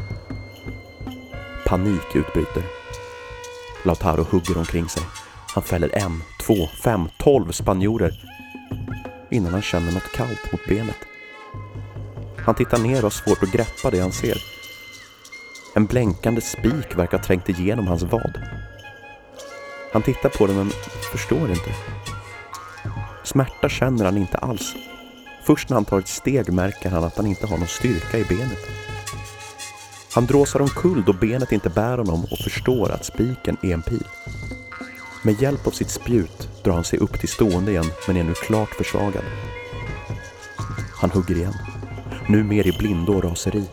Panik 1.67 2.15
utbryter. 2.15 2.63
Lautaro 3.85 4.23
hugger 4.31 4.59
omkring 4.59 4.89
sig. 4.89 5.03
Han 5.59 5.63
fäller 5.63 5.99
en, 5.99 6.23
två, 6.41 6.67
fem, 6.67 7.09
tolv 7.17 7.53
spanjorer 7.53 8.13
innan 9.31 9.53
han 9.53 9.63
känner 9.63 9.93
något 9.93 10.13
kallt 10.13 10.53
mot 10.53 10.67
benet. 10.69 10.97
Han 12.37 12.55
tittar 12.55 12.79
ner 12.79 12.97
och 12.97 13.03
har 13.03 13.11
svårt 13.11 13.43
att 13.43 13.53
greppa 13.53 13.91
det 13.91 14.01
han 14.01 14.13
ser. 14.13 14.37
En 15.75 15.87
blänkande 15.87 16.41
spik 16.41 16.97
verkar 16.97 17.19
ha 17.19 17.25
trängt 17.25 17.49
igenom 17.49 17.87
hans 17.87 18.03
vad. 18.03 18.41
Han 19.93 20.03
tittar 20.03 20.29
på 20.29 20.47
den 20.47 20.57
men 20.57 20.71
förstår 21.13 21.51
inte. 21.51 21.75
Smärta 23.25 23.69
känner 23.69 24.05
han 24.05 24.17
inte 24.17 24.39
alls. 24.39 24.75
Först 25.43 25.69
när 25.69 25.75
han 25.75 25.85
tar 25.85 25.99
ett 25.99 26.09
steg 26.09 26.53
märker 26.53 26.91
han 26.91 27.05
att 27.05 27.17
han 27.17 27.27
inte 27.27 27.47
har 27.47 27.59
någon 27.59 27.69
styrka 27.69 28.19
i 28.19 28.25
benet. 28.25 28.67
Han 30.15 30.27
dråsar 30.27 30.61
omkull 30.61 31.03
då 31.07 31.13
benet 31.13 31.53
inte 31.53 31.71
bär 31.71 31.99
honom 31.99 32.25
och 32.25 32.39
förstår 32.39 32.91
att 32.91 33.05
spiken 33.05 33.57
är 33.63 33.75
en 33.75 33.83
pil. 33.83 34.05
Med 35.29 35.43
hjälp 35.43 35.67
av 35.67 35.71
sitt 35.71 35.91
spjut 35.91 36.49
drar 36.63 36.73
han 36.73 36.85
sig 36.85 36.99
upp 36.99 37.21
till 37.21 37.29
stående 37.29 37.71
igen 37.71 37.91
men 38.07 38.17
är 38.17 38.25
nu 38.25 38.35
klart 38.35 38.69
försvagad. 38.69 39.25
Han 41.01 41.11
hugger 41.11 41.37
igen. 41.37 41.55
Nu 42.29 42.45
mer 42.45 42.67
i 42.67 42.73
blindo 42.79 43.13
och 43.13 43.25
raseri. 43.25 43.65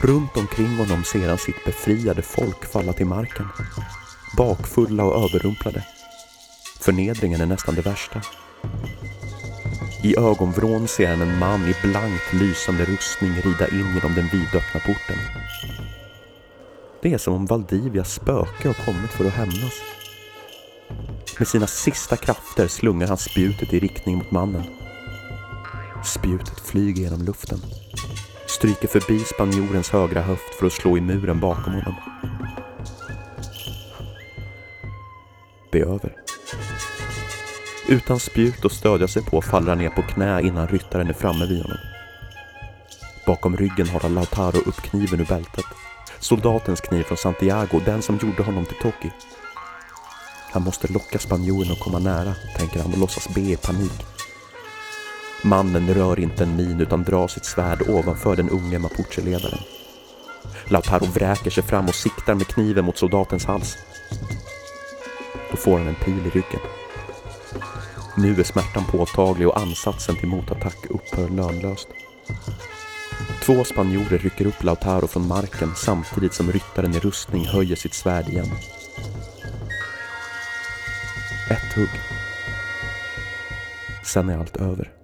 Runt 0.00 0.36
omkring 0.36 0.76
honom 0.76 1.04
ser 1.04 1.28
han 1.28 1.38
sitt 1.38 1.64
befriade 1.64 2.22
folk 2.22 2.64
falla 2.72 2.92
till 2.92 3.06
marken. 3.06 3.46
Bakfulla 4.36 5.04
och 5.04 5.24
överrumplade. 5.24 5.84
Förnedringen 6.80 7.40
är 7.40 7.46
nästan 7.46 7.74
det 7.74 7.82
värsta. 7.82 8.22
I 10.02 10.18
ögonvrån 10.18 10.88
ser 10.88 11.08
han 11.08 11.22
en 11.22 11.38
man 11.38 11.68
i 11.68 11.74
blankt 11.82 12.32
lysande 12.32 12.84
rustning 12.84 13.32
rida 13.32 13.68
in 13.68 13.94
genom 13.94 14.14
den 14.14 14.28
vidöppna 14.32 14.80
porten. 14.80 15.16
Det 17.02 17.12
är 17.12 17.18
som 17.18 17.34
om 17.34 17.46
Valdivias 17.46 18.12
spöke 18.12 18.68
har 18.68 18.84
kommit 18.84 19.10
för 19.10 19.24
att 19.24 19.32
hämnas. 19.32 19.99
Med 21.40 21.48
sina 21.48 21.66
sista 21.66 22.16
krafter 22.16 22.68
slungar 22.68 23.08
han 23.08 23.16
spjutet 23.16 23.72
i 23.72 23.80
riktning 23.80 24.16
mot 24.16 24.30
mannen. 24.30 24.62
Spjutet 26.04 26.60
flyger 26.60 27.02
genom 27.02 27.22
luften. 27.22 27.58
Stryker 28.46 28.88
förbi 28.88 29.18
spanjorens 29.18 29.90
högra 29.90 30.22
höft 30.22 30.54
för 30.58 30.66
att 30.66 30.72
slå 30.72 30.96
i 30.96 31.00
muren 31.00 31.40
bakom 31.40 31.72
honom. 31.72 31.94
Det 35.72 35.80
är 35.80 35.86
över. 35.86 36.16
Utan 37.88 38.20
spjut 38.20 38.64
att 38.64 38.72
stödja 38.72 39.08
sig 39.08 39.22
på 39.24 39.42
faller 39.42 39.68
han 39.68 39.78
ner 39.78 39.90
på 39.90 40.02
knä 40.02 40.42
innan 40.42 40.68
ryttaren 40.68 41.08
är 41.08 41.12
framme 41.12 41.46
vid 41.46 41.62
honom. 41.62 41.78
Bakom 43.26 43.56
ryggen 43.56 43.88
har 43.88 44.08
Lautaro 44.08 44.58
upp 44.58 44.82
kniven 44.82 45.20
ur 45.20 45.26
bältet. 45.26 45.66
Soldatens 46.18 46.80
kniv 46.80 47.02
från 47.02 47.18
Santiago, 47.18 47.80
den 47.84 48.02
som 48.02 48.18
gjorde 48.22 48.42
honom 48.42 48.64
till 48.64 48.76
Toki. 48.82 49.10
Han 50.52 50.62
måste 50.62 50.92
locka 50.92 51.18
spanjoren 51.18 51.72
att 51.72 51.80
komma 51.80 51.98
nära, 51.98 52.34
tänker 52.56 52.82
han 52.82 52.92
och 52.92 52.98
låtsas 52.98 53.28
be 53.34 53.40
i 53.40 53.56
panik. 53.56 54.06
Mannen 55.42 55.94
rör 55.94 56.20
inte 56.20 56.42
en 56.42 56.56
min 56.56 56.80
utan 56.80 57.04
drar 57.04 57.28
sitt 57.28 57.44
svärd 57.44 57.82
ovanför 57.88 58.36
den 58.36 58.50
unge 58.50 58.78
mapucheledaren. 58.78 59.58
Lautaro 60.64 61.04
vräker 61.04 61.50
sig 61.50 61.62
fram 61.62 61.88
och 61.88 61.94
siktar 61.94 62.34
med 62.34 62.46
kniven 62.46 62.84
mot 62.84 62.98
soldatens 62.98 63.44
hals. 63.44 63.76
Då 65.50 65.56
får 65.56 65.78
han 65.78 65.88
en 65.88 65.94
pil 65.94 66.26
i 66.26 66.30
ryggen. 66.30 66.60
Nu 68.16 68.40
är 68.40 68.44
smärtan 68.44 68.84
påtaglig 68.84 69.48
och 69.48 69.58
ansatsen 69.58 70.16
till 70.16 70.28
motattack 70.28 70.86
upphör 70.90 71.28
lönlöst. 71.28 71.88
Två 73.42 73.64
spanjorer 73.64 74.18
rycker 74.18 74.46
upp 74.46 74.62
Lautaro 74.62 75.06
från 75.06 75.28
marken 75.28 75.72
samtidigt 75.76 76.34
som 76.34 76.52
ryttaren 76.52 76.94
i 76.94 76.98
rustning 76.98 77.46
höjer 77.46 77.76
sitt 77.76 77.94
svärd 77.94 78.28
igen. 78.28 78.50
Ett 81.50 81.72
hugg. 81.76 82.00
Sen 84.04 84.28
är 84.28 84.38
allt 84.38 84.56
över. 84.56 84.99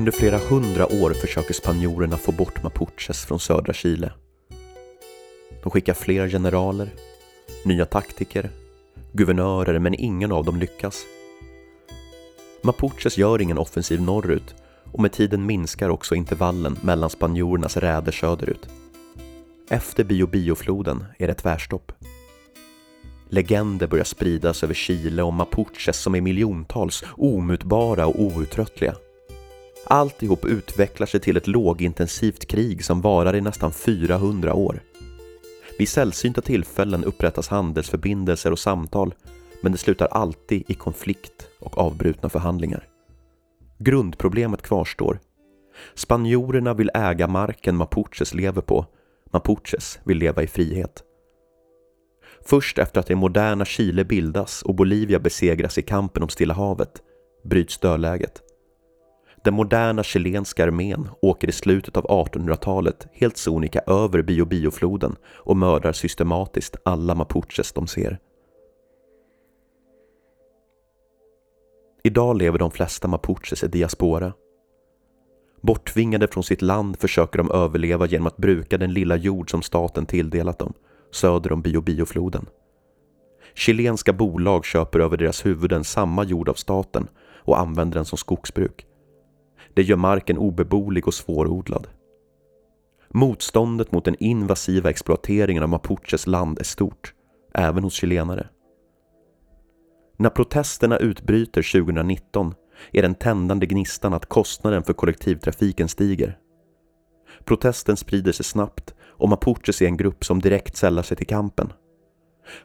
Under 0.00 0.12
flera 0.12 0.38
hundra 0.38 0.86
år 0.86 1.10
försöker 1.10 1.54
spanjorerna 1.54 2.16
få 2.16 2.32
bort 2.32 2.62
mapuches 2.62 3.24
från 3.24 3.40
södra 3.40 3.72
Chile. 3.72 4.12
De 5.62 5.70
skickar 5.70 5.94
flera 5.94 6.28
generaler, 6.28 6.90
nya 7.64 7.86
taktiker, 7.86 8.50
guvernörer 9.12 9.78
men 9.78 9.94
ingen 9.94 10.32
av 10.32 10.44
dem 10.44 10.58
lyckas. 10.58 11.02
Mapuches 12.62 13.18
gör 13.18 13.40
ingen 13.40 13.58
offensiv 13.58 14.02
norrut 14.02 14.54
och 14.92 15.00
med 15.00 15.12
tiden 15.12 15.46
minskar 15.46 15.88
också 15.88 16.14
intervallen 16.14 16.78
mellan 16.82 17.10
spanjorernas 17.10 17.76
räder 17.76 18.12
söderut. 18.12 18.68
Efter 19.70 20.04
Biobio-floden 20.04 21.04
är 21.18 21.26
det 21.26 21.34
tvärstopp. 21.34 21.92
Legender 23.28 23.86
börjar 23.86 24.04
spridas 24.04 24.64
över 24.64 24.74
Chile 24.74 25.22
om 25.22 25.34
mapuches 25.34 25.96
som 25.96 26.14
är 26.14 26.20
miljontals, 26.20 27.04
omutbara 27.16 28.06
och 28.06 28.20
outtröttliga. 28.20 28.94
Alltihop 29.86 30.44
utvecklar 30.44 31.06
sig 31.06 31.20
till 31.20 31.36
ett 31.36 31.46
lågintensivt 31.46 32.46
krig 32.46 32.84
som 32.84 33.00
varar 33.00 33.36
i 33.36 33.40
nästan 33.40 33.72
400 33.72 34.54
år. 34.54 34.82
Vid 35.78 35.88
sällsynta 35.88 36.40
tillfällen 36.40 37.04
upprättas 37.04 37.48
handelsförbindelser 37.48 38.52
och 38.52 38.58
samtal, 38.58 39.14
men 39.62 39.72
det 39.72 39.78
slutar 39.78 40.06
alltid 40.06 40.64
i 40.68 40.74
konflikt 40.74 41.48
och 41.58 41.78
avbrutna 41.78 42.28
förhandlingar. 42.28 42.88
Grundproblemet 43.78 44.62
kvarstår. 44.62 45.18
Spanjorerna 45.94 46.74
vill 46.74 46.90
äga 46.94 47.28
marken 47.28 47.76
mapuches 47.76 48.34
lever 48.34 48.62
på. 48.62 48.86
Mapuches 49.32 49.98
vill 50.04 50.18
leva 50.18 50.42
i 50.42 50.46
frihet. 50.46 51.02
Först 52.46 52.78
efter 52.78 53.00
att 53.00 53.06
det 53.06 53.16
moderna 53.16 53.64
Chile 53.64 54.04
bildas 54.04 54.62
och 54.62 54.74
Bolivia 54.74 55.18
besegras 55.18 55.78
i 55.78 55.82
kampen 55.82 56.22
om 56.22 56.28
Stilla 56.28 56.54
havet 56.54 57.02
bryts 57.44 57.78
dödläget. 57.78 58.42
Den 59.44 59.54
moderna 59.54 60.02
chilenska 60.02 60.64
armén 60.64 61.08
åker 61.22 61.48
i 61.48 61.52
slutet 61.52 61.96
av 61.96 62.04
1800-talet 62.04 63.06
helt 63.12 63.36
sonika 63.36 63.80
över 63.86 64.22
Biobiofloden 64.22 65.16
och 65.26 65.56
mördar 65.56 65.92
systematiskt 65.92 66.76
alla 66.84 67.14
mapuches 67.14 67.72
de 67.72 67.86
ser. 67.86 68.18
Idag 72.02 72.36
lever 72.36 72.58
de 72.58 72.70
flesta 72.70 73.08
mapuches 73.08 73.64
i 73.64 73.68
diaspora. 73.68 74.32
Borttvingade 75.60 76.28
från 76.28 76.44
sitt 76.44 76.62
land 76.62 77.00
försöker 77.00 77.38
de 77.38 77.50
överleva 77.50 78.06
genom 78.06 78.26
att 78.26 78.36
bruka 78.36 78.78
den 78.78 78.92
lilla 78.92 79.16
jord 79.16 79.50
som 79.50 79.62
staten 79.62 80.06
tilldelat 80.06 80.58
dem, 80.58 80.72
söder 81.10 81.52
om 81.52 81.62
Biobiofloden. 81.62 82.46
Chilenska 83.54 84.12
bolag 84.12 84.64
köper 84.64 85.00
över 85.00 85.16
deras 85.16 85.46
huvuden 85.46 85.84
samma 85.84 86.24
jord 86.24 86.48
av 86.48 86.54
staten 86.54 87.08
och 87.44 87.58
använder 87.60 87.94
den 87.94 88.04
som 88.04 88.18
skogsbruk. 88.18 88.86
Det 89.74 89.82
gör 89.82 89.96
marken 89.96 90.38
obeboelig 90.38 91.06
och 91.06 91.14
svårodlad. 91.14 91.86
Motståndet 93.08 93.92
mot 93.92 94.04
den 94.04 94.16
invasiva 94.18 94.90
exploateringen 94.90 95.62
av 95.62 95.68
mapuches 95.68 96.26
land 96.26 96.58
är 96.58 96.64
stort, 96.64 97.14
även 97.54 97.84
hos 97.84 97.94
chilenare. 97.94 98.48
När 100.16 100.30
protesterna 100.30 100.98
utbryter 100.98 101.82
2019 101.82 102.54
är 102.92 103.02
den 103.02 103.14
tändande 103.14 103.66
gnistan 103.66 104.14
att 104.14 104.26
kostnaden 104.26 104.82
för 104.82 104.92
kollektivtrafiken 104.92 105.88
stiger. 105.88 106.38
Protesten 107.44 107.96
sprider 107.96 108.32
sig 108.32 108.44
snabbt 108.44 108.94
och 109.02 109.28
mapuches 109.28 109.82
är 109.82 109.86
en 109.86 109.96
grupp 109.96 110.24
som 110.24 110.40
direkt 110.40 110.76
sällar 110.76 111.02
sig 111.02 111.16
till 111.16 111.26
kampen. 111.26 111.72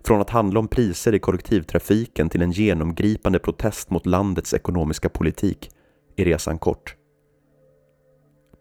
Från 0.03 0.21
att 0.21 0.29
handla 0.29 0.59
om 0.59 0.67
priser 0.67 1.15
i 1.15 1.19
kollektivtrafiken 1.19 2.29
till 2.29 2.41
en 2.41 2.51
genomgripande 2.51 3.39
protest 3.39 3.89
mot 3.89 4.05
landets 4.05 4.53
ekonomiska 4.53 5.09
politik 5.09 5.69
är 6.15 6.25
resan 6.25 6.59
kort. 6.59 6.95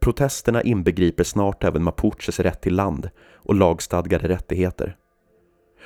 Protesterna 0.01 0.63
inbegriper 0.63 1.25
snart 1.25 1.65
även 1.65 1.83
mapuches 1.83 2.41
rätt 2.41 2.63
till 2.63 2.75
land 2.75 3.11
och 3.35 3.55
lagstadgade 3.55 4.29
rättigheter. 4.29 4.97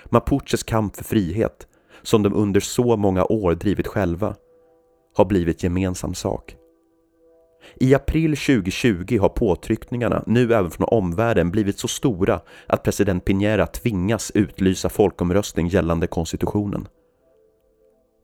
Mapuches 0.04 0.62
kamp 0.62 0.96
för 0.96 1.04
frihet, 1.04 1.66
som 2.02 2.22
de 2.22 2.34
under 2.34 2.60
så 2.60 2.96
många 2.96 3.24
år 3.24 3.54
drivit 3.54 3.86
själva, 3.86 4.34
har 5.16 5.24
blivit 5.24 5.62
gemensam 5.62 6.14
sak. 6.14 6.56
I 7.76 7.94
april 7.94 8.36
2020 8.36 9.18
har 9.20 9.28
påtryckningarna, 9.28 10.24
nu 10.26 10.54
även 10.54 10.70
från 10.70 10.88
omvärlden, 10.90 11.50
blivit 11.50 11.78
så 11.78 11.88
stora 11.88 12.40
att 12.66 12.82
president 12.82 13.24
Piñera 13.24 13.66
tvingas 13.66 14.30
utlysa 14.34 14.88
folkomröstning 14.88 15.68
gällande 15.68 16.06
konstitutionen. 16.06 16.88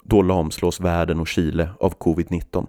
Då 0.04 0.22
lamslås 0.22 0.80
världen 0.80 1.20
och 1.20 1.28
Chile 1.28 1.70
av 1.80 1.94
covid-19 1.98 2.66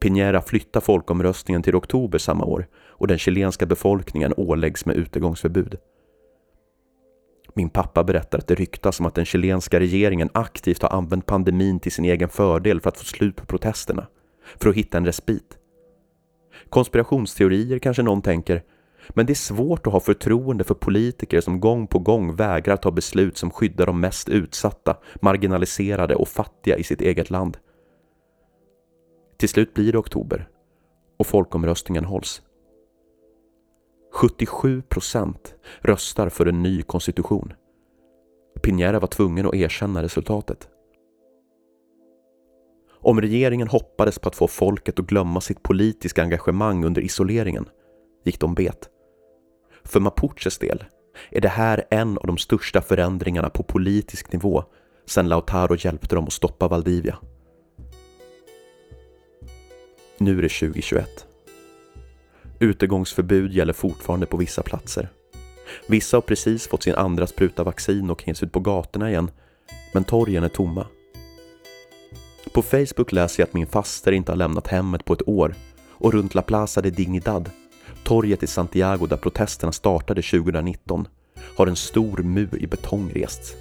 Piñera 0.00 0.42
flyttar 0.42 0.80
folkomröstningen 0.80 1.62
till 1.62 1.76
oktober 1.76 2.18
samma 2.18 2.44
år 2.44 2.66
och 2.88 3.06
den 3.06 3.18
chilenska 3.18 3.66
befolkningen 3.66 4.34
åläggs 4.36 4.86
med 4.86 4.96
utegångsförbud. 4.96 5.78
Min 7.54 7.68
pappa 7.70 8.04
berättar 8.04 8.38
att 8.38 8.46
det 8.46 8.54
ryktas 8.54 9.00
om 9.00 9.06
att 9.06 9.14
den 9.14 9.24
chilenska 9.24 9.80
regeringen 9.80 10.30
aktivt 10.34 10.82
har 10.82 10.88
använt 10.88 11.26
pandemin 11.26 11.80
till 11.80 11.92
sin 11.92 12.04
egen 12.04 12.28
fördel 12.28 12.80
för 12.80 12.88
att 12.88 12.98
få 12.98 13.04
slut 13.04 13.36
på 13.36 13.46
protesterna, 13.46 14.06
för 14.60 14.70
att 14.70 14.76
hitta 14.76 14.98
en 14.98 15.06
respit. 15.06 15.58
Konspirationsteorier 16.68 17.78
kanske 17.78 18.02
någon 18.02 18.22
tänker, 18.22 18.62
men 19.08 19.26
det 19.26 19.32
är 19.32 19.34
svårt 19.34 19.86
att 19.86 19.92
ha 19.92 20.00
förtroende 20.00 20.64
för 20.64 20.74
politiker 20.74 21.40
som 21.40 21.60
gång 21.60 21.86
på 21.86 21.98
gång 21.98 22.36
vägrar 22.36 22.76
ta 22.76 22.90
beslut 22.90 23.36
som 23.36 23.50
skyddar 23.50 23.86
de 23.86 24.00
mest 24.00 24.28
utsatta, 24.28 24.96
marginaliserade 25.22 26.14
och 26.14 26.28
fattiga 26.28 26.76
i 26.76 26.84
sitt 26.84 27.00
eget 27.00 27.30
land. 27.30 27.56
Till 29.40 29.48
slut 29.48 29.74
blir 29.74 29.92
det 29.92 29.98
oktober 29.98 30.48
och 31.18 31.26
folkomröstningen 31.26 32.04
hålls. 32.04 32.42
77 34.12 34.82
procent 34.82 35.54
röstar 35.80 36.28
för 36.28 36.46
en 36.46 36.62
ny 36.62 36.82
konstitution. 36.82 37.52
Piñera 38.62 39.00
var 39.00 39.06
tvungen 39.06 39.46
att 39.46 39.54
erkänna 39.54 40.02
resultatet. 40.02 40.68
Om 42.90 43.20
regeringen 43.20 43.68
hoppades 43.68 44.18
på 44.18 44.28
att 44.28 44.36
få 44.36 44.48
folket 44.48 45.00
att 45.00 45.06
glömma 45.06 45.40
sitt 45.40 45.62
politiska 45.62 46.22
engagemang 46.22 46.84
under 46.84 47.02
isoleringen 47.02 47.68
gick 48.24 48.40
de 48.40 48.54
bet. 48.54 48.88
För 49.84 50.00
Mapuches 50.00 50.58
del 50.58 50.84
är 51.30 51.40
det 51.40 51.48
här 51.48 51.84
en 51.90 52.18
av 52.18 52.26
de 52.26 52.38
största 52.38 52.80
förändringarna 52.80 53.50
på 53.50 53.62
politisk 53.62 54.32
nivå 54.32 54.64
sedan 55.06 55.28
Lautaro 55.28 55.76
hjälpte 55.78 56.14
dem 56.14 56.24
att 56.24 56.32
stoppa 56.32 56.68
Valdivia. 56.68 57.18
Nu 60.22 60.38
är 60.38 60.42
det 60.42 60.48
2021. 60.48 61.26
Utegångsförbud 62.58 63.52
gäller 63.52 63.72
fortfarande 63.72 64.26
på 64.26 64.36
vissa 64.36 64.62
platser. 64.62 65.08
Vissa 65.86 66.16
har 66.16 66.22
precis 66.22 66.68
fått 66.68 66.82
sin 66.82 66.94
andra 66.94 67.26
spruta 67.26 67.64
vaccin 67.64 68.10
och 68.10 68.18
kan 68.18 68.30
ge 68.30 68.34
sig 68.34 68.46
ut 68.46 68.52
på 68.52 68.60
gatorna 68.60 69.10
igen, 69.10 69.30
men 69.92 70.04
torgen 70.04 70.44
är 70.44 70.48
tomma. 70.48 70.86
På 72.52 72.62
Facebook 72.62 73.12
läser 73.12 73.42
jag 73.42 73.46
att 73.46 73.54
min 73.54 73.66
faster 73.66 74.12
inte 74.12 74.32
har 74.32 74.36
lämnat 74.36 74.66
hemmet 74.66 75.04
på 75.04 75.12
ett 75.12 75.28
år 75.28 75.54
och 75.88 76.12
runt 76.12 76.34
La 76.34 76.42
Plaza 76.42 76.80
de 76.80 76.90
Dignidad, 76.90 77.50
torget 78.04 78.42
i 78.42 78.46
Santiago 78.46 79.06
där 79.06 79.16
protesterna 79.16 79.72
startade 79.72 80.22
2019, 80.22 81.08
har 81.56 81.66
en 81.66 81.76
stor 81.76 82.18
mur 82.18 82.58
i 82.62 82.66
betong 82.66 83.10
rests. 83.14 83.54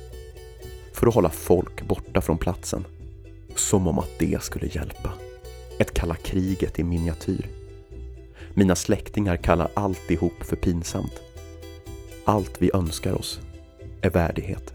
För 0.94 1.08
att 1.08 1.16
hålla 1.16 1.30
folk 1.30 1.88
borta 1.88 2.22
från 2.22 2.38
platsen. 2.38 2.86
Som 3.56 3.88
om 3.88 4.00
att 4.00 4.20
det 4.20 4.44
skulle 4.44 4.68
hjälpa. 4.68 5.29
Ett 5.80 5.94
kalla 5.94 6.16
kriget 6.16 6.80
i 6.80 6.84
miniatyr. 6.84 7.50
Mina 8.54 8.76
släktingar 8.76 9.38
kallar 9.38 9.72
alltihop 9.74 10.44
för 10.44 10.56
pinsamt. 10.56 11.22
Allt 12.26 12.62
vi 12.62 12.72
önskar 12.74 13.14
oss 13.14 13.40
är 14.02 14.10
värdighet. 14.10 14.74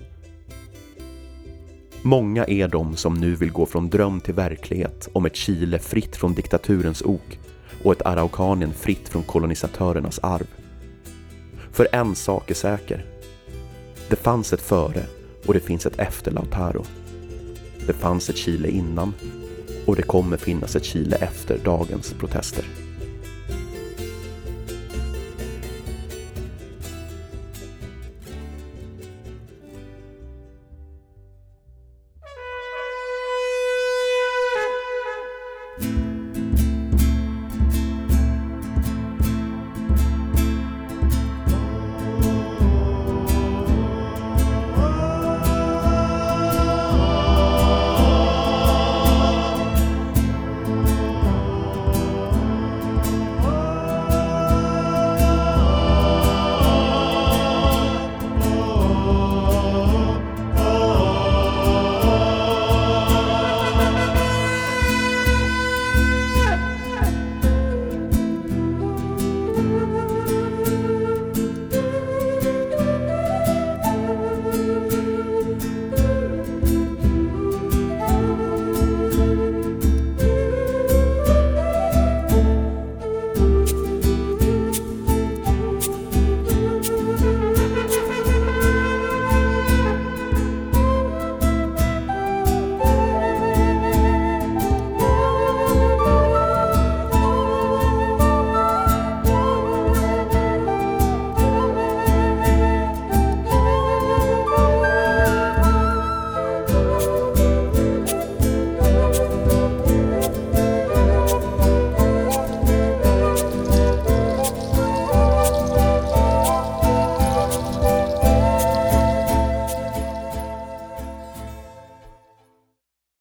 Många 2.03 2.45
är 2.45 2.69
de 2.69 2.97
som 2.97 3.15
nu 3.15 3.35
vill 3.35 3.53
gå 3.53 3.67
från 3.67 3.91
dröm 3.91 4.21
till 4.21 4.35
verklighet 4.35 5.09
om 5.13 5.27
ett 5.27 5.37
Chile 5.37 5.79
fritt 5.79 6.17
från 6.17 6.35
diktaturens 6.35 7.03
ok 7.03 7.39
och 7.83 7.93
ett 7.93 8.07
Araukanien 8.07 8.73
fritt 8.73 9.09
från 9.09 9.23
kolonisatörernas 9.23 10.19
arv. 10.23 10.47
För 11.73 11.89
en 11.93 12.15
sak 12.15 12.51
är 12.51 12.55
säker. 12.55 13.07
Det 14.09 14.17
fanns 14.17 14.53
ett 14.53 14.61
före 14.61 15.07
och 15.47 15.55
det 15.55 15.61
finns 15.61 15.87
ett 15.87 15.99
efter 15.99 16.31
Lautaro. 16.31 16.85
Det 17.87 17.93
fanns 17.93 18.31
ett 18.31 18.37
Chile 18.37 18.69
innan 18.69 19.15
och 19.87 19.97
det 19.97 20.03
kommer 20.03 20.37
finnas 20.37 20.77
ett 20.77 20.85
Chile 20.85 21.17
efter 21.17 21.59
dagens 21.59 22.13
protester. 22.13 22.84